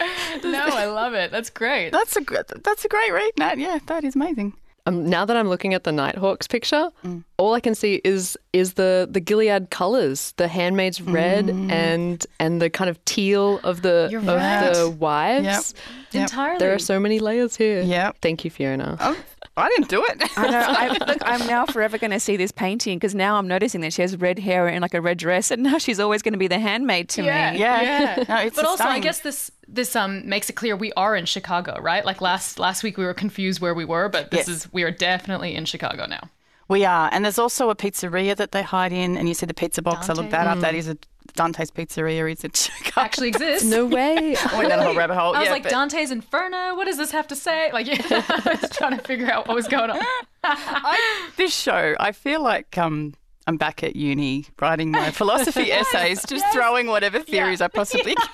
no, 0.44 0.66
I 0.72 0.86
love 0.86 1.14
it. 1.14 1.30
That's 1.30 1.50
great. 1.50 1.90
That's 1.90 2.16
a. 2.16 2.20
That's 2.64 2.84
a 2.84 2.88
great 2.88 3.12
read, 3.12 3.32
Nat. 3.38 3.58
Yeah, 3.58 3.78
that 3.86 4.04
is 4.04 4.14
amazing. 4.16 4.54
Um, 4.88 5.04
now 5.10 5.24
that 5.24 5.36
I'm 5.36 5.48
looking 5.48 5.74
at 5.74 5.82
the 5.82 5.90
Nighthawks 5.90 6.46
picture, 6.46 6.90
Mm. 7.04 7.24
all 7.38 7.54
I 7.54 7.60
can 7.60 7.74
see 7.74 8.00
is 8.04 8.38
is 8.52 8.74
the 8.74 9.08
the 9.10 9.18
Gilead 9.20 9.70
colors, 9.70 10.32
the 10.36 10.46
handmaid's 10.46 11.00
red 11.02 11.46
Mm. 11.46 11.72
and 11.72 12.26
and 12.38 12.62
the 12.62 12.70
kind 12.70 12.88
of 12.88 13.04
teal 13.04 13.58
of 13.64 13.82
the 13.82 14.06
You're 14.10 14.20
of 14.20 14.26
right. 14.28 14.72
the 14.74 14.88
wives. 14.90 15.74
Yep. 16.12 16.22
Entirely. 16.22 16.58
There 16.58 16.72
are 16.72 16.78
so 16.78 17.00
many 17.00 17.18
layers 17.18 17.56
here. 17.56 17.82
Yeah. 17.82 18.12
Thank 18.22 18.44
you, 18.44 18.50
Fiona. 18.50 18.96
Oh, 19.00 19.16
I 19.58 19.68
didn't 19.70 19.88
do 19.88 20.04
it. 20.04 20.22
I 20.38 20.50
know. 20.50 20.64
I, 20.66 20.88
look, 21.06 21.18
I'm 21.22 21.46
now 21.46 21.64
forever 21.64 21.96
going 21.96 22.10
to 22.10 22.20
see 22.20 22.36
this 22.36 22.52
painting 22.52 22.98
because 22.98 23.14
now 23.14 23.36
I'm 23.36 23.48
noticing 23.48 23.80
that 23.80 23.92
she 23.92 24.02
has 24.02 24.16
red 24.16 24.38
hair 24.38 24.68
and 24.68 24.82
like 24.82 24.92
a 24.94 25.00
red 25.00 25.18
dress, 25.18 25.50
and 25.50 25.62
now 25.62 25.78
she's 25.78 25.98
always 25.98 26.22
going 26.22 26.34
to 26.34 26.38
be 26.38 26.48
the 26.48 26.58
handmaid 26.58 27.08
to 27.10 27.24
yeah, 27.24 27.52
me. 27.52 27.58
Yeah. 27.58 28.24
No, 28.28 28.36
it's 28.38 28.56
but 28.56 28.64
also, 28.64 28.84
I 28.84 28.98
guess 28.98 29.20
this 29.20 29.50
this 29.68 29.96
um 29.96 30.28
makes 30.28 30.50
it 30.50 30.54
clear 30.54 30.76
we 30.76 30.92
are 30.92 31.16
in 31.16 31.26
Chicago, 31.26 31.78
right? 31.80 32.04
Like 32.04 32.20
last 32.20 32.58
last 32.58 32.82
week 32.82 32.98
we 32.98 33.04
were 33.04 33.14
confused 33.14 33.60
where 33.60 33.74
we 33.74 33.84
were, 33.84 34.08
but 34.08 34.30
this 34.30 34.48
Yes. 34.48 34.48
is 34.48 34.72
we 34.72 34.82
are 34.82 34.90
definitely 34.90 35.54
in 35.54 35.64
Chicago 35.64 36.06
now. 36.06 36.30
We 36.68 36.84
are. 36.84 37.08
And 37.12 37.24
there's 37.24 37.38
also 37.38 37.70
a 37.70 37.76
pizzeria 37.76 38.36
that 38.36 38.52
they 38.52 38.62
hide 38.62 38.92
in. 38.92 39.16
And 39.16 39.28
you 39.28 39.34
see 39.34 39.46
the 39.46 39.54
pizza 39.54 39.82
box. 39.82 40.10
I 40.10 40.14
looked 40.14 40.30
that 40.32 40.46
up. 40.46 40.58
Mm. 40.58 40.62
That 40.62 40.74
is 40.74 40.88
a 40.88 40.96
Dante's 41.36 41.70
Pizzeria. 41.70 42.32
Is 42.32 42.42
it 42.44 42.56
Chicago? 42.74 43.00
Actually 43.04 43.28
exists. 43.28 43.68
No 43.68 43.86
way. 43.86 44.34
I 44.44 44.56
went 44.56 44.68
down 44.70 44.80
a 44.80 44.84
whole 44.84 44.94
rabbit 44.96 45.16
hole. 45.16 45.34
I 45.34 45.40
was 45.40 45.46
yeah, 45.46 45.52
like 45.52 45.62
but 45.62 45.70
Dante's 45.70 46.10
Inferno. 46.10 46.74
What 46.74 46.86
does 46.86 46.96
this 46.96 47.12
have 47.12 47.28
to 47.28 47.36
say? 47.36 47.70
Like, 47.72 47.86
yeah, 48.10 48.22
I 48.28 48.58
was 48.60 48.70
trying 48.70 48.96
to 48.98 49.04
figure 49.04 49.30
out 49.30 49.46
what 49.46 49.54
was 49.54 49.68
going 49.68 49.90
on. 49.90 50.00
I, 50.42 51.30
this 51.36 51.54
show, 51.54 51.94
I 52.00 52.12
feel 52.12 52.42
like 52.42 52.76
um, 52.78 53.14
I'm 53.46 53.56
back 53.56 53.82
at 53.84 53.94
uni 53.96 54.46
writing 54.60 54.90
my 54.90 55.10
philosophy 55.10 55.70
essays, 55.72 56.24
just 56.26 56.44
throwing 56.52 56.86
whatever 56.88 57.20
theories 57.20 57.60
I 57.60 57.68
possibly 57.68 58.14
can. 58.14 58.28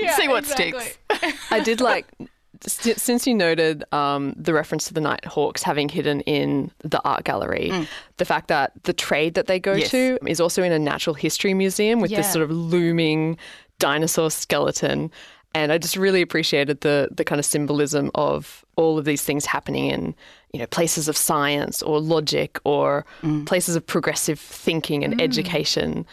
Yeah, 0.00 0.16
See 0.16 0.28
what 0.28 0.44
exactly. 0.44 0.80
sticks. 0.80 1.38
I 1.50 1.60
did 1.60 1.80
like 1.80 2.06
s- 2.20 2.28
since 2.70 3.26
you 3.26 3.34
noted 3.34 3.84
um, 3.92 4.34
the 4.36 4.52
reference 4.54 4.84
to 4.88 4.94
the 4.94 5.00
Nighthawks 5.00 5.62
having 5.62 5.88
hidden 5.88 6.20
in 6.22 6.70
the 6.82 7.00
art 7.04 7.24
gallery, 7.24 7.72
the 8.16 8.24
fact 8.24 8.48
that 8.48 8.72
the 8.84 8.92
trade 8.92 9.34
that 9.34 9.46
they 9.46 9.58
go 9.60 9.74
Mm. 9.74 9.80
Yes. 9.80 9.90
to 9.90 10.18
is 10.26 10.40
also 10.40 10.62
in 10.62 10.72
a 10.72 10.78
natural 10.78 11.14
history 11.14 11.54
museum 11.54 12.00
with 12.00 12.10
Yeah. 12.10 12.18
this 12.18 12.32
sort 12.32 12.42
of 12.42 12.50
looming 12.50 13.36
dinosaur 13.78 14.30
skeleton. 14.30 15.10
And 15.56 15.70
I 15.70 15.78
just 15.78 15.96
really 15.96 16.20
appreciated 16.22 16.80
the 16.80 17.08
the 17.12 17.24
kind 17.24 17.38
of 17.38 17.44
symbolism 17.44 18.10
of 18.14 18.64
all 18.76 18.98
of 18.98 19.04
these 19.04 19.22
things 19.22 19.46
happening 19.46 19.86
in 19.86 20.14
you 20.52 20.58
know 20.60 20.66
places 20.66 21.08
of 21.08 21.16
science 21.16 21.80
or 21.82 22.00
logic 22.00 22.58
or 22.64 23.04
Mm. 23.22 23.46
places 23.46 23.76
of 23.76 23.86
progressive 23.86 24.38
thinking 24.40 25.04
and 25.04 25.20
education. 25.20 26.06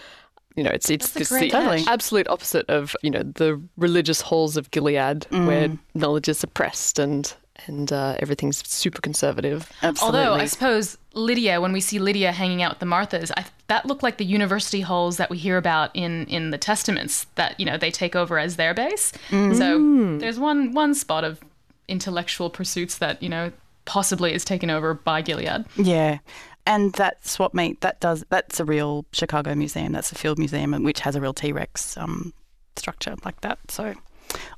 You 0.56 0.64
know, 0.64 0.72
it's 0.72 0.90
it's 0.90 1.06
That's 1.12 1.16
a 1.16 1.20
just 1.20 1.32
great 1.32 1.52
the 1.52 1.58
catch. 1.60 1.88
absolute 1.88 2.28
opposite 2.28 2.70
of 2.70 2.96
you 3.02 3.10
know 3.10 3.24
the 3.24 3.62
religious 3.78 4.22
halls 4.22 4.58
of 4.58 4.70
Gilead, 4.72 5.26
where 5.30 5.70
Mm. 5.70 5.80
knowledge 5.94 6.28
is 6.30 6.38
suppressed 6.40 7.00
and 7.00 7.34
and 7.68 7.92
uh, 7.94 8.16
everything's 8.20 8.68
super 8.68 9.02
conservative. 9.02 9.72
Absolutely. 9.84 10.20
Although 10.20 10.34
I 10.34 10.46
suppose 10.46 10.98
Lydia, 11.14 11.62
when 11.62 11.72
we 11.74 11.80
see 11.80 12.00
Lydia 12.00 12.32
hanging 12.32 12.64
out 12.64 12.72
with 12.72 12.80
the 12.80 12.86
Marthas, 12.88 13.32
I, 13.38 13.46
that 13.68 13.86
looked 13.86 14.02
like 14.02 14.18
the 14.18 14.26
university 14.26 14.82
halls 14.82 15.18
that 15.18 15.30
we 15.30 15.38
hear 15.38 15.58
about 15.58 15.92
in 15.94 16.26
in 16.28 16.50
the 16.50 16.58
Testaments 16.58 17.28
that 17.36 17.60
you 17.60 17.66
know 17.66 17.78
they 17.78 17.92
take 17.92 18.16
over 18.16 18.40
as 18.40 18.56
their 18.56 18.74
base. 18.74 19.14
So 19.30 20.18
there's 20.18 20.40
one 20.40 20.74
one 20.74 20.96
spot 20.96 21.24
of 21.24 21.40
intellectual 21.88 22.50
pursuits 22.50 22.98
that 22.98 23.22
you 23.22 23.30
know 23.30 23.52
possibly 23.86 24.34
is 24.34 24.46
taken 24.46 24.70
over 24.70 24.94
by 24.94 25.22
Gilead. 25.22 25.66
Yeah. 25.76 26.20
And 26.66 26.94
that 26.94 27.26
swap 27.26 27.54
meet, 27.54 27.82
that 27.82 28.00
does, 28.00 28.24
that's 28.30 28.60
a 28.60 28.66
real 28.66 29.06
Chicago 29.12 29.56
museum. 29.56 29.94
That's 29.94 30.12
a 30.12 30.16
field 30.16 30.38
museum, 30.38 30.72
which 30.84 31.00
has 31.02 31.16
a 31.16 31.22
real 31.22 31.34
T 31.34 31.52
Rex 31.52 31.98
um, 31.98 32.34
structure 32.76 33.16
like 33.26 33.42
that. 33.42 33.60
So 33.70 33.96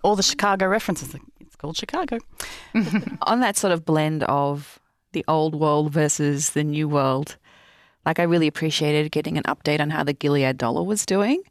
all 0.04 0.16
the 0.16 0.24
Chicago 0.24 0.68
references, 0.68 1.16
it's 1.40 1.56
called 1.56 1.78
Chicago. 1.78 2.20
on 3.22 3.40
that 3.40 3.58
sort 3.58 3.74
of 3.74 3.86
blend 3.86 4.24
of 4.24 4.80
the 5.14 5.24
old 5.28 5.56
world 5.56 5.92
versus 5.92 6.52
the 6.52 6.64
new 6.64 6.90
world, 6.90 7.38
like 8.06 8.20
I 8.20 8.24
really 8.24 8.48
appreciated 8.48 9.12
getting 9.12 9.38
an 9.38 9.44
update 9.44 9.80
on 9.80 9.90
how 9.90 10.04
the 10.04 10.14
Gilead 10.14 10.58
dollar 10.58 10.84
was 10.84 11.06
doing. 11.06 11.42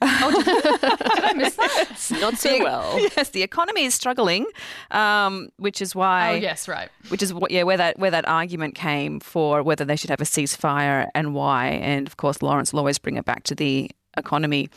Did 0.00 0.10
I 0.10 1.32
miss 1.36 1.54
that? 1.56 2.18
Not 2.20 2.36
so 2.38 2.62
well. 2.62 2.98
Yes, 3.16 3.30
the 3.30 3.42
economy 3.42 3.84
is 3.84 3.94
struggling, 3.94 4.46
um, 4.90 5.48
which 5.56 5.80
is 5.80 5.94
why. 5.94 6.32
oh 6.32 6.34
yes, 6.34 6.68
right. 6.68 6.88
Which 7.08 7.22
is 7.22 7.32
what, 7.32 7.50
yeah, 7.50 7.62
where 7.62 7.76
that 7.76 7.98
where 7.98 8.10
that 8.10 8.26
argument 8.28 8.74
came 8.74 9.20
for 9.20 9.62
whether 9.62 9.84
they 9.84 9.96
should 9.96 10.10
have 10.10 10.20
a 10.20 10.24
ceasefire 10.24 11.08
and 11.14 11.34
why, 11.34 11.68
and 11.68 12.06
of 12.06 12.16
course 12.16 12.42
Lawrence 12.42 12.72
will 12.72 12.80
always 12.80 12.98
bring 12.98 13.16
it 13.16 13.24
back 13.24 13.44
to 13.44 13.54
the 13.54 13.90
economy. 14.16 14.68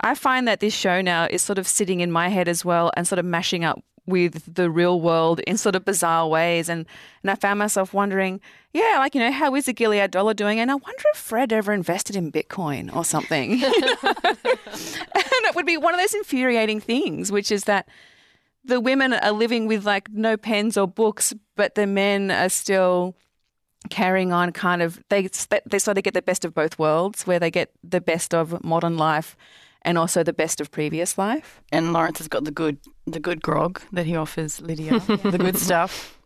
I 0.00 0.14
find 0.14 0.46
that 0.46 0.60
this 0.60 0.74
show 0.74 1.00
now 1.00 1.26
is 1.28 1.42
sort 1.42 1.58
of 1.58 1.66
sitting 1.66 2.00
in 2.00 2.12
my 2.12 2.28
head 2.28 2.48
as 2.48 2.64
well, 2.64 2.90
and 2.96 3.06
sort 3.06 3.18
of 3.18 3.24
mashing 3.24 3.64
up 3.64 3.82
with 4.08 4.54
the 4.54 4.70
real 4.70 5.00
world 5.00 5.40
in 5.40 5.56
sort 5.56 5.76
of 5.76 5.84
bizarre 5.84 6.26
ways, 6.26 6.68
and 6.68 6.86
and 7.22 7.30
I 7.30 7.34
found 7.34 7.58
myself 7.58 7.92
wondering, 7.92 8.40
yeah, 8.72 8.96
like 8.98 9.14
you 9.14 9.20
know, 9.20 9.30
how 9.30 9.54
is 9.54 9.66
the 9.66 9.72
Gilead 9.72 10.10
dollar 10.10 10.34
doing? 10.34 10.58
And 10.58 10.70
I 10.70 10.74
wonder 10.74 11.04
if 11.14 11.18
Fred 11.18 11.52
ever 11.52 11.72
invested 11.72 12.16
in 12.16 12.32
Bitcoin 12.32 12.94
or 12.94 13.04
something. 13.04 13.52
and 13.62 13.62
it 13.62 15.54
would 15.54 15.66
be 15.66 15.76
one 15.76 15.94
of 15.94 16.00
those 16.00 16.14
infuriating 16.14 16.80
things, 16.80 17.30
which 17.30 17.52
is 17.52 17.64
that 17.64 17.88
the 18.64 18.80
women 18.80 19.12
are 19.12 19.32
living 19.32 19.66
with 19.66 19.84
like 19.84 20.10
no 20.10 20.36
pens 20.36 20.76
or 20.76 20.86
books, 20.86 21.34
but 21.56 21.74
the 21.74 21.86
men 21.86 22.30
are 22.30 22.48
still 22.48 23.14
carrying 23.90 24.32
on 24.32 24.52
kind 24.52 24.82
of 24.82 25.02
they 25.08 25.28
they 25.66 25.78
sort 25.78 25.96
of 25.96 26.04
get 26.04 26.14
the 26.14 26.22
best 26.22 26.44
of 26.44 26.52
both 26.52 26.78
worlds 26.78 27.26
where 27.26 27.38
they 27.38 27.50
get 27.50 27.70
the 27.82 28.00
best 28.00 28.34
of 28.34 28.62
modern 28.64 28.96
life 28.96 29.36
and 29.88 29.96
also 29.96 30.22
the 30.22 30.34
best 30.34 30.60
of 30.60 30.70
previous 30.70 31.16
life. 31.16 31.62
And 31.72 31.94
Lawrence 31.94 32.18
has 32.18 32.28
got 32.28 32.44
the 32.44 32.50
good, 32.50 32.76
the 33.06 33.18
good 33.18 33.40
grog 33.40 33.80
that 33.90 34.04
he 34.04 34.16
offers 34.16 34.60
Lydia, 34.60 34.98
the 35.08 35.38
good 35.38 35.56
stuff. 35.56 36.17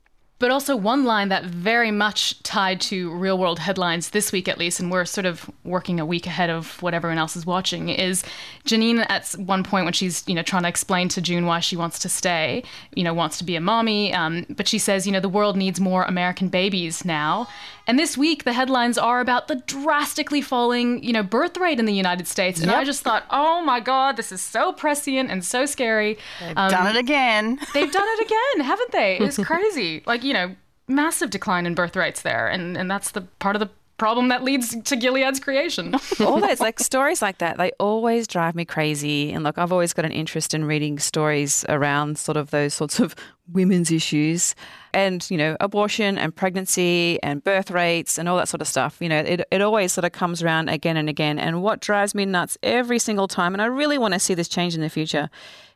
But 0.43 0.51
also 0.51 0.75
one 0.75 1.05
line 1.05 1.29
that 1.29 1.45
very 1.45 1.93
much 1.93 2.43
tied 2.43 2.81
to 2.91 3.13
real 3.15 3.39
world 3.39 3.61
headlines 3.61 4.11
this 4.11 4.33
week, 4.33 4.49
at 4.49 4.59
least, 4.59 4.81
and 4.81 4.91
we're 4.91 5.05
sort 5.05 5.25
of 5.25 5.49
working 5.63 6.01
a 6.01 6.05
week 6.05 6.27
ahead 6.27 6.51
of 6.51 6.83
what 6.83 6.95
everyone 6.95 7.17
else 7.17 7.37
is 7.37 7.47
watching, 7.47 7.89
is 7.89 8.25
Janine 8.67 9.07
at 9.09 9.31
one 9.39 9.63
point 9.63 9.85
when 9.85 9.93
she's 9.93 10.25
you 10.27 10.35
know 10.35 10.43
trying 10.43 10.65
to 10.65 10.69
explain 10.69 11.07
to 11.11 11.21
June 11.21 11.47
why 11.47 11.61
she 11.61 11.77
wants 11.77 12.01
to 12.01 12.09
stay, 12.09 12.65
you 12.97 13.05
know, 13.05 13.15
wants 13.15 13.39
to 13.39 13.45
be 13.45 13.55
a 13.55 13.61
mommy, 13.61 14.13
um, 14.13 14.45
but 14.51 14.67
she 14.67 14.79
says 14.81 15.07
you 15.07 15.13
know 15.13 15.21
the 15.21 15.29
world 15.29 15.57
needs 15.57 15.79
more 15.79 16.03
American 16.03 16.49
babies 16.49 17.05
now. 17.05 17.47
And 17.87 17.99
this 17.99 18.17
week 18.17 18.45
the 18.45 18.53
headlines 18.53 18.97
are 18.99 19.21
about 19.21 19.49
the 19.49 19.57
drastically 19.57 20.41
falling 20.41 21.03
you 21.05 21.13
know 21.13 21.23
birth 21.23 21.57
rate 21.57 21.79
in 21.79 21.87
the 21.87 21.95
United 21.95 22.27
States, 22.27 22.61
and 22.61 22.71
I 22.71 22.83
just 22.85 23.03
thought, 23.03 23.25
oh 23.31 23.63
my 23.63 23.79
god, 23.79 24.17
this 24.17 24.33
is 24.33 24.43
so 24.43 24.73
prescient 24.73 25.31
and 25.31 25.45
so 25.45 25.67
scary. 25.67 26.19
They've 26.41 26.57
Um, 26.57 26.71
done 26.71 26.97
it 26.97 26.99
again. 26.99 27.59
They've 27.75 27.93
done 27.93 28.09
it 28.19 28.27
again, 28.27 28.67
haven't 28.67 28.93
they? 28.93 29.19
It's 29.19 29.39
crazy. 29.53 30.03
Like, 30.07 30.25
you 30.25 30.32
know, 30.33 30.55
massive 30.89 31.31
decline 31.31 31.67
in 31.67 31.75
birth 31.75 31.97
rates 31.97 32.23
there. 32.23 32.49
And, 32.49 32.77
and 32.77 32.91
that's 32.91 33.13
the 33.13 33.23
part 33.39 33.57
of 33.57 33.61
the 33.61 33.71
problem 33.99 34.29
that 34.31 34.43
leads 34.43 34.75
to 34.83 34.97
Gilead's 34.97 35.39
creation. 35.39 35.95
All 36.21 36.41
those 36.41 36.59
like 36.59 36.81
stories 36.91 37.23
like 37.23 37.39
that, 37.39 37.57
they 37.57 37.71
always 37.79 38.27
drive 38.27 38.57
me 38.57 38.65
crazy. 38.65 39.31
And 39.31 39.45
look, 39.45 39.59
I've 39.59 39.71
always 39.71 39.93
got 39.93 40.05
an 40.05 40.11
interest 40.11 40.55
in 40.55 40.65
reading 40.65 40.99
stories 40.99 41.65
around 41.69 42.19
sort 42.19 42.37
of 42.37 42.51
those 42.51 42.75
sorts 42.75 42.99
of 42.99 43.15
women's 43.53 43.93
issues 43.93 44.57
and, 44.93 45.25
you 45.31 45.37
know, 45.37 45.57
abortion 45.61 46.19
and 46.19 46.35
pregnancy 46.35 47.23
and 47.23 47.45
birth 47.45 47.71
rates 47.71 48.19
and 48.19 48.29
all 48.29 48.37
that 48.39 48.49
sort 48.49 48.61
of 48.61 48.67
stuff. 48.67 48.97
You 49.01 49.09
know, 49.09 49.21
it, 49.21 49.47
it 49.53 49.61
always 49.61 49.93
sort 49.93 50.05
of 50.05 50.11
comes 50.11 50.43
around 50.43 50.69
again 50.69 50.97
and 50.97 51.09
again. 51.09 51.39
And 51.39 51.63
what 51.63 51.81
drives 51.81 52.13
me 52.13 52.25
nuts 52.25 52.59
every 52.65 52.99
single 52.99 53.29
time, 53.29 53.55
and 53.55 53.63
I 53.63 53.67
really 53.67 53.99
want 53.99 54.15
to 54.15 54.21
see 54.21 54.35
this 54.35 54.49
change 54.49 54.75
in 54.75 54.81
the 54.81 54.91
future, 54.91 55.31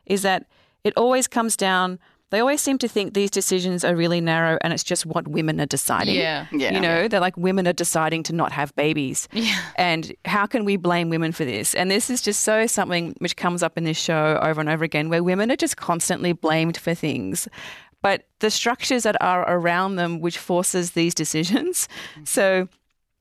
is 0.05 0.23
that 0.23 0.47
it 0.83 0.93
always 0.97 1.27
comes 1.27 1.55
down 1.55 1.97
they 2.29 2.39
always 2.39 2.61
seem 2.61 2.77
to 2.79 2.87
think 2.87 3.13
these 3.13 3.31
decisions 3.31 3.85
are 3.85 3.95
really 3.95 4.19
narrow 4.19 4.57
and 4.61 4.73
it's 4.73 4.83
just 4.83 5.05
what 5.05 5.27
women 5.27 5.61
are 5.61 5.65
deciding. 5.65 6.15
Yeah. 6.15 6.47
Yeah. 6.51 6.73
You 6.73 6.81
know, 6.81 7.07
they're 7.07 7.21
like 7.21 7.37
women 7.37 7.67
are 7.67 7.73
deciding 7.73 8.23
to 8.23 8.33
not 8.33 8.51
have 8.51 8.75
babies. 8.75 9.29
Yeah. 9.31 9.57
And 9.75 10.13
how 10.25 10.45
can 10.45 10.65
we 10.65 10.75
blame 10.75 11.09
women 11.09 11.31
for 11.31 11.45
this? 11.45 11.73
And 11.73 11.89
this 11.89 12.09
is 12.09 12.21
just 12.21 12.41
so 12.43 12.67
something 12.67 13.15
which 13.19 13.37
comes 13.37 13.63
up 13.63 13.77
in 13.77 13.85
this 13.85 13.97
show 13.97 14.39
over 14.41 14.59
and 14.59 14.69
over 14.69 14.83
again 14.83 15.09
where 15.09 15.23
women 15.23 15.51
are 15.51 15.55
just 15.55 15.77
constantly 15.77 16.33
blamed 16.33 16.77
for 16.77 16.93
things. 16.93 17.47
But 18.01 18.27
the 18.39 18.51
structures 18.51 19.03
that 19.03 19.15
are 19.21 19.49
around 19.49 19.95
them 19.95 20.19
which 20.19 20.37
forces 20.37 20.91
these 20.91 21.13
decisions. 21.13 21.87
Mm-hmm. 22.13 22.25
So 22.25 22.67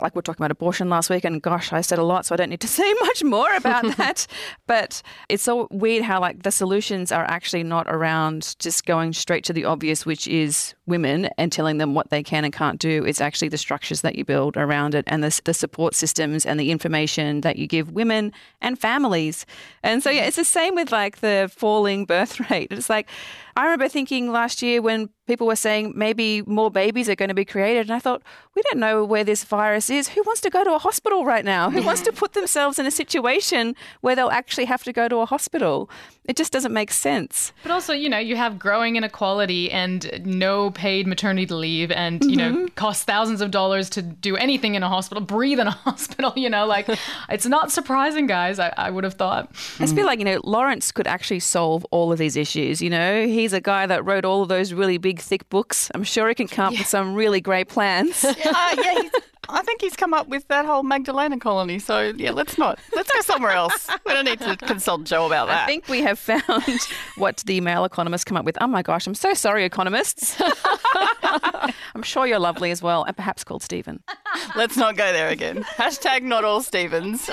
like 0.00 0.14
we 0.14 0.18
are 0.18 0.22
talking 0.22 0.42
about 0.42 0.50
abortion 0.50 0.90
last 0.90 1.08
week, 1.08 1.24
and 1.24 1.40
gosh, 1.40 1.72
I 1.72 1.80
said 1.80 1.98
a 1.98 2.04
lot, 2.04 2.26
so 2.26 2.34
I 2.34 2.36
don't 2.36 2.50
need 2.50 2.60
to 2.60 2.68
say 2.80 2.92
much 3.00 3.24
more 3.24 3.54
about 3.54 3.84
that. 3.96 4.26
But 4.66 5.02
it's 5.28 5.42
so 5.42 5.68
weird 5.70 6.02
how 6.02 6.20
like 6.20 6.42
the 6.42 6.50
solutions 6.50 7.12
are 7.12 7.24
actually 7.24 7.62
not 7.62 7.86
around 7.88 8.56
just 8.58 8.84
going 8.84 9.12
straight 9.12 9.44
to 9.44 9.52
the 9.52 9.64
obvious, 9.64 10.04
which 10.04 10.28
is 10.28 10.74
women 10.86 11.28
and 11.38 11.50
telling 11.50 11.78
them 11.78 11.94
what 11.94 12.10
they 12.10 12.22
can 12.22 12.44
and 12.44 12.52
can't 12.52 12.78
do. 12.78 13.04
It's 13.04 13.20
actually 13.20 13.48
the 13.48 13.58
structures 13.58 14.02
that 14.02 14.16
you 14.16 14.24
build 14.24 14.56
around 14.56 14.94
it 14.94 15.04
and 15.08 15.22
the, 15.22 15.40
the 15.44 15.54
support 15.54 15.94
systems 15.94 16.46
and 16.46 16.60
the 16.60 16.70
information 16.70 17.40
that 17.40 17.56
you 17.56 17.66
give 17.66 17.90
women 17.90 18.32
and 18.60 18.78
families. 18.78 19.46
And 19.82 20.02
so 20.02 20.10
yeah, 20.10 20.24
mm. 20.24 20.28
it's 20.28 20.36
the 20.36 20.44
same 20.44 20.74
with 20.74 20.92
like 20.92 21.18
the 21.18 21.50
falling 21.54 22.04
birth 22.04 22.38
rate. 22.50 22.68
It's 22.70 22.90
like 22.90 23.08
I 23.56 23.64
remember 23.64 23.88
thinking 23.88 24.30
last 24.30 24.60
year 24.60 24.82
when 24.82 25.08
people 25.26 25.46
were 25.46 25.56
saying 25.56 25.94
maybe 25.96 26.42
more 26.42 26.70
babies 26.70 27.08
are 27.08 27.14
going 27.14 27.30
to 27.30 27.34
be 27.34 27.46
created, 27.46 27.86
and 27.86 27.92
I 27.92 27.98
thought, 27.98 28.22
we 28.54 28.60
don't 28.62 28.78
know 28.78 29.02
where 29.02 29.24
this 29.24 29.44
virus 29.44 29.88
is. 29.88 30.08
Who 30.08 30.22
wants 30.24 30.42
to 30.42 30.50
go 30.50 30.62
to 30.62 30.74
a 30.74 30.78
hospital 30.78 31.24
right 31.24 31.44
now? 31.44 31.70
Who 31.70 31.82
wants 31.82 32.02
to 32.02 32.12
put 32.22 32.34
themselves 32.34 32.78
in 32.78 32.84
a 32.84 32.90
situation 32.90 33.74
where 34.02 34.14
they'll 34.14 34.28
actually 34.28 34.66
have 34.66 34.84
to 34.84 34.92
go 34.92 35.08
to 35.08 35.16
a 35.16 35.26
hospital? 35.26 35.88
It 36.28 36.36
just 36.36 36.52
doesn't 36.52 36.72
make 36.72 36.90
sense. 36.90 37.52
But 37.62 37.70
also, 37.72 37.92
you 37.92 38.08
know, 38.08 38.18
you 38.18 38.36
have 38.36 38.58
growing 38.58 38.96
inequality 38.96 39.70
and 39.70 40.22
no 40.24 40.70
paid 40.70 41.06
maternity 41.06 41.54
leave 41.54 41.90
and, 41.92 42.24
you 42.24 42.36
know, 42.36 42.66
costs 42.74 43.04
thousands 43.04 43.40
of 43.40 43.50
dollars 43.50 43.88
to 43.90 44.02
do 44.02 44.36
anything 44.36 44.74
in 44.74 44.82
a 44.82 44.88
hospital, 44.88 45.22
breathe 45.22 45.60
in 45.60 45.66
a 45.66 45.70
hospital, 45.86 46.32
you 46.36 46.50
know, 46.50 46.66
like 46.66 46.88
it's 47.28 47.46
not 47.46 47.70
surprising, 47.70 48.26
guys, 48.26 48.58
I, 48.58 48.72
I 48.76 48.90
would 48.90 49.04
have 49.04 49.14
thought. 49.14 49.50
I 49.76 49.84
just 49.84 49.94
feel 49.94 50.06
like, 50.06 50.18
you 50.18 50.24
know, 50.24 50.40
Lawrence 50.42 50.90
could 50.92 51.06
actually 51.06 51.40
solve 51.40 51.86
all 51.90 52.12
of 52.12 52.18
these 52.18 52.36
issues. 52.36 52.82
You 52.82 52.90
know, 52.90 53.26
he's 53.26 53.52
a 53.52 53.60
guy 53.60 53.86
that 53.86 54.04
wrote 54.04 54.24
all 54.24 54.42
of 54.42 54.48
those 54.48 54.72
really 54.72 54.98
big, 54.98 55.20
thick 55.20 55.48
books. 55.48 55.90
I'm 55.94 56.04
sure 56.04 56.28
he 56.28 56.34
can 56.34 56.48
come 56.48 56.72
up 56.72 56.78
with 56.78 56.88
some 56.88 57.14
really 57.14 57.40
great 57.40 57.68
plans. 57.68 58.24
uh, 58.24 58.34
yeah, 58.36 59.00
he's, 59.00 59.10
I 59.48 59.62
think 59.62 59.80
he's 59.80 59.96
come 59.96 60.14
up 60.14 60.28
with 60.28 60.46
that 60.48 60.64
whole 60.66 60.82
Magdalena 60.82 61.38
colony. 61.38 61.78
So 61.78 62.12
yeah, 62.16 62.30
let's 62.30 62.58
not. 62.58 62.78
Let's 62.94 63.10
go 63.10 63.20
somewhere 63.20 63.52
else. 63.52 63.88
We 64.04 64.12
don't 64.12 64.24
need 64.24 64.40
to 64.40 64.56
consult 64.56 65.04
Joe 65.04 65.26
about 65.26 65.48
that. 65.48 65.64
I 65.64 65.66
think 65.66 65.88
we 65.88 66.02
have 66.02 66.18
found 66.18 66.42
what 67.16 67.38
the 67.46 67.60
male 67.60 67.84
economists 67.84 68.24
come 68.24 68.36
up 68.36 68.44
with. 68.44 68.56
Oh 68.60 68.66
my 68.66 68.82
gosh, 68.82 69.06
I'm 69.06 69.14
so 69.14 69.34
sorry, 69.34 69.64
economists. 69.64 70.40
I'm 71.22 72.02
sure 72.02 72.26
you're 72.26 72.38
lovely 72.38 72.70
as 72.70 72.82
well, 72.82 73.04
and 73.04 73.16
perhaps 73.16 73.44
called 73.44 73.62
Stephen. 73.62 74.02
Let's 74.56 74.76
not 74.76 74.96
go 74.96 75.12
there 75.12 75.28
again. 75.28 75.62
Hashtag 75.62 76.22
not 76.22 76.44
all 76.44 76.62
Stevens. 76.62 77.30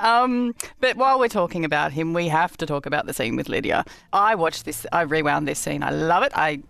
um, 0.00 0.54
but 0.80 0.96
while 0.96 1.18
we're 1.18 1.28
talking 1.28 1.64
about 1.64 1.92
him, 1.92 2.12
we 2.12 2.28
have 2.28 2.56
to 2.58 2.66
talk 2.66 2.86
about 2.86 3.06
the 3.06 3.14
scene 3.14 3.36
with 3.36 3.48
Lydia. 3.48 3.84
I 4.12 4.34
watched 4.34 4.64
this, 4.64 4.86
I 4.92 5.02
rewound 5.02 5.46
this 5.48 5.58
scene. 5.58 5.82
I 5.82 5.90
love 5.90 6.22
it. 6.22 6.32
I 6.34 6.62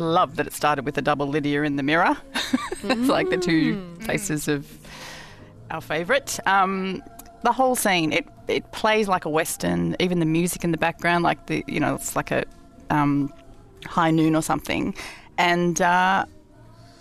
love 0.00 0.36
that 0.36 0.46
it 0.46 0.52
started 0.52 0.84
with 0.84 0.96
a 0.98 1.02
double 1.02 1.26
Lydia 1.26 1.62
in 1.62 1.76
the 1.76 1.82
mirror. 1.82 2.16
it's 2.82 3.08
like 3.08 3.30
the 3.30 3.36
two 3.36 3.94
faces 4.00 4.48
of 4.48 4.66
our 5.70 5.80
favourite. 5.80 6.38
Um, 6.46 7.02
the 7.42 7.52
whole 7.52 7.76
scene, 7.76 8.12
it, 8.12 8.26
it 8.48 8.72
plays 8.72 9.08
like 9.08 9.24
a 9.24 9.30
western. 9.30 9.96
Even 10.00 10.20
the 10.20 10.26
music 10.26 10.64
in 10.64 10.72
the 10.72 10.78
background, 10.78 11.24
like 11.24 11.46
the 11.46 11.64
you 11.66 11.80
know, 11.80 11.94
it's 11.94 12.16
like 12.16 12.30
a 12.30 12.44
um, 12.90 13.32
high 13.84 14.10
noon 14.10 14.34
or 14.34 14.42
something. 14.42 14.94
And 15.38 15.80
uh, 15.80 16.26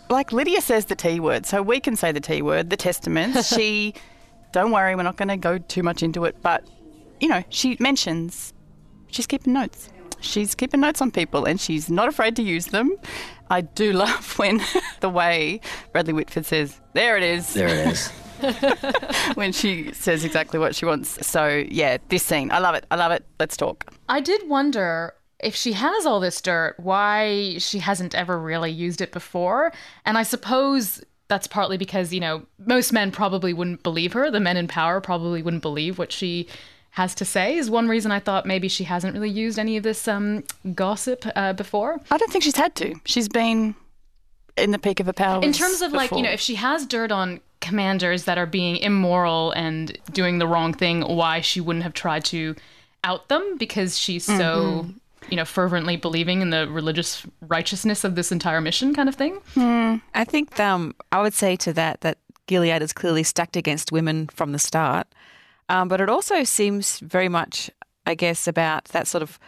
like 0.09 0.31
Lydia 0.31 0.61
says 0.61 0.85
the 0.85 0.95
T 0.95 1.19
word, 1.19 1.45
so 1.45 1.61
we 1.61 1.79
can 1.79 1.95
say 1.95 2.11
the 2.11 2.19
T 2.19 2.41
word, 2.41 2.69
the 2.69 2.77
testaments. 2.77 3.47
she, 3.55 3.93
don't 4.51 4.71
worry, 4.71 4.95
we're 4.95 5.03
not 5.03 5.17
going 5.17 5.29
to 5.29 5.37
go 5.37 5.57
too 5.57 5.83
much 5.83 6.03
into 6.03 6.25
it, 6.25 6.35
but 6.41 6.67
you 7.19 7.27
know, 7.27 7.43
she 7.49 7.77
mentions 7.79 8.53
she's 9.07 9.27
keeping 9.27 9.53
notes. 9.53 9.89
She's 10.25 10.55
keeping 10.55 10.81
notes 10.81 11.01
on 11.01 11.11
people 11.11 11.45
and 11.45 11.59
she's 11.59 11.89
not 11.89 12.07
afraid 12.07 12.35
to 12.37 12.43
use 12.43 12.67
them. 12.67 12.95
I 13.49 13.61
do 13.61 13.93
love 14.05 14.37
when 14.37 14.61
the 14.99 15.09
way 15.09 15.61
Bradley 15.91 16.13
Whitford 16.13 16.45
says, 16.45 16.79
There 16.93 17.17
it 17.17 17.23
is. 17.23 17.53
There 17.53 17.67
it 17.67 17.87
is. 17.87 18.11
when 19.35 19.51
she 19.51 19.91
says 19.93 20.25
exactly 20.25 20.59
what 20.59 20.75
she 20.75 20.85
wants. 20.85 21.25
So, 21.25 21.65
yeah, 21.69 21.97
this 22.09 22.23
scene, 22.23 22.51
I 22.51 22.59
love 22.59 22.75
it. 22.75 22.85
I 22.91 22.95
love 22.95 23.11
it. 23.11 23.25
Let's 23.39 23.55
talk. 23.55 23.93
I 24.09 24.19
did 24.19 24.47
wonder 24.47 25.13
if 25.39 25.55
she 25.55 25.73
has 25.73 26.05
all 26.05 26.19
this 26.19 26.41
dirt, 26.41 26.75
why 26.79 27.57
she 27.59 27.79
hasn't 27.79 28.15
ever 28.15 28.39
really 28.39 28.71
used 28.71 29.01
it 29.01 29.11
before. 29.11 29.71
And 30.05 30.17
I 30.17 30.23
suppose 30.23 31.03
that's 31.27 31.47
partly 31.47 31.77
because, 31.77 32.13
you 32.13 32.19
know, 32.19 32.45
most 32.59 32.93
men 32.93 33.11
probably 33.11 33.53
wouldn't 33.53 33.83
believe 33.83 34.13
her. 34.13 34.29
The 34.29 34.39
men 34.39 34.57
in 34.57 34.67
power 34.67 35.01
probably 35.01 35.41
wouldn't 35.41 35.63
believe 35.63 35.97
what 35.97 36.11
she 36.11 36.47
has 36.95 37.13
to 37.15 37.25
say, 37.25 37.55
is 37.57 37.69
one 37.69 37.87
reason 37.87 38.11
I 38.11 38.19
thought 38.19 38.45
maybe 38.45 38.67
she 38.67 38.85
hasn't 38.85 39.13
really 39.13 39.29
used 39.29 39.59
any 39.59 39.75
of 39.77 39.83
this 39.83 40.07
um, 40.07 40.43
gossip 40.73 41.25
uh, 41.35 41.51
before. 41.53 41.99
I 42.09 42.17
don't 42.17 42.31
think 42.31 42.43
she's 42.43 42.55
had 42.55 42.73
to. 42.75 42.95
She's 43.05 43.27
been 43.27 43.75
in 44.57 44.71
the 44.71 44.79
peak 44.79 44.99
of 45.01 45.05
her 45.07 45.13
powers. 45.13 45.43
In 45.43 45.51
terms 45.51 45.81
of 45.81 45.91
like, 45.91 46.11
you 46.11 46.21
know, 46.21 46.31
if 46.31 46.39
she 46.39 46.55
has 46.55 46.85
dirt 46.85 47.11
on 47.11 47.41
commanders 47.59 48.23
that 48.23 48.37
are 48.37 48.45
being 48.45 48.77
immoral 48.77 49.51
and 49.51 49.97
doing 50.13 50.37
the 50.39 50.47
wrong 50.47 50.71
thing, 50.73 51.01
why 51.01 51.41
she 51.41 51.59
wouldn't 51.59 51.83
have 51.83 51.93
tried 51.93 52.23
to 52.25 52.55
out 53.03 53.27
them 53.27 53.57
because 53.57 53.97
she's 53.97 54.23
so, 54.25 54.85
Mm-hmm. 54.85 54.91
you 55.31 55.35
know, 55.37 55.45
fervently 55.45 55.97
believing 55.97 56.41
in 56.41 56.49
the 56.51 56.65
religious 56.69 57.23
righteousness 57.41 58.03
of 58.05 58.15
this 58.15 58.31
entire 58.31 58.61
mission 58.61 58.95
kind 58.95 59.09
of 59.09 59.15
thing. 59.15 59.39
I 60.13 60.23
think 60.23 60.59
um, 60.61 60.95
I 61.11 61.21
would 61.21 61.33
say 61.33 61.55
to 61.57 61.73
that 61.73 62.01
that 62.01 62.19
Gilead 62.47 62.81
is 62.81 62.93
clearly 62.93 63.23
stacked 63.23 63.57
against 63.57 63.91
women 63.91 64.27
from 64.27 64.53
the 64.53 64.59
start. 64.59 65.07
Um, 65.69 65.87
but 65.87 66.01
it 66.01 66.09
also 66.09 66.43
seems 66.43 66.99
very 66.99 67.29
much, 67.29 67.71
I 68.05 68.15
guess, 68.15 68.47
about 68.47 68.85
that 68.85 69.07
sort 69.07 69.23
of 69.23 69.39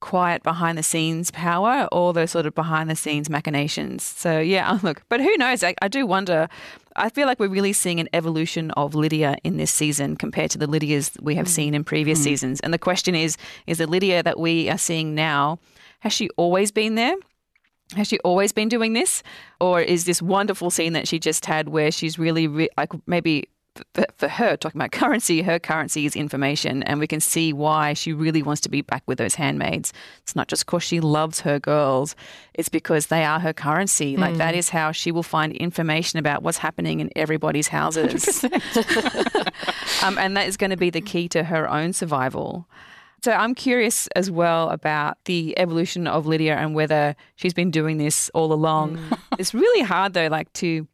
quiet 0.00 0.42
behind 0.42 0.76
the 0.76 0.82
scenes 0.82 1.30
power 1.30 1.88
or 1.90 2.12
those 2.12 2.30
sort 2.30 2.46
of 2.46 2.54
behind 2.54 2.90
the 2.90 2.96
scenes 2.96 3.30
machinations. 3.30 4.02
So, 4.02 4.38
yeah, 4.38 4.78
look, 4.82 5.02
but 5.08 5.20
who 5.20 5.36
knows? 5.36 5.62
I, 5.62 5.74
I 5.82 5.88
do 5.88 6.06
wonder. 6.06 6.48
I 6.96 7.08
feel 7.10 7.26
like 7.26 7.40
we're 7.40 7.48
really 7.48 7.72
seeing 7.72 8.00
an 8.00 8.08
evolution 8.12 8.70
of 8.72 8.94
Lydia 8.94 9.36
in 9.44 9.56
this 9.56 9.70
season 9.70 10.16
compared 10.16 10.50
to 10.52 10.58
the 10.58 10.66
Lydias 10.66 11.16
we 11.20 11.34
have 11.34 11.48
seen 11.48 11.74
in 11.74 11.84
previous 11.84 12.22
seasons. 12.22 12.60
And 12.60 12.72
the 12.72 12.78
question 12.78 13.14
is 13.14 13.36
is 13.66 13.78
the 13.78 13.86
Lydia 13.86 14.22
that 14.22 14.38
we 14.38 14.70
are 14.70 14.78
seeing 14.78 15.14
now, 15.14 15.58
has 16.00 16.12
she 16.12 16.28
always 16.36 16.70
been 16.70 16.94
there? 16.94 17.14
Has 17.94 18.08
she 18.08 18.18
always 18.20 18.52
been 18.52 18.68
doing 18.68 18.94
this? 18.94 19.22
Or 19.60 19.80
is 19.80 20.04
this 20.04 20.20
wonderful 20.20 20.70
scene 20.70 20.92
that 20.94 21.06
she 21.06 21.18
just 21.18 21.46
had 21.46 21.68
where 21.68 21.92
she's 21.92 22.18
really, 22.18 22.48
re- 22.48 22.68
like, 22.76 22.92
maybe 23.06 23.48
for 24.16 24.28
her, 24.28 24.56
talking 24.56 24.80
about 24.80 24.92
currency, 24.92 25.42
her 25.42 25.58
currency 25.58 26.06
is 26.06 26.16
information, 26.16 26.82
and 26.82 27.00
we 27.00 27.06
can 27.06 27.20
see 27.20 27.52
why 27.52 27.92
she 27.92 28.12
really 28.12 28.42
wants 28.42 28.60
to 28.62 28.68
be 28.68 28.82
back 28.82 29.02
with 29.06 29.18
those 29.18 29.34
handmaids. 29.34 29.92
It's 30.22 30.36
not 30.36 30.48
just 30.48 30.66
because 30.66 30.82
she 30.82 31.00
loves 31.00 31.40
her 31.40 31.58
girls, 31.58 32.16
it's 32.54 32.68
because 32.68 33.06
they 33.06 33.24
are 33.24 33.40
her 33.40 33.52
currency. 33.52 34.16
Like, 34.16 34.36
that 34.36 34.54
is 34.54 34.68
how 34.68 34.92
she 34.92 35.12
will 35.12 35.22
find 35.22 35.52
information 35.52 36.18
about 36.18 36.42
what's 36.42 36.58
happening 36.58 37.00
in 37.00 37.10
everybody's 37.16 37.68
houses. 37.68 38.44
um, 40.02 40.18
and 40.18 40.36
that 40.36 40.46
is 40.46 40.56
going 40.56 40.70
to 40.70 40.76
be 40.76 40.90
the 40.90 41.00
key 41.00 41.28
to 41.28 41.44
her 41.44 41.68
own 41.68 41.92
survival. 41.92 42.66
So 43.22 43.32
I'm 43.32 43.54
curious 43.54 44.06
as 44.08 44.30
well 44.30 44.70
about 44.70 45.16
the 45.24 45.58
evolution 45.58 46.06
of 46.06 46.26
Lydia 46.26 46.56
and 46.56 46.74
whether 46.74 47.16
she's 47.36 47.54
been 47.54 47.70
doing 47.70 47.98
this 47.98 48.30
all 48.34 48.52
along. 48.52 48.98
It's 49.38 49.52
really 49.52 49.82
hard 49.82 50.12
though, 50.12 50.28
like 50.28 50.52
to 50.54 50.86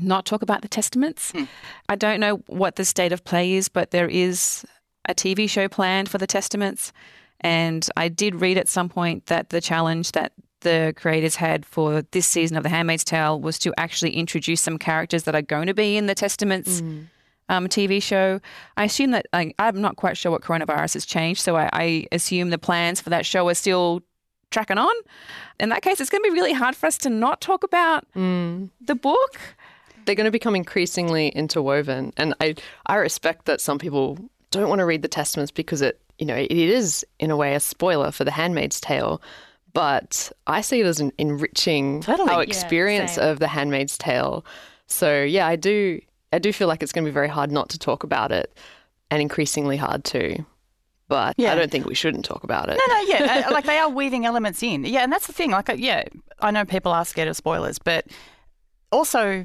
not 0.00 0.26
talk 0.26 0.42
about 0.42 0.62
the 0.62 0.68
testaments. 0.68 1.30
Hmm. 1.32 1.44
I 1.88 1.96
don't 1.96 2.20
know 2.20 2.36
what 2.46 2.76
the 2.76 2.84
state 2.84 3.12
of 3.12 3.24
play 3.24 3.52
is, 3.54 3.68
but 3.68 3.90
there 3.90 4.08
is 4.08 4.64
a 5.08 5.14
TV 5.14 5.48
show 5.48 5.68
planned 5.68 6.08
for 6.08 6.18
the 6.18 6.26
testaments. 6.26 6.92
And 7.40 7.86
I 7.96 8.08
did 8.08 8.40
read 8.40 8.58
at 8.58 8.68
some 8.68 8.88
point 8.88 9.26
that 9.26 9.50
the 9.50 9.60
challenge 9.60 10.12
that 10.12 10.32
the 10.60 10.94
creators 10.96 11.36
had 11.36 11.64
for 11.64 12.02
this 12.10 12.26
season 12.26 12.56
of 12.56 12.62
The 12.62 12.70
Handmaid's 12.70 13.04
Tale 13.04 13.38
was 13.38 13.58
to 13.60 13.72
actually 13.78 14.12
introduce 14.12 14.60
some 14.60 14.78
characters 14.78 15.24
that 15.24 15.34
are 15.34 15.42
going 15.42 15.66
to 15.66 15.74
be 15.74 15.96
in 15.96 16.06
the 16.06 16.14
testaments 16.14 16.80
hmm. 16.80 17.02
um, 17.50 17.68
TV 17.68 18.02
show. 18.02 18.40
I 18.76 18.84
assume 18.84 19.12
that 19.12 19.26
like, 19.32 19.54
I'm 19.58 19.80
not 19.80 19.96
quite 19.96 20.16
sure 20.16 20.32
what 20.32 20.42
coronavirus 20.42 20.94
has 20.94 21.06
changed, 21.06 21.42
so 21.42 21.56
I, 21.56 21.68
I 21.72 22.06
assume 22.10 22.50
the 22.50 22.58
plans 22.58 23.00
for 23.00 23.10
that 23.10 23.26
show 23.26 23.48
are 23.48 23.54
still 23.54 24.02
tracking 24.50 24.78
on. 24.78 24.94
In 25.60 25.68
that 25.68 25.82
case, 25.82 26.00
it's 26.00 26.10
going 26.10 26.22
to 26.22 26.30
be 26.30 26.34
really 26.34 26.52
hard 26.52 26.74
for 26.74 26.86
us 26.86 26.96
to 26.98 27.10
not 27.10 27.40
talk 27.40 27.62
about 27.62 28.06
hmm. 28.14 28.66
the 28.80 28.94
book. 28.94 29.38
They're 30.04 30.14
going 30.14 30.26
to 30.26 30.30
become 30.30 30.54
increasingly 30.56 31.28
interwoven, 31.28 32.12
and 32.16 32.34
I 32.40 32.54
I 32.86 32.96
respect 32.96 33.46
that 33.46 33.60
some 33.60 33.78
people 33.78 34.18
don't 34.50 34.68
want 34.68 34.78
to 34.80 34.84
read 34.86 35.02
the 35.02 35.08
Testaments 35.08 35.50
because 35.50 35.82
it 35.82 36.00
you 36.18 36.26
know 36.26 36.36
it 36.36 36.50
is 36.52 37.04
in 37.18 37.30
a 37.30 37.36
way 37.36 37.54
a 37.54 37.60
spoiler 37.60 38.10
for 38.12 38.24
The 38.24 38.30
Handmaid's 38.30 38.80
Tale. 38.80 39.20
But 39.72 40.30
I 40.46 40.60
see 40.60 40.80
it 40.80 40.86
as 40.86 41.00
an 41.00 41.12
enriching 41.18 42.00
Totally. 42.02 42.30
our 42.30 42.42
experience 42.44 43.14
same. 43.14 43.28
of 43.28 43.40
The 43.40 43.48
Handmaid's 43.48 43.98
Tale. 43.98 44.44
So 44.86 45.22
yeah, 45.22 45.46
I 45.48 45.56
do 45.56 46.00
I 46.32 46.38
do 46.38 46.52
feel 46.52 46.68
like 46.68 46.82
it's 46.82 46.92
going 46.92 47.04
to 47.04 47.10
be 47.10 47.14
very 47.14 47.28
hard 47.28 47.50
not 47.50 47.68
to 47.70 47.78
talk 47.78 48.04
about 48.04 48.30
it, 48.30 48.56
and 49.10 49.20
increasingly 49.22 49.76
hard 49.76 50.04
to. 50.04 50.44
but 51.08 51.34
Yeah. 51.38 51.52
I 51.52 51.54
don't 51.56 51.70
think 51.72 51.86
we 51.86 51.94
shouldn't 51.94 52.24
talk 52.24 52.44
about 52.44 52.68
it. 52.68 52.78
No, 52.86 52.94
no, 52.94 53.00
yeah, 53.02 53.44
uh, 53.48 53.52
like 53.52 53.64
they 53.64 53.78
are 53.82 53.88
weaving 53.88 54.26
elements 54.26 54.62
in. 54.62 54.84
Yeah, 54.84 55.00
and 55.02 55.12
that's 55.12 55.26
the 55.26 55.32
thing. 55.32 55.50
Like, 55.50 55.68
uh, 55.70 55.74
yeah, 55.74 56.04
I 56.40 56.50
know 56.50 56.64
people 56.64 56.92
are 56.92 57.04
scared 57.04 57.28
of 57.28 57.36
spoilers, 57.36 57.78
but 57.78 58.06
also 58.92 59.42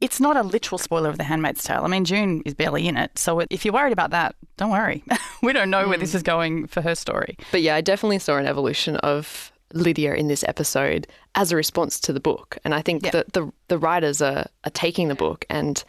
it's 0.00 0.20
not 0.20 0.36
a 0.36 0.42
literal 0.42 0.78
spoiler 0.78 1.10
of 1.10 1.18
The 1.18 1.24
Handmaid's 1.24 1.62
Tale. 1.62 1.82
I 1.84 1.88
mean, 1.88 2.04
June 2.04 2.42
is 2.44 2.54
barely 2.54 2.88
in 2.88 2.96
it, 2.96 3.18
so 3.18 3.40
if 3.50 3.64
you're 3.64 3.74
worried 3.74 3.92
about 3.92 4.10
that, 4.10 4.34
don't 4.56 4.70
worry. 4.70 5.04
we 5.42 5.52
don't 5.52 5.70
know 5.70 5.88
where 5.88 5.98
this 5.98 6.12
hmm. 6.12 6.18
is 6.18 6.22
going 6.22 6.66
for 6.66 6.80
her 6.80 6.94
story. 6.94 7.36
But 7.50 7.62
yeah, 7.62 7.76
I 7.76 7.80
definitely 7.80 8.18
saw 8.18 8.36
an 8.36 8.46
evolution 8.46 8.96
of 8.96 9.52
Lydia 9.72 10.14
in 10.14 10.28
this 10.28 10.44
episode 10.44 11.06
as 11.34 11.52
a 11.52 11.56
response 11.56 12.00
to 12.00 12.12
the 12.12 12.20
book, 12.20 12.58
and 12.64 12.74
I 12.74 12.82
think 12.82 13.02
that 13.02 13.32
the 13.32 13.52
the 13.68 13.78
writers 13.78 14.20
are 14.20 14.46
are 14.64 14.70
taking 14.72 15.08
the 15.08 15.14
book 15.14 15.44
and 15.48 15.82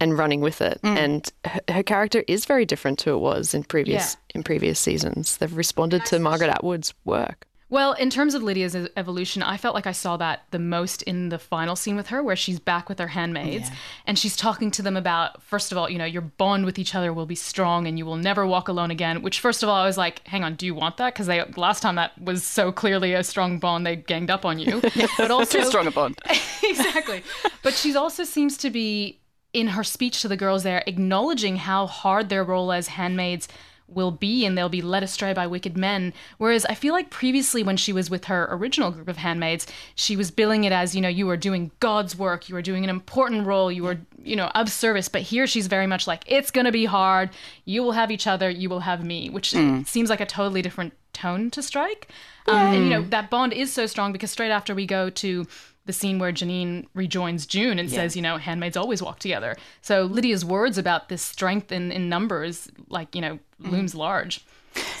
and 0.00 0.18
running 0.18 0.40
with 0.40 0.60
it, 0.60 0.80
mm. 0.82 0.96
and 0.96 1.32
her, 1.44 1.60
her 1.68 1.82
character 1.82 2.24
is 2.26 2.44
very 2.44 2.66
different 2.66 2.98
to 3.00 3.10
it 3.10 3.18
was 3.18 3.54
in 3.54 3.64
previous 3.64 4.16
in 4.34 4.42
previous 4.42 4.78
seasons. 4.78 5.38
They've 5.38 5.56
responded 5.56 6.04
to 6.06 6.18
Margaret 6.18 6.50
Atwood's 6.50 6.92
work. 7.04 7.46
Well, 7.72 7.94
in 7.94 8.10
terms 8.10 8.34
of 8.34 8.42
Lydia's 8.42 8.76
evolution, 8.98 9.42
I 9.42 9.56
felt 9.56 9.74
like 9.74 9.86
I 9.86 9.92
saw 9.92 10.18
that 10.18 10.42
the 10.50 10.58
most 10.58 11.00
in 11.04 11.30
the 11.30 11.38
final 11.38 11.74
scene 11.74 11.96
with 11.96 12.08
her, 12.08 12.22
where 12.22 12.36
she's 12.36 12.60
back 12.60 12.86
with 12.86 12.98
her 12.98 13.06
handmaids 13.06 13.70
and 14.06 14.18
she's 14.18 14.36
talking 14.36 14.70
to 14.72 14.82
them 14.82 14.94
about, 14.94 15.42
first 15.42 15.72
of 15.72 15.78
all, 15.78 15.88
you 15.88 15.96
know, 15.96 16.04
your 16.04 16.20
bond 16.20 16.66
with 16.66 16.78
each 16.78 16.94
other 16.94 17.14
will 17.14 17.24
be 17.24 17.34
strong 17.34 17.86
and 17.86 17.96
you 17.96 18.04
will 18.04 18.18
never 18.18 18.46
walk 18.46 18.68
alone 18.68 18.90
again. 18.90 19.22
Which, 19.22 19.40
first 19.40 19.62
of 19.62 19.70
all, 19.70 19.74
I 19.74 19.86
was 19.86 19.96
like, 19.96 20.20
hang 20.28 20.44
on, 20.44 20.54
do 20.54 20.66
you 20.66 20.74
want 20.74 20.98
that? 20.98 21.14
Because 21.14 21.28
they 21.28 21.42
last 21.56 21.80
time 21.80 21.94
that 21.94 22.12
was 22.20 22.44
so 22.44 22.72
clearly 22.72 23.14
a 23.14 23.24
strong 23.24 23.58
bond, 23.58 23.86
they 23.86 23.96
ganged 23.96 24.30
up 24.30 24.44
on 24.44 24.58
you. 24.58 24.82
But 25.16 25.30
also, 25.30 25.60
Too 25.60 25.64
strong 25.64 25.86
a 25.86 25.90
bond. 25.90 26.18
exactly. 26.62 27.22
But 27.62 27.72
she 27.72 27.96
also 27.96 28.24
seems 28.24 28.58
to 28.58 28.68
be 28.68 29.18
in 29.54 29.68
her 29.68 29.84
speech 29.84 30.20
to 30.20 30.28
the 30.28 30.36
girls 30.36 30.62
there 30.62 30.82
acknowledging 30.86 31.56
how 31.56 31.86
hard 31.86 32.28
their 32.28 32.44
role 32.44 32.70
as 32.70 32.88
handmaids 32.88 33.48
will 33.94 34.10
be 34.10 34.44
and 34.44 34.56
they'll 34.56 34.68
be 34.68 34.82
led 34.82 35.02
astray 35.02 35.32
by 35.32 35.46
wicked 35.46 35.76
men. 35.76 36.12
Whereas 36.38 36.64
i 36.66 36.74
feel 36.74 36.92
like 36.92 37.10
previously 37.10 37.62
when 37.62 37.76
she 37.76 37.92
was 37.92 38.10
with 38.10 38.24
her 38.26 38.48
original 38.50 38.90
group 38.90 39.08
of 39.08 39.16
handmaids 39.18 39.66
she 39.94 40.16
was 40.16 40.30
billing 40.30 40.64
it 40.64 40.72
as 40.72 40.94
you 40.94 41.00
know 41.00 41.08
you 41.08 41.28
are 41.30 41.36
doing 41.36 41.70
god's 41.80 42.16
work 42.16 42.48
you 42.48 42.56
are 42.56 42.62
doing 42.62 42.84
an 42.84 42.90
important 42.90 43.46
role 43.46 43.70
you 43.70 43.86
are 43.86 43.98
you 44.24 44.36
know 44.36 44.46
of 44.54 44.70
service. 44.70 45.08
But 45.08 45.22
here 45.22 45.46
she's 45.46 45.66
very 45.66 45.86
much 45.86 46.06
like 46.06 46.22
it's 46.26 46.50
going 46.52 46.66
to 46.66 46.72
be 46.72 46.84
hard. 46.84 47.30
You 47.64 47.82
will 47.82 47.92
have 47.92 48.10
each 48.10 48.26
other. 48.26 48.48
You 48.48 48.68
will 48.68 48.80
have 48.80 49.04
me 49.04 49.28
which 49.30 49.50
Mm. 49.52 49.86
seems 49.86 50.08
like 50.10 50.20
a 50.20 50.26
totally 50.26 50.62
different 50.62 50.92
tone 51.12 51.50
to 51.50 51.62
strike. 51.62 52.08
Um, 52.46 52.56
and 52.56 52.84
you 52.84 52.90
know 52.90 53.02
that 53.02 53.30
bond 53.30 53.52
is 53.52 53.72
so 53.72 53.86
strong 53.86 54.12
because 54.12 54.30
straight 54.30 54.50
after 54.50 54.74
we 54.74 54.86
go 54.86 55.10
to 55.10 55.46
the 55.84 55.92
scene 55.92 56.18
where 56.18 56.32
Janine 56.32 56.86
rejoins 56.94 57.44
June 57.46 57.78
and 57.78 57.88
Yeah. 57.88 57.96
says, 57.96 58.14
you 58.16 58.22
know, 58.22 58.36
handmaids 58.36 58.76
always 58.76 59.02
walk 59.02 59.18
together. 59.18 59.56
So 59.80 60.04
Lydia's 60.04 60.44
words 60.44 60.78
about 60.78 61.08
this 61.08 61.22
strength 61.22 61.72
in, 61.72 61.90
in 61.90 62.08
numbers, 62.08 62.68
like, 62.88 63.14
you 63.14 63.20
know, 63.20 63.38
looms 63.58 63.94
large. 63.94 64.44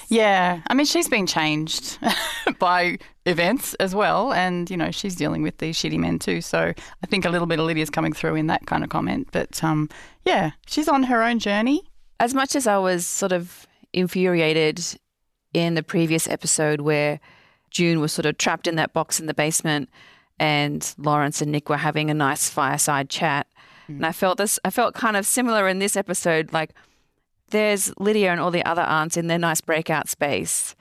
Yeah, 0.08 0.60
I 0.66 0.74
mean, 0.74 0.84
she's 0.84 1.08
been 1.08 1.26
changed 1.26 1.98
by 2.58 2.98
events 3.24 3.72
as 3.74 3.94
well, 3.94 4.32
and 4.32 4.68
you 4.70 4.76
know, 4.76 4.90
she's 4.90 5.14
dealing 5.16 5.42
with 5.42 5.56
these 5.58 5.76
shitty 5.78 5.98
men 5.98 6.18
too. 6.18 6.42
So 6.42 6.58
I 7.02 7.06
think 7.06 7.24
a 7.24 7.30
little 7.30 7.46
bit 7.46 7.58
of 7.58 7.64
Lydia's 7.64 7.88
coming 7.88 8.12
through 8.12 8.34
in 8.34 8.48
that 8.48 8.66
kind 8.66 8.84
of 8.84 8.90
comment. 8.90 9.28
But 9.32 9.64
um, 9.64 9.88
yeah, 10.26 10.50
she's 10.66 10.88
on 10.88 11.04
her 11.04 11.22
own 11.22 11.38
journey. 11.38 11.82
As 12.20 12.34
much 12.34 12.54
as 12.54 12.66
I 12.66 12.76
was 12.76 13.06
sort 13.06 13.32
of 13.32 13.66
infuriated 13.94 14.82
in 15.54 15.74
the 15.74 15.82
previous 15.82 16.28
episode 16.28 16.82
where 16.82 17.18
June 17.70 17.98
was 18.00 18.12
sort 18.12 18.26
of 18.26 18.36
trapped 18.36 18.66
in 18.66 18.76
that 18.76 18.92
box 18.92 19.18
in 19.18 19.24
the 19.26 19.34
basement 19.34 19.88
and 20.38 20.94
Lawrence 20.98 21.40
and 21.40 21.52
Nick 21.52 21.68
were 21.68 21.76
having 21.76 22.10
a 22.10 22.14
nice 22.14 22.48
fireside 22.48 23.08
chat. 23.08 23.46
Mm. 23.88 23.96
And 23.96 24.06
I 24.06 24.12
felt 24.12 24.38
this 24.38 24.58
I 24.64 24.70
felt 24.70 24.94
kind 24.94 25.16
of 25.16 25.26
similar 25.26 25.68
in 25.68 25.78
this 25.78 25.96
episode 25.96 26.52
like 26.52 26.72
there's 27.50 27.92
Lydia 27.98 28.32
and 28.32 28.40
all 28.40 28.50
the 28.50 28.64
other 28.64 28.82
aunts 28.82 29.16
in 29.16 29.26
their 29.26 29.38
nice 29.38 29.60
breakout 29.60 30.08
space. 30.08 30.74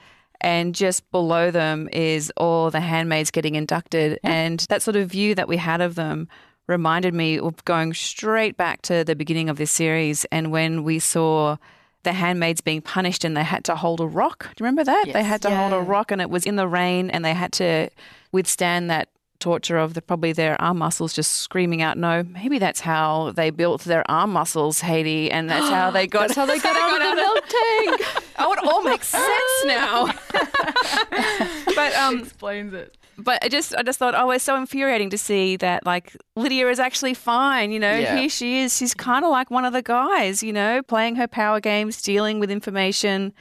And 0.43 0.73
just 0.73 1.09
below 1.11 1.51
them 1.51 1.87
is 1.91 2.31
all 2.35 2.71
the 2.71 2.79
handmaids 2.79 3.29
getting 3.29 3.53
inducted. 3.53 4.19
And 4.23 4.61
that 4.69 4.81
sort 4.81 4.95
of 4.95 5.09
view 5.09 5.35
that 5.35 5.47
we 5.47 5.57
had 5.57 5.81
of 5.81 5.93
them 5.93 6.27
reminded 6.67 7.13
me 7.13 7.37
of 7.37 7.63
going 7.65 7.93
straight 7.93 8.57
back 8.57 8.81
to 8.83 9.03
the 9.03 9.15
beginning 9.15 9.49
of 9.49 9.57
this 9.57 9.69
series 9.69 10.25
and 10.31 10.51
when 10.51 10.83
we 10.83 10.97
saw 10.97 11.57
the 12.03 12.13
handmaids 12.13 12.61
being 12.61 12.81
punished 12.81 13.23
and 13.23 13.37
they 13.37 13.43
had 13.43 13.63
to 13.65 13.75
hold 13.75 13.99
a 13.99 14.07
rock. 14.07 14.43
Do 14.55 14.63
you 14.63 14.65
remember 14.65 14.83
that? 14.85 15.05
They 15.13 15.23
had 15.23 15.41
to 15.43 15.55
hold 15.55 15.73
a 15.73 15.79
rock 15.79 16.11
and 16.11 16.21
it 16.21 16.29
was 16.29 16.45
in 16.45 16.55
the 16.55 16.67
rain 16.67 17.09
and 17.11 17.23
they 17.23 17.33
had 17.33 17.51
to 17.53 17.89
withstand 18.31 18.89
that 18.89 19.09
torture 19.41 19.77
of 19.77 19.93
the, 19.95 20.01
probably 20.01 20.31
their 20.31 20.55
arm 20.61 20.77
muscles 20.77 21.11
just 21.13 21.33
screaming 21.33 21.81
out 21.81 21.97
no 21.97 22.23
maybe 22.23 22.57
that's 22.59 22.79
how 22.79 23.31
they 23.35 23.49
built 23.49 23.81
their 23.83 24.09
arm 24.09 24.31
muscles 24.31 24.79
Haiti 24.79 25.29
and 25.29 25.49
that's 25.49 25.67
how 25.69 25.91
they 25.91 26.07
got 26.15 26.27
That's 26.29 26.35
how 26.35 26.45
they 26.45 26.59
got 26.59 26.75
out 26.77 27.01
of 27.01 27.09
the 27.09 27.15
milk 27.21 27.43
tank. 27.47 28.23
oh 28.39 28.53
it 28.53 28.59
all 28.63 28.83
makes 28.83 29.07
sense 29.07 29.65
now. 29.65 30.13
But 31.75 31.93
um 31.95 32.19
explains 32.19 32.73
it. 32.73 32.97
but 33.17 33.43
I 33.43 33.49
just 33.49 33.75
I 33.75 33.83
just 33.83 33.97
thought 33.99 34.13
oh 34.15 34.29
it's 34.31 34.43
so 34.43 34.55
infuriating 34.55 35.09
to 35.11 35.17
see 35.17 35.55
that 35.57 35.85
like 35.85 36.15
Lydia 36.35 36.69
is 36.69 36.79
actually 36.79 37.13
fine 37.13 37.71
you 37.71 37.79
know 37.79 37.97
Yeah. 37.97 38.17
here 38.17 38.29
she 38.29 38.59
is. 38.59 38.77
She's 38.77 38.93
kind 38.93 39.23
of 39.25 39.31
like 39.31 39.49
one 39.51 39.65
of 39.65 39.73
the 39.73 39.81
guys 39.81 40.43
you 40.43 40.53
know 40.53 40.81
playing 40.83 41.15
her 41.15 41.27
power 41.27 41.59
games 41.59 42.01
dealing 42.01 42.39
with 42.39 42.51
information 42.51 43.33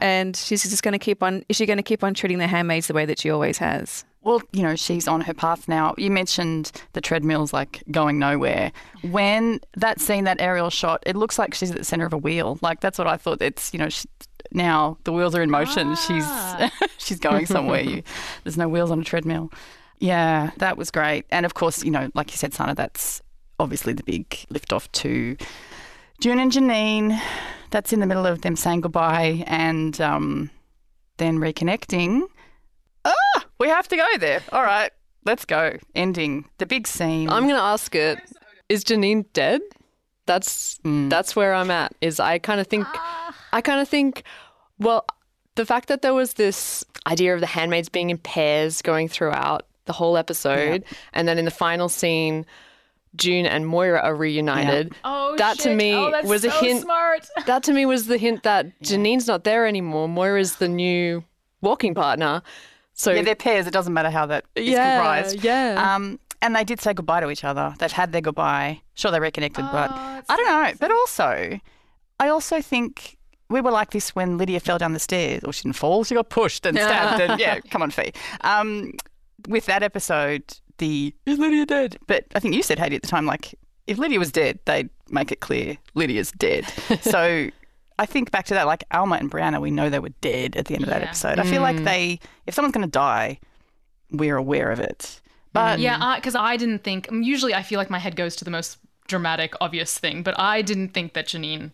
and 0.00 0.34
she's 0.36 0.62
just 0.62 0.82
going 0.82 0.92
to 0.92 0.98
keep 0.98 1.22
on 1.22 1.44
is 1.50 1.56
she 1.56 1.66
going 1.66 1.76
to 1.76 1.82
keep 1.82 2.02
on 2.02 2.14
treating 2.14 2.38
the 2.38 2.46
handmaids 2.46 2.86
the 2.86 2.94
way 2.94 3.04
that 3.04 3.18
she 3.18 3.28
always 3.30 3.58
has 3.58 4.04
Well, 4.24 4.40
you 4.52 4.62
know, 4.62 4.76
she's 4.76 5.08
on 5.08 5.22
her 5.22 5.34
path 5.34 5.66
now. 5.68 5.94
You 5.98 6.10
mentioned 6.10 6.70
the 6.92 7.00
treadmill's 7.00 7.52
like 7.52 7.82
going 7.90 8.18
nowhere. 8.18 8.70
When 9.02 9.60
that 9.76 10.00
scene, 10.00 10.24
that 10.24 10.40
aerial 10.40 10.70
shot, 10.70 11.02
it 11.06 11.16
looks 11.16 11.38
like 11.38 11.54
she's 11.54 11.72
at 11.72 11.78
the 11.78 11.84
center 11.84 12.06
of 12.06 12.12
a 12.12 12.18
wheel. 12.18 12.58
Like 12.62 12.80
that's 12.80 12.98
what 12.98 13.08
I 13.08 13.16
thought. 13.16 13.42
It's 13.42 13.72
you 13.72 13.80
know 13.80 13.88
she, 13.88 14.08
now 14.52 14.96
the 15.04 15.12
wheels 15.12 15.34
are 15.34 15.42
in 15.42 15.50
motion. 15.50 15.96
She's 15.96 16.26
she's 16.98 17.18
going 17.18 17.46
somewhere. 17.46 17.80
You, 17.80 18.02
there's 18.44 18.56
no 18.56 18.68
wheels 18.68 18.90
on 18.90 19.00
a 19.00 19.04
treadmill. 19.04 19.50
Yeah, 19.98 20.50
that 20.58 20.76
was 20.76 20.90
great. 20.90 21.26
And 21.30 21.46
of 21.46 21.54
course, 21.54 21.84
you 21.84 21.90
know, 21.90 22.10
like 22.14 22.30
you 22.30 22.36
said, 22.36 22.54
Sana, 22.54 22.74
that's 22.74 23.22
obviously 23.58 23.92
the 23.92 24.02
big 24.02 24.36
lift 24.50 24.72
off 24.72 24.90
to 24.92 25.36
June 26.20 26.38
and 26.38 26.52
Janine. 26.52 27.20
That's 27.70 27.92
in 27.92 28.00
the 28.00 28.06
middle 28.06 28.26
of 28.26 28.42
them 28.42 28.54
saying 28.54 28.82
goodbye 28.82 29.44
and 29.46 30.00
um, 30.00 30.50
then 31.16 31.38
reconnecting. 31.38 32.22
We 33.62 33.68
have 33.68 33.86
to 33.90 33.96
go 33.96 34.06
there. 34.18 34.42
All 34.50 34.64
right, 34.64 34.90
let's 35.24 35.44
go. 35.44 35.78
Ending 35.94 36.48
the 36.58 36.66
big 36.66 36.88
scene. 36.88 37.30
I'm 37.30 37.44
going 37.44 37.54
to 37.54 37.62
ask 37.62 37.94
it: 37.94 38.18
Is 38.68 38.82
Janine 38.82 39.24
dead? 39.34 39.60
That's 40.26 40.80
hmm. 40.82 41.08
that's 41.08 41.36
where 41.36 41.54
I'm 41.54 41.70
at. 41.70 41.94
Is 42.00 42.18
I 42.18 42.40
kind 42.40 42.60
of 42.60 42.66
think, 42.66 42.88
I 43.52 43.60
kind 43.60 43.80
of 43.80 43.86
think, 43.86 44.24
well, 44.80 45.06
the 45.54 45.64
fact 45.64 45.86
that 45.90 46.02
there 46.02 46.12
was 46.12 46.32
this 46.32 46.84
idea 47.06 47.34
of 47.34 47.40
the 47.40 47.46
handmaids 47.46 47.88
being 47.88 48.10
in 48.10 48.18
pairs 48.18 48.82
going 48.82 49.06
throughout 49.06 49.64
the 49.84 49.92
whole 49.92 50.16
episode, 50.16 50.82
and 51.12 51.28
then 51.28 51.38
in 51.38 51.44
the 51.44 51.52
final 51.52 51.88
scene. 51.88 52.44
June 53.14 53.44
and 53.44 53.66
Moira 53.66 54.00
are 54.00 54.14
reunited. 54.16 54.94
Oh, 55.04 55.36
that 55.36 55.58
to 55.58 55.64
shit. 55.64 55.76
me 55.76 55.92
Oh, 55.92 56.10
that's 56.10 56.26
was 56.26 56.46
a 56.46 56.50
so 56.50 56.60
hint. 56.60 56.80
smart. 56.80 57.28
That 57.46 57.62
to 57.64 57.74
me 57.74 57.84
was 57.84 58.06
the 58.06 58.16
hint 58.16 58.42
that 58.44 58.80
Janine's 58.80 59.26
not 59.26 59.44
there 59.44 59.66
anymore. 59.66 60.08
Moira's 60.08 60.56
the 60.56 60.66
new 60.66 61.22
walking 61.60 61.94
partner. 61.94 62.40
So 62.94 63.12
yeah, 63.12 63.22
they're 63.22 63.34
pairs. 63.34 63.66
It 63.66 63.72
doesn't 63.72 63.92
matter 63.92 64.10
how 64.10 64.26
that 64.26 64.44
is 64.54 64.68
Yeah, 64.68 64.96
comprised. 64.98 65.44
yeah. 65.44 65.94
Um, 65.94 66.18
and 66.42 66.54
they 66.56 66.64
did 66.64 66.80
say 66.80 66.92
goodbye 66.92 67.20
to 67.20 67.30
each 67.30 67.44
other. 67.44 67.74
They've 67.78 67.90
had 67.92 68.12
their 68.12 68.20
goodbye. 68.20 68.80
Sure, 68.94 69.10
they 69.10 69.20
reconnected, 69.20 69.64
but 69.72 69.90
Oh, 69.92 70.20
I 70.28 70.36
don't 70.36 70.46
know. 70.46 70.72
But 70.80 70.90
also, 70.90 71.58
I 72.20 72.28
also 72.28 72.60
think 72.60 73.16
we 73.48 73.60
were 73.60 73.70
like 73.70 73.90
this 73.90 74.14
when 74.14 74.38
Lydia 74.38 74.60
fell 74.60 74.78
down 74.78 74.92
the 74.92 74.98
stairs. 74.98 75.42
Or 75.44 75.52
she 75.52 75.62
didn't 75.62 75.76
fall. 75.76 76.04
She 76.04 76.14
got 76.14 76.28
pushed 76.30 76.66
and 76.66 76.76
stabbed. 76.78 77.20
and 77.20 77.40
yeah, 77.40 77.60
come 77.60 77.82
on, 77.82 77.90
Fee. 77.90 78.12
Um, 78.42 78.92
with 79.48 79.66
that 79.66 79.82
episode, 79.82 80.42
the 80.78 81.14
is 81.26 81.38
Lydia 81.38 81.64
dead? 81.66 81.98
But 82.06 82.24
I 82.34 82.40
think 82.40 82.54
you 82.54 82.62
said 82.62 82.78
Haiti 82.78 82.96
at 82.96 83.02
the 83.02 83.08
time, 83.08 83.24
like 83.26 83.54
if 83.86 83.98
Lydia 83.98 84.18
was 84.18 84.32
dead, 84.32 84.58
they'd 84.64 84.90
make 85.10 85.30
it 85.32 85.40
clear 85.40 85.76
Lydia's 85.94 86.32
dead. 86.32 86.64
so. 87.02 87.48
I 87.98 88.06
think 88.06 88.30
back 88.30 88.46
to 88.46 88.54
that, 88.54 88.66
like 88.66 88.84
Alma 88.90 89.16
and 89.16 89.30
Brianna, 89.30 89.60
we 89.60 89.70
know 89.70 89.90
they 89.90 89.98
were 89.98 90.10
dead 90.20 90.56
at 90.56 90.66
the 90.66 90.74
end 90.74 90.84
of 90.84 90.90
that 90.90 91.00
Yeah. 91.02 91.06
episode. 91.08 91.38
I 91.38 91.44
feel 91.44 91.62
like 91.62 91.76
Mm. 91.76 91.84
they, 91.84 92.20
if 92.46 92.54
someone's 92.54 92.74
going 92.74 92.86
to 92.86 92.90
die, 92.90 93.38
we're 94.10 94.36
aware 94.36 94.70
of 94.70 94.80
it. 94.80 95.20
But 95.52 95.78
yeah, 95.80 96.14
because 96.16 96.34
I, 96.34 96.56
didn't 96.56 96.82
think. 96.82 97.08
um, 97.10 97.22
Usually, 97.22 97.54
I 97.54 97.62
feel 97.62 97.78
like 97.78 97.90
my 97.90 97.98
head 97.98 98.16
goes 98.16 98.36
to 98.36 98.44
the 98.44 98.50
most 98.50 98.78
dramatic, 99.08 99.54
obvious 99.60 99.98
thing, 99.98 100.22
but 100.22 100.38
I 100.38 100.62
didn't 100.62 100.90
think 100.94 101.12
that 101.12 101.26
Janine 101.26 101.72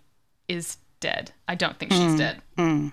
is 0.49 0.79
dead. 1.01 1.31
I 1.47 1.55
don't 1.55 1.79
think 1.79 1.93
she's 1.93 2.01
Mm. 2.15 2.19
dead. 2.19 2.43
Mm. 2.57 2.93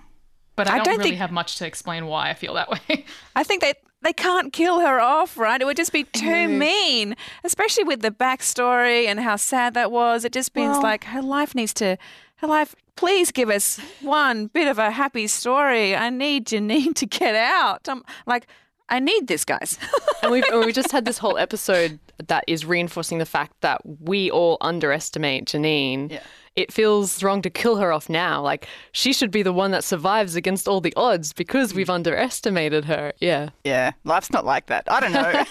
But 0.54 0.68
I, 0.68 0.74
I 0.74 0.76
don't, 0.76 0.84
don't 0.84 0.98
really 0.98 1.10
think- 1.10 1.18
have 1.20 1.32
much 1.32 1.56
to 1.56 1.66
explain 1.66 2.06
why 2.06 2.30
I 2.30 2.34
feel 2.34 2.54
that 2.54 2.70
way. 2.88 3.04
I 3.34 3.42
think 3.42 3.60
they 3.62 3.74
they 4.02 4.12
can't 4.12 4.52
kill 4.52 4.80
her 4.80 5.00
off, 5.00 5.36
right? 5.36 5.60
It 5.60 5.64
would 5.64 5.76
just 5.76 5.90
be 5.92 6.04
too 6.04 6.46
mean, 6.48 7.16
especially 7.42 7.82
with 7.82 8.02
the 8.02 8.10
backstory 8.12 9.06
and 9.06 9.18
how 9.18 9.34
sad 9.36 9.74
that 9.74 9.90
was. 9.90 10.24
It 10.24 10.32
just 10.32 10.54
means 10.54 10.72
Well- 10.74 10.82
like 10.82 11.04
her 11.04 11.22
life 11.22 11.54
needs 11.56 11.74
to, 11.74 11.96
her 12.36 12.46
life. 12.46 12.74
Please 12.96 13.30
give 13.30 13.50
us 13.50 13.78
one 14.00 14.46
bit 14.46 14.68
of 14.68 14.78
a 14.78 14.90
happy 14.90 15.26
story. 15.26 15.94
I 15.94 16.10
need 16.10 16.46
Janine 16.46 16.94
to 16.94 17.06
get 17.06 17.34
out. 17.34 17.88
I'm 17.88 18.02
like, 18.26 18.46
I 18.88 19.00
need 19.00 19.26
this, 19.26 19.44
guys. 19.44 19.78
and 20.22 20.30
we've 20.32 20.44
and 20.44 20.64
we 20.64 20.72
just 20.72 20.92
had 20.92 21.04
this 21.04 21.18
whole 21.18 21.36
episode 21.38 21.98
that 22.28 22.44
is 22.46 22.64
reinforcing 22.64 23.18
the 23.18 23.26
fact 23.26 23.60
that 23.60 23.80
we 23.84 24.30
all 24.30 24.58
underestimate 24.60 25.46
Janine. 25.46 26.12
Yeah. 26.12 26.20
It 26.54 26.72
feels 26.72 27.22
wrong 27.22 27.42
to 27.42 27.50
kill 27.50 27.76
her 27.76 27.92
off 27.92 28.08
now. 28.08 28.40
Like 28.40 28.66
she 28.92 29.12
should 29.12 29.30
be 29.30 29.42
the 29.42 29.52
one 29.52 29.72
that 29.72 29.84
survives 29.84 30.36
against 30.36 30.68
all 30.68 30.80
the 30.80 30.94
odds 30.96 31.32
because 31.32 31.74
we've 31.74 31.90
underestimated 31.90 32.84
her. 32.86 33.12
Yeah. 33.20 33.50
Yeah, 33.64 33.92
life's 34.04 34.30
not 34.30 34.46
like 34.46 34.66
that. 34.66 34.84
I 34.90 35.00
don't 35.00 35.12
know. 35.12 35.44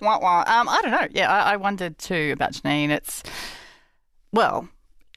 wah, 0.00 0.18
wah. 0.18 0.44
Um, 0.46 0.68
I 0.68 0.80
don't 0.82 0.90
know. 0.90 1.08
Yeah, 1.12 1.30
I, 1.30 1.52
I 1.52 1.56
wondered 1.56 1.98
too 1.98 2.30
about 2.32 2.52
Janine. 2.52 2.90
It's 2.90 3.22
well, 4.32 4.68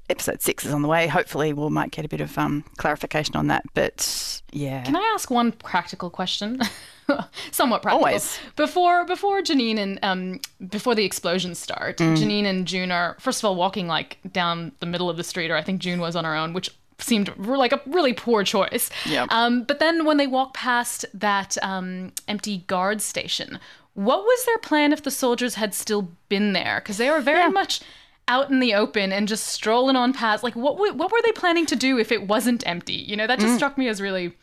episode 0.10 0.42
six 0.42 0.66
is 0.66 0.74
on 0.74 0.82
the 0.82 0.88
way. 0.88 1.08
Hopefully, 1.08 1.54
we 1.54 1.70
might 1.70 1.92
get 1.92 2.06
a 2.06 2.08
bit 2.08 2.22
of 2.22 2.38
um, 2.38 2.64
clarification 2.78 3.36
on 3.36 3.48
that. 3.48 3.64
But 3.74 4.42
yeah, 4.52 4.84
Can 4.84 4.96
I 4.96 5.12
ask 5.14 5.30
one 5.32 5.52
practical 5.52 6.10
question? 6.10 6.60
Somewhat 7.52 7.82
practical. 7.82 8.06
Always. 8.06 8.40
Before 8.56 9.06
before 9.06 9.42
Janine 9.42 9.78
and 9.78 10.00
um 10.02 10.40
before 10.70 10.96
the 10.96 11.06
explosions 11.06 11.60
start, 11.60 11.98
Mm. 11.98 12.18
Janine 12.18 12.46
and 12.46 12.68
June 12.68 12.92
are 12.92 13.16
first 13.20 13.42
of 13.42 13.46
all 13.46 13.56
walking 13.56 13.88
like 13.88 14.18
down 14.32 14.72
the 14.80 14.86
middle 14.86 15.10
of 15.10 15.18
the 15.18 15.24
street, 15.24 15.52
or 15.52 15.56
I 15.56 15.62
think 15.62 15.82
June 15.82 16.00
was 16.00 16.16
on 16.16 16.24
her 16.26 16.36
own, 16.36 16.54
which 16.54 16.70
seemed 16.98 17.36
like 17.38 17.74
a 17.74 17.82
really 17.86 18.14
poor 18.14 18.44
choice. 18.44 18.90
Yep. 19.06 19.28
Um, 19.32 19.64
but 19.64 19.80
then 19.80 20.06
when 20.06 20.18
they 20.18 20.28
walk 20.28 20.54
past 20.54 21.06
that 21.14 21.58
um, 21.62 22.14
empty 22.28 22.60
guard 22.68 23.02
station, 23.02 23.60
what 23.96 24.24
was 24.24 24.46
their 24.46 24.58
plan 24.60 24.94
if 24.94 25.04
the 25.04 25.12
soldiers 25.12 25.56
had 25.56 25.74
still 25.74 26.10
been 26.30 26.54
there? 26.54 26.80
Because 26.82 26.98
they 26.98 27.10
were 27.12 27.22
very 27.22 27.52
much 27.52 27.82
out 28.28 28.50
in 28.50 28.60
the 28.60 28.74
open 28.74 29.12
and 29.12 29.28
just 29.28 29.46
strolling 29.48 29.96
on 29.96 30.14
past. 30.14 30.44
Like, 30.44 30.56
what 30.56 30.74
w- 30.78 30.94
what 30.94 31.12
were 31.12 31.22
they 31.24 31.32
planning 31.32 31.66
to 31.68 31.76
do 31.76 31.98
if 32.00 32.12
it 32.12 32.28
wasn't 32.28 32.66
empty? 32.68 32.94
You 32.94 33.16
know, 33.16 33.28
that 33.28 33.40
just 33.40 33.54
Mm. 33.54 33.58
struck 33.58 33.78
me 33.78 33.88
as 33.88 34.02
really 34.02 34.34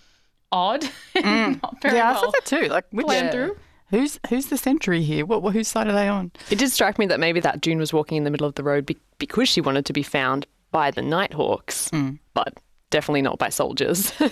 odd. 0.53 0.89
Not 1.25 1.81
very 1.83 1.97
yeah, 1.97 2.09
I 2.09 2.13
well 2.13 2.23
thought 2.23 2.35
that 2.35 2.45
too. 2.45 2.69
Like, 2.69 2.85
which, 2.91 3.07
planned 3.07 3.33
through. 3.33 3.57
Who's 3.91 4.19
who's 4.29 4.47
the 4.47 4.57
sentry 4.57 5.03
here? 5.03 5.27
What 5.27 5.53
whose 5.53 5.69
side 5.69 5.87
are 5.89 5.93
they 5.93 6.09
on? 6.09 6.33
It 6.51 6.59
did 6.59 6.71
strike 6.71 6.99
me 6.99 7.07
that 7.07 7.21
maybe 7.21 7.41
that 7.41 7.61
June 7.61 7.79
was 7.79 7.93
walking 7.93 8.17
in 8.19 8.25
the 8.25 8.31
middle 8.31 8.47
of 8.47 8.55
the 8.55 8.63
road 8.63 8.87
be- 8.87 8.97
because 9.19 9.49
she 9.49 9.61
wanted 9.61 9.85
to 9.87 9.93
be 9.93 10.03
found 10.03 10.47
by 10.71 10.91
the 10.91 11.03
Nighthawks, 11.03 11.91
but 12.33 12.55
definitely 12.91 13.21
not 13.23 13.39
by 13.39 13.51
soldiers. 13.51 14.13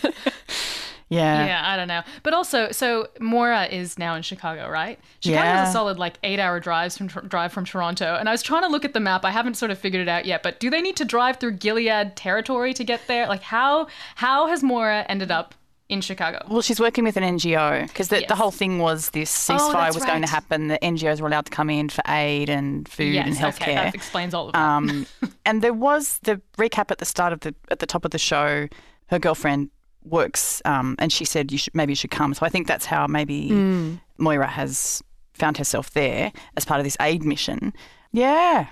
Yeah. 1.11 1.45
Yeah, 1.45 1.63
I 1.65 1.77
don't 1.77 1.89
know. 1.89 2.03
But 2.23 2.33
also, 2.35 2.71
so 2.71 3.09
Moira 3.21 3.67
is 3.67 3.99
now 3.99 4.15
in 4.15 4.23
Chicago, 4.23 4.69
right? 4.69 4.99
Chicago 5.21 5.43
Yeah. 5.45 5.57
has 5.59 5.69
a 5.69 5.73
solid 5.73 5.99
like 5.99 6.19
eight-hour 6.23 6.61
drives 6.61 6.97
from 6.97 7.09
drive 7.09 7.53
from 7.53 7.65
Toronto, 7.65 8.15
and 8.19 8.29
I 8.29 8.33
was 8.33 8.43
trying 8.43 8.63
to 8.63 8.69
look 8.69 8.85
at 8.85 8.95
the 8.95 9.01
map. 9.01 9.25
I 9.25 9.31
haven't 9.33 9.55
sort 9.55 9.71
of 9.73 9.79
figured 9.79 10.01
it 10.03 10.09
out 10.09 10.25
yet. 10.25 10.43
But 10.43 10.61
do 10.61 10.71
they 10.71 10.81
need 10.81 10.97
to 10.97 11.05
drive 11.05 11.37
through 11.39 11.53
Gilead 11.53 12.15
territory 12.17 12.73
to 12.75 12.85
get 12.85 13.01
there? 13.09 13.27
Like 13.27 13.43
how 13.43 13.89
how 14.15 14.47
has 14.47 14.63
Moira 14.63 15.05
ended 15.09 15.31
up 15.33 15.55
in 15.89 16.01
Chicago? 16.01 16.47
Well, 16.49 16.63
she's 16.63 16.79
working 16.79 17.03
with 17.03 17.17
an 17.17 17.25
NGO 17.25 17.89
because 17.89 18.07
the, 18.07 18.25
the 18.29 18.37
whole 18.37 18.53
thing 18.53 18.79
was 18.79 19.11
this 19.11 19.51
Oh, 19.51 19.55
ceasefire 19.55 19.73
that's 19.73 19.97
was 19.97 20.05
going 20.05 20.23
to 20.23 20.29
happen. 20.29 20.69
The 20.69 20.79
NGOs 20.81 21.21
were 21.21 21.27
allowed 21.27 21.47
to 21.47 21.51
come 21.51 21.69
in 21.71 21.89
for 21.89 22.03
aid 22.07 22.49
and 22.49 22.89
food 22.89 23.15
yes, 23.15 23.27
and 23.27 23.37
okay, 23.37 23.73
healthcare. 23.73 23.75
that 23.75 23.95
explains 23.97 24.33
all 24.33 24.47
of 24.47 24.53
that. 24.53 24.61
Um, 24.61 25.07
and 25.45 25.61
there 25.61 25.75
was 25.75 26.19
the 26.23 26.41
recap 26.57 26.93
at 26.93 26.99
the 26.99 27.05
start 27.05 27.33
of 27.33 27.41
the 27.41 27.53
at 27.69 27.81
the 27.81 27.87
top 27.87 28.05
of 28.05 28.13
the 28.13 28.19
show. 28.19 28.69
Her 29.09 29.19
girlfriend 29.19 29.71
works, 30.05 30.63
um, 30.65 30.97
and 30.99 31.13
she 31.13 31.25
said 31.25 31.53
you 31.53 31.59
should 31.59 31.75
maybe 31.75 31.93
you 31.93 31.97
should 31.97 32.11
come. 32.11 32.35
So 32.35 32.45
I 32.47 32.49
think 32.49 32.67
that's 32.67 32.87
how 32.87 33.07
maybe 33.07 33.51
Mm. 33.51 34.01
Moira 34.19 34.47
has 34.47 35.03
found 35.35 35.57
herself 35.59 35.91
there 35.93 36.33
as 36.57 36.65
part 36.65 36.81
of 36.81 36.85
this 36.85 36.97
aid 37.01 37.23
mission. 37.25 37.73
Yeah, 38.13 38.67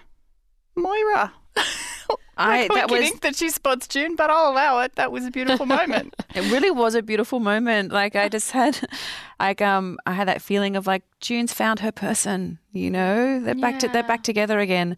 Moira. 0.77 1.33
I- 2.41 2.69
that 2.73 2.89
was- 2.91 3.01
think 3.01 3.21
that 3.23 3.35
she 3.37 3.51
spots 3.51 3.89
June, 3.89 4.15
but 4.15 4.31
I'll 4.31 4.53
allow 4.53 4.79
it. 4.81 4.95
That 4.95 5.11
was 5.11 5.25
a 5.27 5.31
beautiful 5.31 5.67
moment. 5.79 6.15
It 6.35 6.51
really 6.53 6.71
was 6.71 6.95
a 6.95 7.03
beautiful 7.03 7.41
moment. 7.41 7.91
Like 7.93 8.15
I 8.15 8.29
just 8.29 8.53
had, 8.53 8.79
like 9.41 9.61
um, 9.61 9.99
I 10.07 10.13
had 10.13 10.29
that 10.29 10.41
feeling 10.41 10.77
of 10.77 10.87
like 10.87 11.03
June's 11.21 11.53
found 11.53 11.81
her 11.81 11.91
person. 11.93 12.59
You 12.73 12.91
know, 12.91 13.41
they're 13.41 13.55
back 13.57 13.81
to 13.81 13.89
they're 13.89 14.05
back 14.05 14.23
together 14.23 14.61
again. 14.61 14.97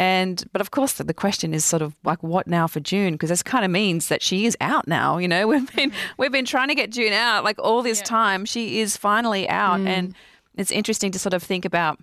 And 0.00 0.42
but 0.54 0.62
of 0.62 0.70
course 0.70 0.94
the, 0.94 1.04
the 1.04 1.12
question 1.12 1.52
is 1.52 1.62
sort 1.62 1.82
of 1.82 1.94
like 2.04 2.22
what 2.22 2.46
now 2.46 2.66
for 2.66 2.80
June? 2.80 3.12
Because 3.12 3.28
this 3.28 3.42
kind 3.42 3.66
of 3.66 3.70
means 3.70 4.08
that 4.08 4.22
she 4.22 4.46
is 4.46 4.56
out 4.58 4.88
now. 4.88 5.18
You 5.18 5.28
know, 5.28 5.46
we've 5.46 5.76
been 5.76 5.90
mm-hmm. 5.90 6.12
we've 6.16 6.32
been 6.32 6.46
trying 6.46 6.68
to 6.68 6.74
get 6.74 6.90
June 6.90 7.12
out 7.12 7.44
like 7.44 7.58
all 7.58 7.82
this 7.82 8.00
time. 8.00 8.46
She 8.46 8.80
is 8.80 8.96
finally 8.96 9.46
out, 9.46 9.80
and 9.80 10.14
mm. 10.14 10.14
it's 10.56 10.70
interesting 10.70 11.12
to 11.12 11.18
sort 11.18 11.34
of 11.34 11.42
think 11.42 11.66
about 11.66 12.00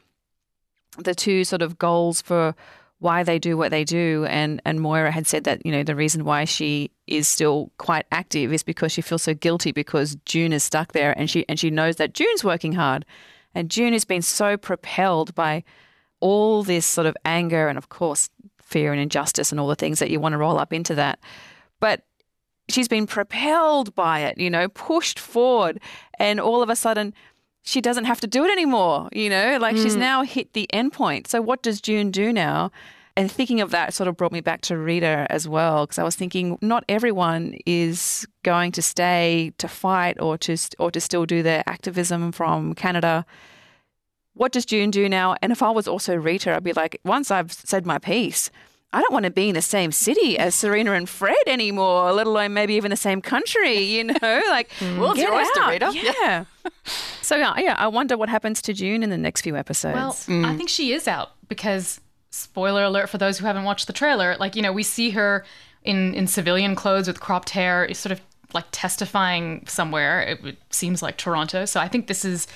the 0.99 1.15
two 1.15 1.43
sort 1.43 1.63
of 1.63 1.79
goals 1.79 2.21
for 2.21 2.53
why 2.99 3.23
they 3.23 3.39
do 3.39 3.57
what 3.57 3.71
they 3.71 3.83
do. 3.83 4.27
And 4.29 4.61
and 4.63 4.79
Moira 4.79 5.09
had 5.09 5.25
said 5.25 5.45
that 5.45 5.65
you 5.65 5.71
know 5.71 5.81
the 5.81 5.95
reason 5.95 6.23
why 6.23 6.45
she 6.45 6.91
is 7.07 7.27
still 7.27 7.71
quite 7.79 8.05
active 8.11 8.53
is 8.53 8.61
because 8.61 8.91
she 8.91 9.01
feels 9.01 9.23
so 9.23 9.33
guilty 9.33 9.71
because 9.71 10.17
June 10.23 10.53
is 10.53 10.63
stuck 10.63 10.91
there 10.91 11.17
and 11.17 11.31
she 11.31 11.45
and 11.49 11.59
she 11.59 11.71
knows 11.71 11.95
that 11.95 12.13
June's 12.13 12.43
working 12.43 12.73
hard. 12.73 13.07
And 13.55 13.71
June 13.71 13.93
has 13.93 14.05
been 14.05 14.21
so 14.21 14.55
propelled 14.55 15.33
by 15.33 15.63
all 16.19 16.63
this 16.63 16.85
sort 16.85 17.07
of 17.07 17.15
anger 17.25 17.67
and 17.67 17.77
of 17.77 17.89
course 17.89 18.29
fear 18.59 18.91
and 18.91 19.01
injustice 19.01 19.51
and 19.51 19.59
all 19.59 19.67
the 19.67 19.75
things 19.75 19.99
that 19.99 20.09
you 20.09 20.19
want 20.19 20.33
to 20.33 20.37
roll 20.37 20.57
up 20.59 20.73
into 20.73 20.93
that 20.95 21.19
but 21.79 22.03
she's 22.69 22.87
been 22.87 23.07
propelled 23.07 23.93
by 23.95 24.19
it 24.21 24.37
you 24.37 24.49
know 24.49 24.67
pushed 24.69 25.19
forward 25.19 25.79
and 26.19 26.39
all 26.39 26.61
of 26.61 26.69
a 26.69 26.75
sudden 26.75 27.13
she 27.63 27.81
doesn't 27.81 28.05
have 28.05 28.21
to 28.21 28.27
do 28.27 28.45
it 28.45 28.51
anymore. 28.51 29.09
You 29.11 29.29
know, 29.29 29.57
like 29.59 29.75
she's 29.75 29.97
Mm. 29.97 29.99
now 29.99 30.21
hit 30.23 30.53
the 30.53 30.71
end 30.73 30.93
point. 30.93 31.27
So 31.27 31.41
what 31.41 31.61
does 31.61 31.81
June 31.81 32.11
do 32.11 32.31
now? 32.31 32.71
And 33.17 33.29
thinking 33.29 33.59
of 33.59 33.71
that 33.71 33.93
sort 33.93 34.07
of 34.07 34.15
brought 34.15 34.31
me 34.31 34.39
back 34.39 34.61
to 34.61 34.77
Rita 34.77 35.27
as 35.29 35.49
well, 35.49 35.85
because 35.85 35.99
I 35.99 36.03
was 36.03 36.15
thinking 36.15 36.57
not 36.61 36.85
everyone 36.87 37.57
is 37.65 38.25
going 38.43 38.71
to 38.71 38.81
stay 38.81 39.51
to 39.57 39.67
fight 39.67 40.15
or 40.21 40.37
to 40.37 40.55
or 40.79 40.91
to 40.91 41.01
still 41.01 41.25
do 41.25 41.43
their 41.43 41.61
activism 41.67 42.31
from 42.31 42.73
Canada. 42.73 43.25
What 44.37 44.51
does 44.51 44.65
June 44.65 44.91
do 44.91 45.09
now? 45.09 45.35
And 45.41 45.51
if 45.51 45.61
I 45.61 45.71
was 45.71 45.87
also 45.87 46.15
Rita, 46.15 46.55
I'd 46.55 46.63
be 46.63 46.73
like, 46.73 46.99
once 47.03 47.31
I've 47.31 47.51
said 47.51 47.85
my 47.85 47.97
piece, 47.97 48.49
I 48.93 49.01
don't 49.01 49.11
want 49.11 49.25
to 49.25 49.31
be 49.31 49.49
in 49.49 49.55
the 49.55 49.61
same 49.61 49.91
city 49.91 50.39
as 50.39 50.55
Serena 50.55 50.93
and 50.93 51.09
Fred 51.09 51.35
anymore, 51.45 52.13
let 52.13 52.25
alone 52.25 52.53
maybe 52.53 52.75
even 52.75 52.89
the 52.89 52.97
same 52.97 53.21
country, 53.21 53.79
you 53.79 54.05
know? 54.05 54.13
Like, 54.49 54.69
mm. 54.79 54.97
Well, 54.97 55.11
it's 55.11 55.19
get 55.19 55.29
your 55.29 55.35
oyster, 55.35 55.61
out. 55.61 55.69
Rita. 55.69 55.91
Yeah. 55.93 56.45
so, 57.21 57.35
yeah, 57.35 57.53
yeah, 57.57 57.75
I 57.77 57.87
wonder 57.87 58.17
what 58.17 58.29
happens 58.29 58.61
to 58.63 58.73
June 58.73 59.03
in 59.03 59.09
the 59.09 59.17
next 59.17 59.41
few 59.41 59.57
episodes. 59.57 60.27
Well, 60.27 60.45
I 60.45 60.53
mm. 60.53 60.57
think 60.57 60.69
she 60.69 60.93
is 60.93 61.07
out 61.07 61.31
because 61.49 61.99
spoiler 62.31 62.83
alert 62.83 63.09
for 63.09 63.17
those 63.17 63.39
who 63.39 63.45
haven't 63.45 63.65
watched 63.65 63.87
the 63.87 63.93
trailer, 63.93 64.37
like 64.39 64.55
you 64.55 64.61
know, 64.61 64.71
we 64.71 64.83
see 64.83 65.11
her 65.11 65.45
in 65.83 66.13
in 66.13 66.27
civilian 66.27 66.75
clothes 66.75 67.07
with 67.07 67.19
cropped 67.19 67.51
hair, 67.51 67.91
sort 67.93 68.11
of 68.11 68.21
like 68.53 68.65
testifying 68.71 69.65
somewhere. 69.67 70.21
It, 70.21 70.45
it 70.45 70.57
seems 70.69 71.01
like 71.01 71.17
Toronto. 71.17 71.65
So 71.65 71.79
I 71.79 71.87
think 71.87 72.07
this 72.07 72.23
is 72.23 72.47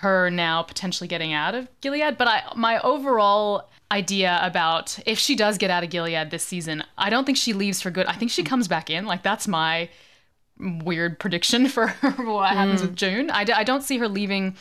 her 0.00 0.30
now 0.30 0.62
potentially 0.62 1.08
getting 1.08 1.32
out 1.32 1.54
of 1.54 1.68
Gilead. 1.80 2.16
But 2.18 2.28
I 2.28 2.42
my 2.56 2.78
overall 2.80 3.68
idea 3.92 4.38
about 4.42 4.98
if 5.06 5.18
she 5.18 5.34
does 5.34 5.58
get 5.58 5.70
out 5.70 5.82
of 5.84 5.90
Gilead 5.90 6.30
this 6.30 6.42
season, 6.44 6.84
I 6.96 7.10
don't 7.10 7.24
think 7.24 7.36
she 7.38 7.52
leaves 7.52 7.80
for 7.82 7.90
good. 7.90 8.06
I 8.06 8.12
think 8.12 8.30
she 8.30 8.42
comes 8.42 8.68
back 8.68 8.88
in. 8.90 9.06
Like 9.06 9.22
that's 9.22 9.48
my 9.48 9.88
weird 10.58 11.18
prediction 11.18 11.68
for 11.74 11.88
what 11.88 12.50
happens 12.54 12.80
Mm. 12.80 12.86
with 12.88 12.96
June. 12.96 13.30
I, 13.30 13.44
d- 13.44 13.52
I 13.52 13.64
don't 13.64 13.82
see 13.82 13.98
her 13.98 14.08
leaving 14.08 14.56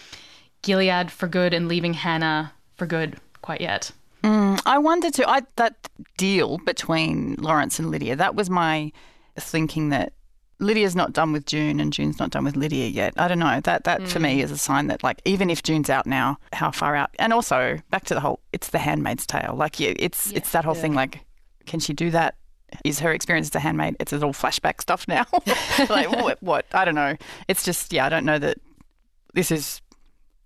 Gilead 0.61 1.11
for 1.11 1.27
good 1.27 1.53
and 1.53 1.67
leaving 1.67 1.93
Hannah 1.93 2.53
for 2.75 2.85
good 2.85 3.17
quite 3.41 3.61
yet. 3.61 3.91
Mm, 4.23 4.61
I 4.65 4.77
wonder 4.77 5.09
too. 5.11 5.23
I 5.25 5.41
that 5.55 5.89
deal 6.17 6.57
between 6.59 7.35
Lawrence 7.39 7.79
and 7.79 7.89
Lydia. 7.91 8.15
That 8.15 8.35
was 8.35 8.49
my 8.49 8.91
thinking 9.37 9.89
that 9.89 10.11
Lydia's 10.59 10.95
not 10.95 11.13
done 11.13 11.31
with 11.31 11.45
June 11.45 11.79
and 11.79 11.93
June's 11.93 12.19
not 12.19 12.31
done 12.31 12.43
with 12.43 12.57
Lydia 12.57 12.87
yet. 12.87 13.13
I 13.17 13.27
don't 13.27 13.39
know. 13.39 13.61
That 13.61 13.85
that 13.85 14.07
for 14.07 14.19
me 14.19 14.39
mm. 14.39 14.43
is 14.43 14.51
a 14.51 14.57
sign 14.57 14.87
that 14.87 15.03
like 15.03 15.21
even 15.25 15.49
if 15.49 15.63
June's 15.63 15.89
out 15.89 16.05
now, 16.05 16.37
how 16.53 16.71
far 16.71 16.95
out? 16.95 17.09
And 17.17 17.31
also 17.31 17.79
back 17.89 18.05
to 18.05 18.13
the 18.13 18.19
whole. 18.19 18.41
It's 18.51 18.69
the 18.69 18.79
Handmaid's 18.79 19.25
Tale. 19.25 19.55
Like 19.55 19.79
you, 19.79 19.95
it's 19.97 20.31
it's 20.33 20.51
that 20.51 20.65
whole 20.65 20.75
thing. 20.75 20.93
Like, 20.93 21.21
can 21.65 21.79
she 21.79 21.93
do 21.93 22.11
that? 22.11 22.35
Is 22.83 22.99
her 22.99 23.11
experience 23.11 23.47
as 23.47 23.55
a 23.55 23.59
handmaid? 23.59 23.95
It's 23.99 24.13
all 24.13 24.33
flashback 24.33 24.81
stuff 24.81 25.07
now. 25.07 25.25
like 25.89 26.11
what, 26.11 26.41
what? 26.43 26.65
I 26.71 26.85
don't 26.85 26.95
know. 26.95 27.15
It's 27.47 27.63
just 27.63 27.93
yeah. 27.93 28.05
I 28.05 28.09
don't 28.09 28.25
know 28.25 28.37
that 28.37 28.57
this 29.33 29.51
is 29.51 29.81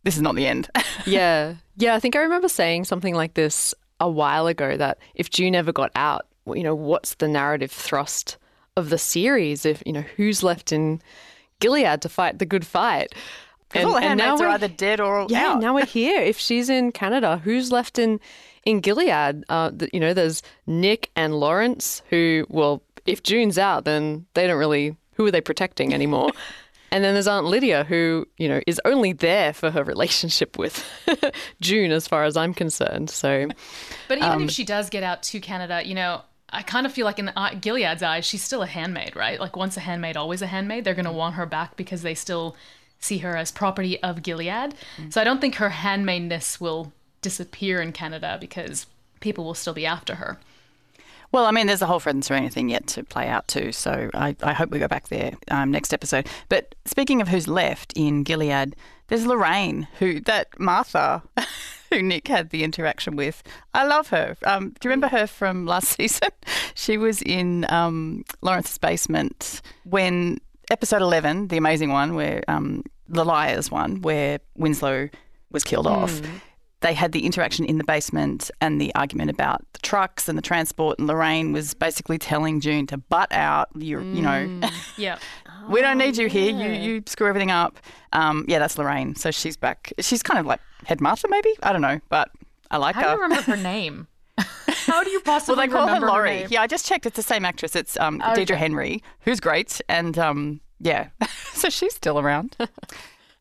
this 0.03 0.15
is 0.15 0.21
not 0.21 0.35
the 0.35 0.45
end. 0.45 0.69
yeah. 1.05 1.55
Yeah, 1.75 1.95
I 1.95 1.99
think 1.99 2.15
I 2.15 2.19
remember 2.19 2.49
saying 2.49 2.85
something 2.85 3.15
like 3.15 3.33
this 3.33 3.73
a 3.99 4.09
while 4.09 4.47
ago 4.47 4.77
that 4.77 4.99
if 5.15 5.29
June 5.29 5.55
ever 5.55 5.71
got 5.71 5.91
out, 5.95 6.27
you 6.45 6.63
know, 6.63 6.75
what's 6.75 7.15
the 7.15 7.27
narrative 7.27 7.71
thrust 7.71 8.37
of 8.75 8.89
the 8.89 8.97
series? 8.97 9.65
If, 9.65 9.83
you 9.85 9.93
know, 9.93 10.03
who's 10.17 10.43
left 10.43 10.71
in 10.71 11.01
Gilead 11.59 12.01
to 12.01 12.09
fight 12.09 12.39
the 12.39 12.45
good 12.45 12.65
fight? 12.65 13.13
'Cause 13.69 13.85
all 13.85 13.93
the 13.93 14.01
handmaids 14.01 14.39
are 14.39 14.45
we're- 14.45 14.53
either 14.53 14.67
dead 14.67 14.99
or 14.99 15.25
yeah, 15.29 15.53
out. 15.53 15.59
now 15.61 15.73
we're 15.73 15.85
here. 15.85 16.21
If 16.21 16.37
she's 16.37 16.69
in 16.69 16.91
Canada, 16.91 17.41
who's 17.43 17.71
left 17.71 17.97
in 17.97 18.19
in 18.65 18.79
Gilead? 18.81 19.43
Uh, 19.49 19.71
th- 19.71 19.89
you 19.91 19.99
know, 19.99 20.13
there's 20.13 20.43
Nick 20.67 21.09
and 21.15 21.33
Lawrence, 21.39 22.03
who, 22.11 22.45
well, 22.49 22.83
if 23.07 23.23
June's 23.23 23.57
out, 23.57 23.83
then 23.85 24.25
they 24.35 24.45
don't 24.47 24.59
really. 24.59 24.95
Who 25.15 25.25
are 25.25 25.31
they 25.31 25.41
protecting 25.41 25.91
anymore? 25.93 26.29
and 26.91 27.03
then 27.03 27.13
there's 27.15 27.27
Aunt 27.27 27.47
Lydia, 27.47 27.83
who 27.83 28.27
you 28.37 28.47
know 28.47 28.61
is 28.67 28.79
only 28.85 29.11
there 29.11 29.53
for 29.53 29.71
her 29.71 29.83
relationship 29.83 30.57
with 30.59 30.85
June, 31.61 31.91
as 31.91 32.07
far 32.07 32.25
as 32.25 32.37
I'm 32.37 32.53
concerned. 32.53 33.09
So, 33.09 33.47
But 34.07 34.19
even 34.19 34.29
um, 34.29 34.43
if 34.43 34.51
she 34.51 34.63
does 34.65 34.89
get 34.91 35.01
out 35.01 35.23
to 35.23 35.39
Canada, 35.39 35.81
you 35.83 35.95
know, 35.95 36.21
I 36.53 36.61
kind 36.61 36.85
of 36.85 36.93
feel 36.93 37.05
like 37.05 37.19
in 37.19 37.25
the, 37.25 37.39
eye- 37.39 37.55
Gilead's 37.55 38.03
eyes, 38.03 38.25
she's 38.25 38.43
still 38.43 38.61
a 38.61 38.67
handmaid, 38.67 39.15
right? 39.15 39.39
Like 39.39 39.55
once 39.55 39.77
a 39.77 39.81
handmaid, 39.81 40.17
always 40.17 40.41
a 40.41 40.47
handmaid. 40.47 40.83
They're 40.83 40.93
going 40.93 41.05
to 41.05 41.11
want 41.11 41.35
her 41.35 41.45
back 41.45 41.75
because 41.75 42.01
they 42.01 42.15
still 42.15 42.55
see 42.99 43.19
her 43.19 43.35
as 43.35 43.51
property 43.51 44.01
of 44.01 44.23
Gilead. 44.23 44.75
Mm. 44.97 45.11
So 45.11 45.19
I 45.19 45.23
don't 45.23 45.41
think 45.41 45.55
her 45.55 45.69
handmaidness 45.69 46.61
will 46.61 46.93
disappear 47.21 47.81
in 47.81 47.91
Canada 47.91 48.37
because 48.39 48.85
people 49.19 49.43
will 49.43 49.53
still 49.53 49.73
be 49.73 49.85
after 49.85 50.15
her. 50.15 50.39
Well, 51.31 51.47
I 51.47 51.51
mean, 51.51 51.65
there's 51.65 51.81
a 51.81 51.87
whole 51.87 51.99
Fred 51.99 52.13
and 52.13 52.23
Serena 52.23 52.51
thing 52.51 52.69
yet 52.69 52.85
to 52.87 53.03
play 53.03 53.27
out 53.27 53.47
too, 53.47 53.71
so 53.71 54.11
I, 54.13 54.35
I 54.43 54.53
hope 54.53 54.69
we 54.69 54.77
go 54.77 54.87
back 54.87 55.07
there 55.07 55.33
um, 55.49 55.71
next 55.71 55.91
episode. 55.91 56.27
But 56.47 56.75
speaking 56.85 57.21
of 57.21 57.27
who's 57.27 57.47
left 57.47 57.91
in 57.95 58.21
Gilead, 58.21 58.75
there's 59.07 59.25
Lorraine, 59.25 59.87
who 59.97 60.19
that 60.21 60.59
Martha, 60.59 61.23
who 61.93 62.01
Nick 62.03 62.27
had 62.27 62.49
the 62.49 62.63
interaction 62.63 63.15
with. 63.15 63.43
I 63.73 63.85
love 63.85 64.09
her. 64.09 64.35
Um, 64.45 64.69
do 64.69 64.87
you 64.87 64.89
remember 64.89 65.07
her 65.07 65.27
from 65.27 65.65
last 65.73 65.89
season? 65.89 66.29
she 66.75 66.97
was 66.97 67.21
in 67.21 67.65
um, 67.69 68.23
Lawrence's 68.41 68.77
basement 68.77 69.61
when 69.83 70.39
episode 70.71 71.01
11, 71.01 71.47
the 71.49 71.57
amazing 71.57 71.91
one, 71.91 72.15
where 72.15 72.43
um, 72.47 72.83
the 73.07 73.23
Liars 73.23 73.69
one, 73.71 74.01
where 74.01 74.39
Winslow 74.55 75.09
was 75.51 75.63
killed 75.63 75.87
off 75.87 76.21
they 76.83 76.93
had 76.93 77.13
the 77.13 77.25
interaction 77.25 77.65
in 77.65 77.77
the 77.77 77.83
basement 77.83 78.51
and 78.61 78.79
the 78.79 78.93
argument 78.93 79.31
about 79.31 79.65
the 79.71 79.79
trucks 79.79 80.27
and 80.27 80.37
the 80.37 80.41
transport. 80.41 80.99
And 80.99 81.07
Lorraine 81.07 81.53
was 81.53 81.73
basically 81.73 82.17
telling 82.17 82.59
June 82.59 82.85
to 82.87 82.97
butt 82.97 83.31
out. 83.31 83.69
You, 83.73 84.01
you 84.01 84.21
know, 84.21 84.59
Yeah. 84.97 85.17
We 85.69 85.81
don't 85.81 85.97
need 85.97 86.17
you 86.17 86.27
here. 86.27 86.51
You, 86.51 86.71
you 86.71 87.03
screw 87.05 87.27
everything 87.27 87.51
up. 87.51 87.79
Um, 88.11 88.45
yeah, 88.47 88.59
that's 88.59 88.77
Lorraine. 88.77 89.15
So 89.15 89.31
she's 89.31 89.57
back. 89.57 89.91
She's 89.99 90.21
kind 90.23 90.39
of 90.39 90.45
like 90.45 90.59
headmaster, 90.85 91.27
maybe. 91.27 91.53
I 91.63 91.71
don't 91.71 91.81
know, 91.81 91.99
but 92.09 92.29
I 92.71 92.77
like 92.77 92.95
her. 92.95 93.01
How 93.01 93.07
do 93.07 93.11
her. 93.11 93.15
you 93.17 93.23
remember 93.23 93.51
her 93.55 93.57
name? 93.57 94.07
How 94.37 95.03
do 95.03 95.09
you 95.11 95.19
possibly 95.21 95.55
well, 95.57 95.67
they 95.67 95.71
call 95.71 95.81
her 95.87 95.93
remember 95.93 96.07
Laurie. 96.07 96.29
name? 96.31 96.47
Yeah, 96.49 96.61
I 96.61 96.67
just 96.67 96.85
checked. 96.85 97.05
It's 97.05 97.15
the 97.15 97.21
same 97.23 97.45
actress. 97.45 97.75
It's 97.75 97.97
um, 97.97 98.21
Okay. 98.21 98.45
Deidrie 98.45 98.57
Henry, 98.57 99.03
who's 99.21 99.39
great, 99.39 99.79
and 99.87 100.17
um, 100.17 100.59
yeah, 100.79 101.07
so 101.53 101.69
she's 101.69 101.93
still 101.95 102.19
around. 102.19 102.55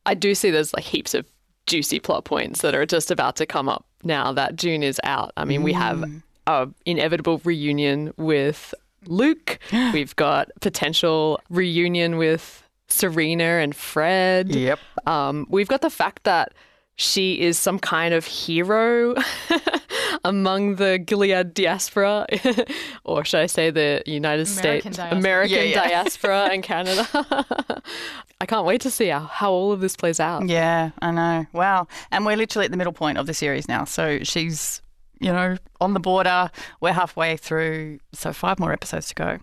I 0.07 0.15
do 0.15 0.35
see 0.35 0.51
there's 0.51 0.73
like 0.75 0.85
heaps 0.85 1.15
of 1.15 1.27
juicy 1.67 1.99
plot 2.01 2.25
points 2.25 2.61
that 2.63 2.75
are 2.75 2.85
just 2.87 3.11
about 3.11 3.37
to 3.37 3.47
come 3.47 3.69
up 3.69 3.87
now 4.05 4.33
that 4.33 4.57
June 4.57 4.83
is 4.83 5.01
out. 5.05 5.33
I 5.37 5.45
mean, 5.45 5.63
we 5.63 5.73
have 5.73 6.05
a 6.47 6.69
inevitable 6.87 7.41
reunion 7.45 8.13
with 8.17 8.75
Luke. 9.07 9.59
We've 9.93 10.15
got 10.17 10.51
potential 10.61 11.41
reunion 11.51 12.17
with 12.17 12.63
Serena 12.89 13.45
and 13.45 13.75
Fred. 13.75 14.55
Yep. 14.55 14.79
Um, 15.07 15.47
we've 15.49 15.69
got 15.69 15.81
the 15.81 15.91
fact 15.91 16.25
that 16.25 16.53
she 16.97 17.41
is 17.41 17.59
some 17.59 17.79
kind 17.79 18.13
of 18.13 18.27
hero 18.27 19.15
among 20.25 20.77
the 20.77 20.99
Gilead 20.99 21.55
diaspora, 21.55 22.27
or 23.05 23.25
should 23.25 23.41
I 23.41 23.47
say 23.47 23.71
the 23.71 24.03
United 24.07 24.47
American 24.49 24.93
States 24.93 24.97
diaspora. 24.99 25.19
American 25.19 25.57
Yeah, 25.57 25.63
yeah. 25.65 25.89
diaspora 25.89 26.49
in 26.53 26.63
Canada. 26.63 27.09
I 28.41 28.47
can't 28.47 28.67
wait 28.67 28.81
to 28.83 28.91
see 28.91 29.09
how, 29.09 29.21
how 29.21 29.53
all 29.53 29.73
of 29.73 29.81
this 29.81 29.97
plays 29.97 30.21
out. 30.21 30.49
Yeah, 30.49 30.91
I 31.01 31.11
know. 31.13 31.47
Wow. 31.53 31.87
And 32.11 32.27
we're 32.27 32.37
literally 32.37 32.67
at 32.67 32.71
the 32.73 32.77
middle 32.77 32.93
point 32.93 33.17
of 33.17 33.27
the 33.27 33.35
series 33.35 33.69
now. 33.69 33.85
So 33.85 34.19
she's, 34.23 34.83
you 35.23 35.33
know, 35.33 35.57
on 35.81 35.95
the 35.95 36.01
border. 36.01 36.51
We're 36.81 36.93
halfway 36.93 37.37
through. 37.37 38.01
So 38.13 38.33
five 38.33 38.59
more 38.59 38.73
episodes 38.73 39.09
to 39.09 39.15
go. 39.15 39.39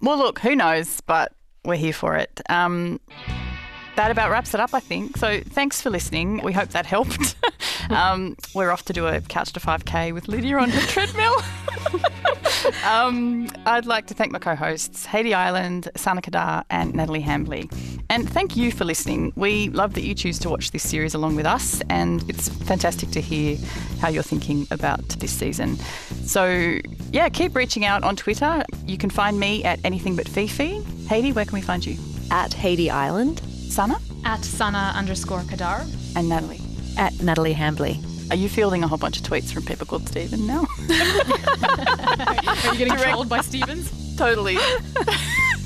Well, 0.00 0.18
look, 0.18 0.38
who 0.38 0.54
knows? 0.54 1.00
But 1.02 1.32
we're 1.64 1.76
here 1.76 1.92
for 1.92 2.16
it. 2.16 2.40
Um, 2.48 3.00
that 3.96 4.10
about 4.10 4.30
wraps 4.30 4.54
it 4.54 4.60
up, 4.60 4.74
I 4.74 4.80
think. 4.80 5.16
So 5.16 5.40
thanks 5.40 5.80
for 5.80 5.90
listening. 5.90 6.40
We 6.42 6.52
hope 6.52 6.68
that 6.70 6.86
helped. 6.86 7.34
um, 7.90 8.36
we're 8.54 8.70
off 8.70 8.84
to 8.84 8.92
do 8.92 9.06
a 9.06 9.20
couch 9.20 9.52
to 9.54 9.60
5K 9.60 10.12
with 10.12 10.28
Lydia 10.28 10.58
on 10.58 10.70
her 10.70 10.86
treadmill. 10.86 11.34
um, 12.84 13.48
I'd 13.64 13.86
like 13.86 14.06
to 14.08 14.14
thank 14.14 14.32
my 14.32 14.38
co 14.38 14.54
hosts, 14.54 15.06
Haiti 15.06 15.34
Island, 15.34 15.88
Sana 15.96 16.20
Qadar, 16.20 16.64
and 16.70 16.94
Natalie 16.94 17.22
Hambley. 17.22 17.70
And 18.08 18.28
thank 18.30 18.56
you 18.56 18.70
for 18.70 18.84
listening. 18.84 19.32
We 19.36 19.68
love 19.70 19.94
that 19.94 20.02
you 20.02 20.14
choose 20.14 20.38
to 20.40 20.48
watch 20.48 20.70
this 20.70 20.88
series 20.88 21.14
along 21.14 21.36
with 21.36 21.46
us, 21.46 21.82
and 21.90 22.28
it's 22.30 22.48
fantastic 22.48 23.10
to 23.10 23.20
hear 23.20 23.58
how 24.00 24.08
you're 24.08 24.22
thinking 24.22 24.66
about 24.70 25.06
this 25.08 25.32
season. 25.32 25.76
So, 26.24 26.78
yeah, 27.12 27.28
keep 27.28 27.56
reaching 27.56 27.84
out 27.84 28.04
on 28.04 28.14
Twitter. 28.16 28.64
You 28.86 28.96
can 28.96 29.10
find 29.10 29.40
me 29.40 29.64
at 29.64 29.80
anything 29.84 30.14
but 30.16 30.28
Fifi. 30.28 30.82
Haiti, 31.08 31.32
where 31.32 31.44
can 31.44 31.54
we 31.54 31.62
find 31.62 31.84
you? 31.84 31.96
At 32.30 32.52
Haiti 32.52 32.90
Island. 32.90 33.40
Sana? 33.40 33.98
At 34.24 34.44
Sana 34.44 34.92
underscore 34.94 35.40
Qadar. 35.40 35.86
And 36.16 36.28
Natalie. 36.28 36.60
At 36.96 37.20
Natalie 37.20 37.54
Hambley. 37.54 38.02
Are 38.30 38.36
you 38.36 38.48
fielding 38.48 38.82
a 38.82 38.88
whole 38.88 38.98
bunch 38.98 39.18
of 39.20 39.26
tweets 39.26 39.52
from 39.52 39.64
people 39.64 39.86
called 39.86 40.08
Stephen 40.08 40.46
now? 40.46 40.64
Are 42.64 42.72
you 42.72 42.78
getting 42.78 42.96
trolled 42.96 43.28
by 43.28 43.40
Stevens? 43.40 43.90
totally. 44.16 44.56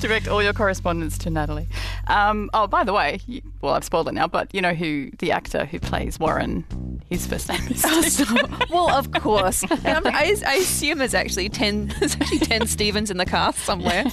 Direct 0.00 0.28
all 0.28 0.42
your 0.42 0.54
correspondence 0.54 1.18
to 1.18 1.30
Natalie. 1.30 1.68
Um, 2.06 2.48
oh, 2.54 2.66
by 2.66 2.84
the 2.84 2.92
way, 2.92 3.20
you, 3.26 3.42
well, 3.60 3.74
I've 3.74 3.84
spoiled 3.84 4.08
it 4.08 4.14
now, 4.14 4.26
but 4.26 4.54
you 4.54 4.62
know 4.62 4.72
who 4.72 5.10
the 5.18 5.32
actor 5.32 5.66
who 5.66 5.78
plays 5.78 6.18
Warren, 6.18 6.64
his 7.10 7.26
first 7.26 7.48
name 7.48 7.60
is 7.68 7.82
Stephen. 8.14 8.56
well, 8.70 8.90
of 8.90 9.12
course. 9.12 9.62
I, 9.70 10.34
I 10.46 10.54
assume 10.54 10.98
there's 10.98 11.14
actually 11.14 11.50
ten. 11.50 11.92
There's 11.98 12.14
actually 12.14 12.38
ten 12.38 12.66
Stevens 12.66 13.10
in 13.10 13.18
the 13.18 13.26
cast 13.26 13.58
somewhere. 13.58 14.04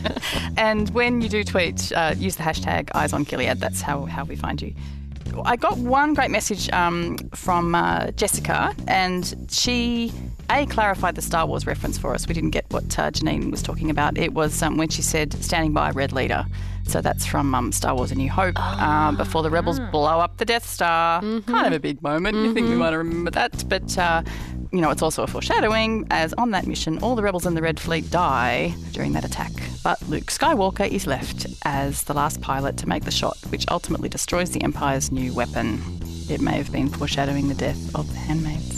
and 0.56 0.90
when 0.90 1.20
you 1.20 1.28
do 1.28 1.42
tweet, 1.42 1.90
uh, 1.92 2.14
use 2.16 2.36
the 2.36 2.42
hashtag 2.42 2.90
Eyes 2.94 3.12
on 3.12 3.24
Gilead. 3.24 3.58
That's 3.58 3.80
how, 3.80 4.04
how 4.04 4.24
we 4.24 4.36
find 4.36 4.62
you. 4.62 4.72
I 5.44 5.56
got 5.56 5.78
one 5.78 6.14
great 6.14 6.30
message 6.30 6.70
um, 6.70 7.18
from 7.34 7.74
uh, 7.74 8.12
Jessica, 8.12 8.74
and 8.86 9.48
she 9.50 10.12
a 10.54 10.66
clarified 10.66 11.14
the 11.14 11.22
Star 11.22 11.46
Wars 11.46 11.66
reference 11.66 11.98
for 11.98 12.14
us. 12.14 12.26
We 12.28 12.34
didn't 12.34 12.50
get 12.50 12.64
what 12.70 12.98
uh, 12.98 13.10
Janine 13.10 13.50
was 13.50 13.62
talking 13.62 13.90
about. 13.90 14.16
It 14.16 14.32
was 14.32 14.62
um, 14.62 14.76
when 14.76 14.88
she 14.88 15.02
said 15.02 15.32
"standing 15.42 15.72
by 15.72 15.90
red 15.90 16.12
leader." 16.12 16.44
So 16.86 17.00
that's 17.00 17.24
from 17.24 17.54
um, 17.54 17.72
Star 17.72 17.94
Wars: 17.94 18.12
A 18.12 18.14
New 18.14 18.30
Hope. 18.30 18.58
Um, 18.80 19.16
before 19.16 19.42
the 19.42 19.50
rebels 19.50 19.80
blow 19.90 20.20
up 20.20 20.36
the 20.36 20.44
Death 20.44 20.66
Star, 20.66 21.20
kind 21.20 21.66
of 21.66 21.72
a 21.72 21.80
big 21.80 22.02
moment. 22.02 22.36
You 22.36 22.54
think 22.54 22.68
we 22.68 22.76
might 22.76 22.94
remember 22.94 23.30
that, 23.32 23.68
but. 23.68 23.96
Uh, 23.98 24.22
you 24.72 24.80
know, 24.80 24.90
it's 24.90 25.02
also 25.02 25.22
a 25.22 25.28
foreshadowing, 25.28 26.04
as 26.10 26.32
on 26.32 26.50
that 26.50 26.66
mission, 26.66 26.98
all 26.98 27.14
the 27.14 27.22
rebels 27.22 27.46
in 27.46 27.54
the 27.54 27.62
Red 27.62 27.78
Fleet 27.78 28.10
die 28.10 28.74
during 28.90 29.12
that 29.12 29.24
attack. 29.24 29.52
But 29.84 30.02
Luke 30.08 30.24
Skywalker 30.24 30.88
is 30.88 31.06
left 31.06 31.46
as 31.64 32.02
the 32.04 32.12
last 32.12 32.40
pilot 32.40 32.76
to 32.78 32.88
make 32.88 33.04
the 33.04 33.12
shot, 33.12 33.38
which 33.50 33.64
ultimately 33.70 34.08
destroys 34.08 34.50
the 34.50 34.62
Empire's 34.64 35.12
new 35.12 35.32
weapon. 35.32 35.80
It 36.28 36.40
may 36.40 36.56
have 36.56 36.72
been 36.72 36.88
foreshadowing 36.88 37.46
the 37.46 37.54
death 37.54 37.94
of 37.94 38.08
the 38.08 38.18
handmaids. 38.18 38.73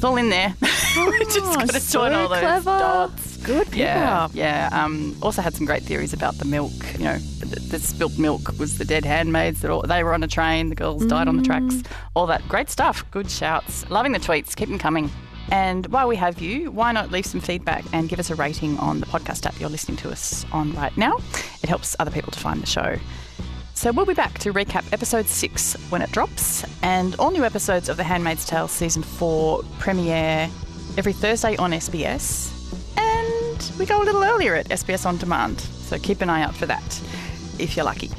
It's 0.00 0.04
all 0.06 0.16
in 0.16 0.30
there. 0.30 0.54
we 0.62 1.18
just 1.26 1.40
got 1.40 1.68
to 1.68 1.78
so 1.78 1.98
join 1.98 2.14
all 2.14 2.26
those 2.26 2.38
clever. 2.38 2.78
dots. 2.78 3.36
Good 3.36 3.74
Yeah, 3.74 4.28
yeah. 4.32 4.70
Um, 4.72 5.14
also 5.20 5.42
had 5.42 5.52
some 5.52 5.66
great 5.66 5.82
theories 5.82 6.14
about 6.14 6.38
the 6.38 6.46
milk. 6.46 6.72
You 6.94 7.04
know, 7.04 7.18
the, 7.18 7.60
the 7.60 7.78
spilt 7.78 8.18
milk 8.18 8.58
was 8.58 8.78
the 8.78 8.86
dead 8.86 9.04
handmaids. 9.04 9.60
That 9.60 9.70
all, 9.70 9.82
they 9.82 10.02
were 10.02 10.14
on 10.14 10.22
a 10.22 10.26
train. 10.26 10.70
The 10.70 10.74
girls 10.74 11.04
died 11.04 11.28
on 11.28 11.36
the 11.36 11.42
tracks. 11.42 11.82
All 12.14 12.26
that 12.28 12.48
great 12.48 12.70
stuff. 12.70 13.04
Good 13.10 13.30
shouts. 13.30 13.90
Loving 13.90 14.12
the 14.12 14.18
tweets. 14.18 14.56
Keep 14.56 14.70
them 14.70 14.78
coming. 14.78 15.10
And 15.50 15.84
while 15.88 16.08
we 16.08 16.16
have 16.16 16.40
you, 16.40 16.70
why 16.70 16.92
not 16.92 17.10
leave 17.10 17.26
some 17.26 17.42
feedback 17.42 17.84
and 17.92 18.08
give 18.08 18.18
us 18.18 18.30
a 18.30 18.34
rating 18.34 18.78
on 18.78 19.00
the 19.00 19.06
podcast 19.06 19.44
app 19.44 19.60
you're 19.60 19.68
listening 19.68 19.98
to 19.98 20.10
us 20.10 20.46
on 20.50 20.72
right 20.72 20.96
now? 20.96 21.18
It 21.62 21.68
helps 21.68 21.94
other 21.98 22.10
people 22.10 22.32
to 22.32 22.40
find 22.40 22.62
the 22.62 22.66
show. 22.66 22.96
So 23.80 23.90
we'll 23.92 24.04
be 24.04 24.12
back 24.12 24.38
to 24.40 24.52
recap 24.52 24.84
episode 24.92 25.26
six 25.26 25.72
when 25.88 26.02
it 26.02 26.12
drops, 26.12 26.66
and 26.82 27.14
all 27.14 27.30
new 27.30 27.44
episodes 27.44 27.88
of 27.88 27.96
The 27.96 28.04
Handmaid's 28.04 28.44
Tale 28.44 28.68
season 28.68 29.02
four 29.02 29.62
premiere 29.78 30.50
every 30.98 31.14
Thursday 31.14 31.56
on 31.56 31.70
SBS, 31.70 32.52
and 32.98 33.78
we 33.78 33.86
go 33.86 34.02
a 34.02 34.04
little 34.04 34.22
earlier 34.22 34.54
at 34.54 34.68
SBS 34.68 35.06
On 35.06 35.16
Demand. 35.16 35.60
So 35.60 35.98
keep 35.98 36.20
an 36.20 36.28
eye 36.28 36.42
out 36.42 36.54
for 36.54 36.66
that 36.66 37.00
if 37.58 37.74
you're 37.74 37.86
lucky. 37.86 38.10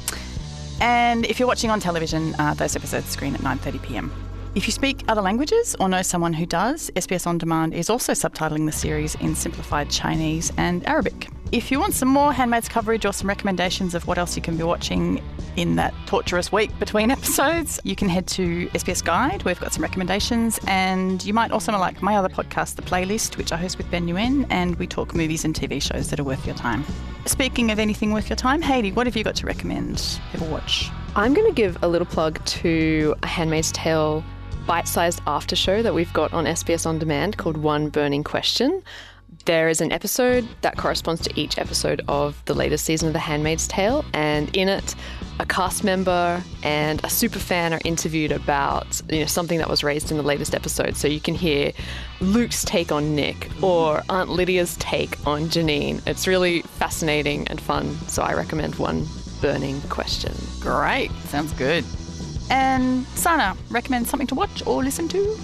And 0.80 1.26
if 1.26 1.38
you're 1.38 1.46
watching 1.46 1.70
on 1.70 1.78
television, 1.78 2.34
uh, 2.40 2.54
those 2.54 2.74
episodes 2.74 3.06
screen 3.06 3.36
at 3.36 3.42
9:30 3.42 3.82
p.m. 3.84 4.12
If 4.56 4.66
you 4.66 4.72
speak 4.72 5.04
other 5.06 5.22
languages 5.22 5.76
or 5.78 5.88
know 5.88 6.02
someone 6.02 6.32
who 6.32 6.44
does, 6.44 6.90
SBS 6.96 7.24
On 7.24 7.38
Demand 7.38 7.72
is 7.72 7.88
also 7.88 8.14
subtitling 8.14 8.66
the 8.66 8.72
series 8.72 9.14
in 9.14 9.36
simplified 9.36 9.90
Chinese 9.90 10.50
and 10.56 10.84
Arabic. 10.88 11.28
If 11.52 11.70
you 11.70 11.78
want 11.78 11.92
some 11.92 12.08
more 12.08 12.32
Handmaids 12.32 12.66
coverage 12.66 13.04
or 13.04 13.12
some 13.12 13.28
recommendations 13.28 13.94
of 13.94 14.06
what 14.06 14.16
else 14.16 14.36
you 14.36 14.40
can 14.40 14.56
be 14.56 14.62
watching 14.62 15.22
in 15.56 15.76
that 15.76 15.92
torturous 16.06 16.50
week 16.50 16.70
between 16.78 17.10
episodes, 17.18 17.78
you 17.84 17.94
can 17.94 18.08
head 18.08 18.26
to 18.28 18.68
SBS 18.68 19.04
Guide. 19.04 19.42
We've 19.42 19.60
got 19.60 19.74
some 19.74 19.82
recommendations, 19.82 20.58
and 20.66 21.22
you 21.22 21.34
might 21.34 21.50
also 21.50 21.70
like 21.72 22.00
my 22.00 22.16
other 22.16 22.30
podcast, 22.30 22.76
The 22.76 22.82
Playlist, 22.82 23.36
which 23.36 23.52
I 23.52 23.58
host 23.58 23.76
with 23.76 23.90
Ben 23.90 24.06
Nguyen, 24.06 24.46
and 24.48 24.76
we 24.76 24.86
talk 24.86 25.14
movies 25.14 25.44
and 25.44 25.54
TV 25.54 25.82
shows 25.82 26.08
that 26.08 26.18
are 26.18 26.24
worth 26.24 26.46
your 26.46 26.56
time. 26.56 26.86
Speaking 27.26 27.70
of 27.70 27.78
anything 27.78 28.12
worth 28.14 28.30
your 28.30 28.36
time, 28.36 28.62
Haiti, 28.62 28.90
what 28.90 29.06
have 29.06 29.14
you 29.14 29.22
got 29.22 29.36
to 29.36 29.46
recommend 29.46 30.20
people 30.30 30.46
watch? 30.46 30.88
I'm 31.16 31.34
going 31.34 31.48
to 31.48 31.54
give 31.54 31.76
a 31.82 31.86
little 31.86 32.06
plug 32.06 32.42
to 32.46 33.14
a 33.22 33.26
Handmaid's 33.26 33.72
Tale 33.72 34.24
bite 34.66 34.88
sized 34.88 35.20
after 35.26 35.54
show 35.54 35.82
that 35.82 35.92
we've 35.92 36.12
got 36.14 36.32
on 36.32 36.46
SBS 36.46 36.86
On 36.86 36.98
Demand 36.98 37.36
called 37.36 37.58
One 37.58 37.90
Burning 37.90 38.24
Question. 38.24 38.82
There 39.44 39.68
is 39.68 39.80
an 39.80 39.90
episode 39.90 40.46
that 40.60 40.76
corresponds 40.76 41.20
to 41.22 41.40
each 41.40 41.58
episode 41.58 42.00
of 42.06 42.40
the 42.44 42.54
latest 42.54 42.84
season 42.84 43.08
of 43.08 43.12
The 43.12 43.18
Handmaid's 43.18 43.66
Tale, 43.66 44.04
and 44.14 44.54
in 44.56 44.68
it, 44.68 44.94
a 45.40 45.46
cast 45.46 45.82
member 45.82 46.40
and 46.62 47.02
a 47.04 47.10
super 47.10 47.40
fan 47.40 47.74
are 47.74 47.80
interviewed 47.84 48.30
about 48.30 49.02
you 49.10 49.18
know 49.18 49.26
something 49.26 49.58
that 49.58 49.68
was 49.68 49.82
raised 49.82 50.12
in 50.12 50.16
the 50.16 50.22
latest 50.22 50.54
episode. 50.54 50.96
So 50.96 51.08
you 51.08 51.20
can 51.20 51.34
hear 51.34 51.72
Luke's 52.20 52.64
take 52.64 52.92
on 52.92 53.16
Nick 53.16 53.48
or 53.60 54.02
Aunt 54.08 54.30
Lydia's 54.30 54.76
take 54.76 55.18
on 55.26 55.46
Janine. 55.46 56.06
It's 56.06 56.28
really 56.28 56.62
fascinating 56.62 57.48
and 57.48 57.60
fun. 57.60 57.94
So 58.06 58.22
I 58.22 58.34
recommend 58.34 58.76
One 58.76 59.06
Burning 59.40 59.80
Question. 59.82 60.32
Great, 60.60 61.10
sounds 61.24 61.52
good. 61.54 61.84
And 62.48 63.04
Sana, 63.08 63.56
recommend 63.70 64.06
something 64.06 64.28
to 64.28 64.36
watch 64.36 64.64
or 64.66 64.84
listen 64.84 65.08
to? 65.08 65.36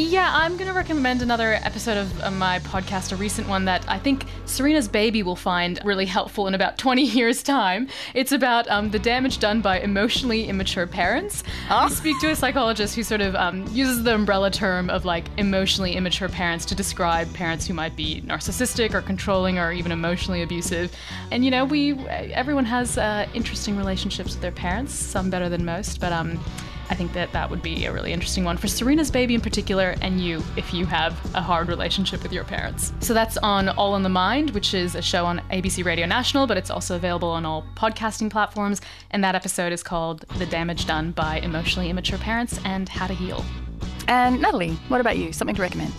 Yeah, 0.00 0.30
I'm 0.32 0.56
going 0.56 0.66
to 0.66 0.72
recommend 0.72 1.20
another 1.20 1.52
episode 1.62 1.98
of 1.98 2.32
my 2.32 2.58
podcast, 2.60 3.12
a 3.12 3.16
recent 3.16 3.46
one 3.46 3.66
that 3.66 3.84
I 3.86 3.98
think 3.98 4.24
Serena's 4.46 4.88
baby 4.88 5.22
will 5.22 5.36
find 5.36 5.78
really 5.84 6.06
helpful 6.06 6.46
in 6.46 6.54
about 6.54 6.78
20 6.78 7.02
years' 7.02 7.42
time. 7.42 7.86
It's 8.14 8.32
about 8.32 8.66
um, 8.70 8.90
the 8.90 8.98
damage 8.98 9.40
done 9.40 9.60
by 9.60 9.78
emotionally 9.80 10.48
immature 10.48 10.86
parents. 10.86 11.44
We 11.70 11.90
speak 11.90 12.18
to 12.20 12.30
a 12.30 12.34
psychologist 12.34 12.96
who 12.96 13.02
sort 13.02 13.20
of 13.20 13.34
um, 13.36 13.66
uses 13.72 14.02
the 14.02 14.14
umbrella 14.14 14.50
term 14.50 14.88
of 14.88 15.04
like 15.04 15.26
emotionally 15.36 15.92
immature 15.96 16.30
parents 16.30 16.64
to 16.66 16.74
describe 16.74 17.32
parents 17.34 17.66
who 17.66 17.74
might 17.74 17.94
be 17.94 18.22
narcissistic 18.22 18.94
or 18.94 19.02
controlling 19.02 19.58
or 19.58 19.70
even 19.70 19.92
emotionally 19.92 20.40
abusive. 20.40 20.96
And 21.30 21.44
you 21.44 21.50
know, 21.50 21.66
we 21.66 21.92
everyone 22.08 22.64
has 22.64 22.96
uh, 22.96 23.28
interesting 23.34 23.76
relationships 23.76 24.32
with 24.32 24.40
their 24.40 24.50
parents, 24.50 24.94
some 24.94 25.28
better 25.28 25.50
than 25.50 25.62
most, 25.62 26.00
but 26.00 26.10
um. 26.10 26.42
I 26.90 26.94
think 26.94 27.12
that 27.12 27.32
that 27.32 27.48
would 27.48 27.62
be 27.62 27.86
a 27.86 27.92
really 27.92 28.12
interesting 28.12 28.42
one 28.44 28.56
for 28.56 28.66
Serena's 28.66 29.12
baby 29.12 29.34
in 29.36 29.40
particular, 29.40 29.94
and 30.02 30.20
you 30.20 30.42
if 30.56 30.74
you 30.74 30.84
have 30.86 31.12
a 31.36 31.40
hard 31.40 31.68
relationship 31.68 32.22
with 32.22 32.32
your 32.32 32.42
parents. 32.42 32.92
So 32.98 33.14
that's 33.14 33.36
on 33.38 33.68
All 33.70 33.94
in 33.94 34.02
the 34.02 34.08
Mind, 34.08 34.50
which 34.50 34.74
is 34.74 34.96
a 34.96 35.02
show 35.02 35.24
on 35.24 35.40
ABC 35.50 35.84
Radio 35.84 36.04
National, 36.06 36.48
but 36.48 36.56
it's 36.56 36.68
also 36.68 36.96
available 36.96 37.28
on 37.28 37.46
all 37.46 37.64
podcasting 37.76 38.28
platforms. 38.28 38.80
And 39.12 39.22
that 39.22 39.36
episode 39.36 39.72
is 39.72 39.84
called 39.84 40.26
The 40.38 40.46
Damage 40.46 40.86
Done 40.86 41.12
by 41.12 41.38
Emotionally 41.38 41.90
Immature 41.90 42.18
Parents 42.18 42.58
and 42.64 42.88
How 42.88 43.06
to 43.06 43.14
Heal. 43.14 43.44
And 44.08 44.42
Natalie, 44.42 44.72
what 44.88 45.00
about 45.00 45.16
you? 45.16 45.32
Something 45.32 45.54
to 45.54 45.62
recommend? 45.62 45.92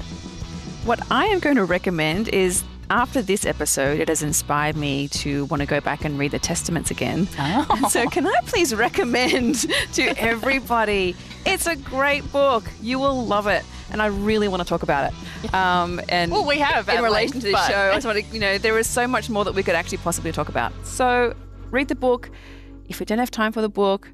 What 0.83 0.99
I 1.09 1.27
am 1.27 1.39
going 1.39 1.55
to 1.55 1.63
recommend 1.63 2.27
is 2.29 2.63
after 2.91 3.21
this 3.21 3.45
episode, 3.45 4.01
it 4.01 4.09
has 4.09 4.21
inspired 4.21 4.75
me 4.75 5.07
to 5.07 5.45
want 5.45 5.61
to 5.61 5.65
go 5.65 5.79
back 5.79 6.03
and 6.03 6.19
read 6.19 6.31
the 6.31 6.39
Testaments 6.39 6.91
again. 6.91 7.25
And 7.37 7.87
so, 7.89 8.05
can 8.09 8.27
I 8.27 8.39
please 8.45 8.75
recommend 8.75 9.65
to 9.93 10.03
everybody? 10.21 11.15
It's 11.45 11.67
a 11.67 11.77
great 11.77 12.29
book. 12.33 12.65
You 12.81 12.99
will 12.99 13.25
love 13.25 13.47
it. 13.47 13.63
And 13.91 14.01
I 14.01 14.07
really 14.07 14.49
want 14.49 14.61
to 14.61 14.67
talk 14.67 14.83
about 14.83 15.11
it. 15.11 15.53
Um, 15.53 16.01
and 16.09 16.31
Well, 16.33 16.45
we 16.45 16.59
have 16.59 16.89
in 16.89 17.01
relation 17.01 17.39
length, 17.39 17.45
to 17.45 17.51
this 17.51 17.67
show. 17.67 17.91
I 17.91 17.93
just 17.93 18.05
want 18.05 18.19
to, 18.19 18.33
you 18.33 18.39
know, 18.39 18.57
there 18.57 18.77
is 18.77 18.87
so 18.87 19.07
much 19.07 19.29
more 19.29 19.45
that 19.45 19.55
we 19.55 19.63
could 19.63 19.75
actually 19.75 19.99
possibly 19.99 20.33
talk 20.33 20.49
about. 20.49 20.73
So, 20.85 21.33
read 21.71 21.87
the 21.87 21.95
book. 21.95 22.29
If 22.89 22.99
we 22.99 23.05
don't 23.05 23.19
have 23.19 23.31
time 23.31 23.53
for 23.53 23.61
the 23.61 23.69
book, 23.69 24.11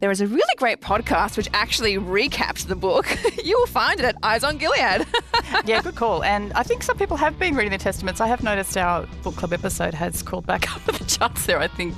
there 0.00 0.10
is 0.10 0.20
a 0.20 0.26
really 0.26 0.54
great 0.56 0.80
podcast 0.80 1.36
which 1.36 1.48
actually 1.52 1.94
recaps 1.94 2.66
the 2.66 2.76
book. 2.76 3.06
you 3.44 3.58
will 3.58 3.66
find 3.66 3.98
it 3.98 4.04
at 4.04 4.16
Eyes 4.22 4.44
on 4.44 4.56
Gilead. 4.58 5.06
yeah, 5.64 5.82
good 5.82 5.96
call. 5.96 6.22
And 6.22 6.52
I 6.52 6.62
think 6.62 6.82
some 6.82 6.96
people 6.96 7.16
have 7.16 7.38
been 7.38 7.56
reading 7.56 7.72
the 7.72 7.78
Testaments. 7.78 8.20
I 8.20 8.28
have 8.28 8.42
noticed 8.42 8.76
our 8.76 9.06
book 9.22 9.36
club 9.36 9.52
episode 9.52 9.94
has 9.94 10.22
crawled 10.22 10.46
back 10.46 10.74
up 10.76 10.84
the 10.84 11.04
charts 11.04 11.46
there. 11.46 11.58
I 11.58 11.66
think 11.66 11.94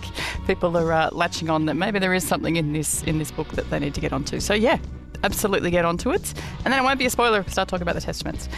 people 0.47 0.77
are 0.77 0.93
uh, 0.93 1.11
latching 1.13 1.51
on 1.51 1.67
that 1.67 1.75
maybe 1.75 1.99
there 1.99 2.15
is 2.15 2.27
something 2.27 2.57
in 2.57 2.73
this 2.73 3.03
in 3.03 3.19
this 3.19 3.31
book 3.31 3.49
that 3.49 3.69
they 3.71 3.79
need 3.79 3.95
to 3.95 4.01
get 4.01 4.13
onto. 4.13 4.41
So 4.41 4.55
yeah, 4.55 4.79
absolutely 5.23 5.71
get 5.71 5.85
onto 5.85 6.11
it. 6.11 6.33
And 6.65 6.73
then 6.73 6.81
it 6.81 6.83
won't 6.83 6.99
be 6.99 7.07
a 7.07 7.11
spoiler 7.11 7.41
if 7.41 7.47
we 7.47 7.53
start 7.53 7.69
talking 7.69 7.83
about 7.83 7.97
the 7.97 8.01
Testaments. 8.01 8.49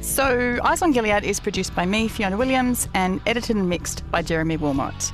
So 0.00 0.58
Eyes 0.62 0.80
on 0.80 0.92
Gilead 0.92 1.24
is 1.24 1.40
produced 1.40 1.74
by 1.74 1.86
me, 1.86 2.06
Fiona 2.06 2.36
Williams, 2.36 2.88
and 2.94 3.20
edited 3.26 3.56
and 3.56 3.68
mixed 3.68 4.08
by 4.12 4.22
Jeremy 4.22 4.56
Wilmot. 4.56 5.12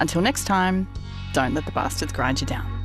Until 0.00 0.20
next 0.20 0.44
time, 0.44 0.86
don't 1.32 1.54
let 1.54 1.64
the 1.64 1.72
bastards 1.72 2.12
grind 2.12 2.40
you 2.42 2.46
down. 2.46 2.75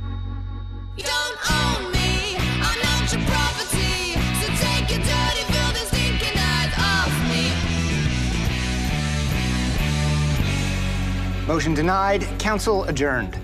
Motion 11.52 11.74
denied. 11.74 12.22
Council 12.38 12.84
adjourned. 12.84 13.38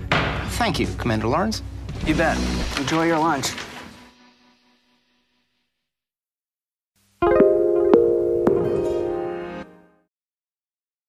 Thank 0.57 0.79
you, 0.79 0.87
Commander 0.97 1.27
Lawrence. 1.27 1.61
You 2.07 2.15
bet. 2.15 2.37
Enjoy 2.79 3.05
your 3.05 3.19
lunch. 3.19 3.53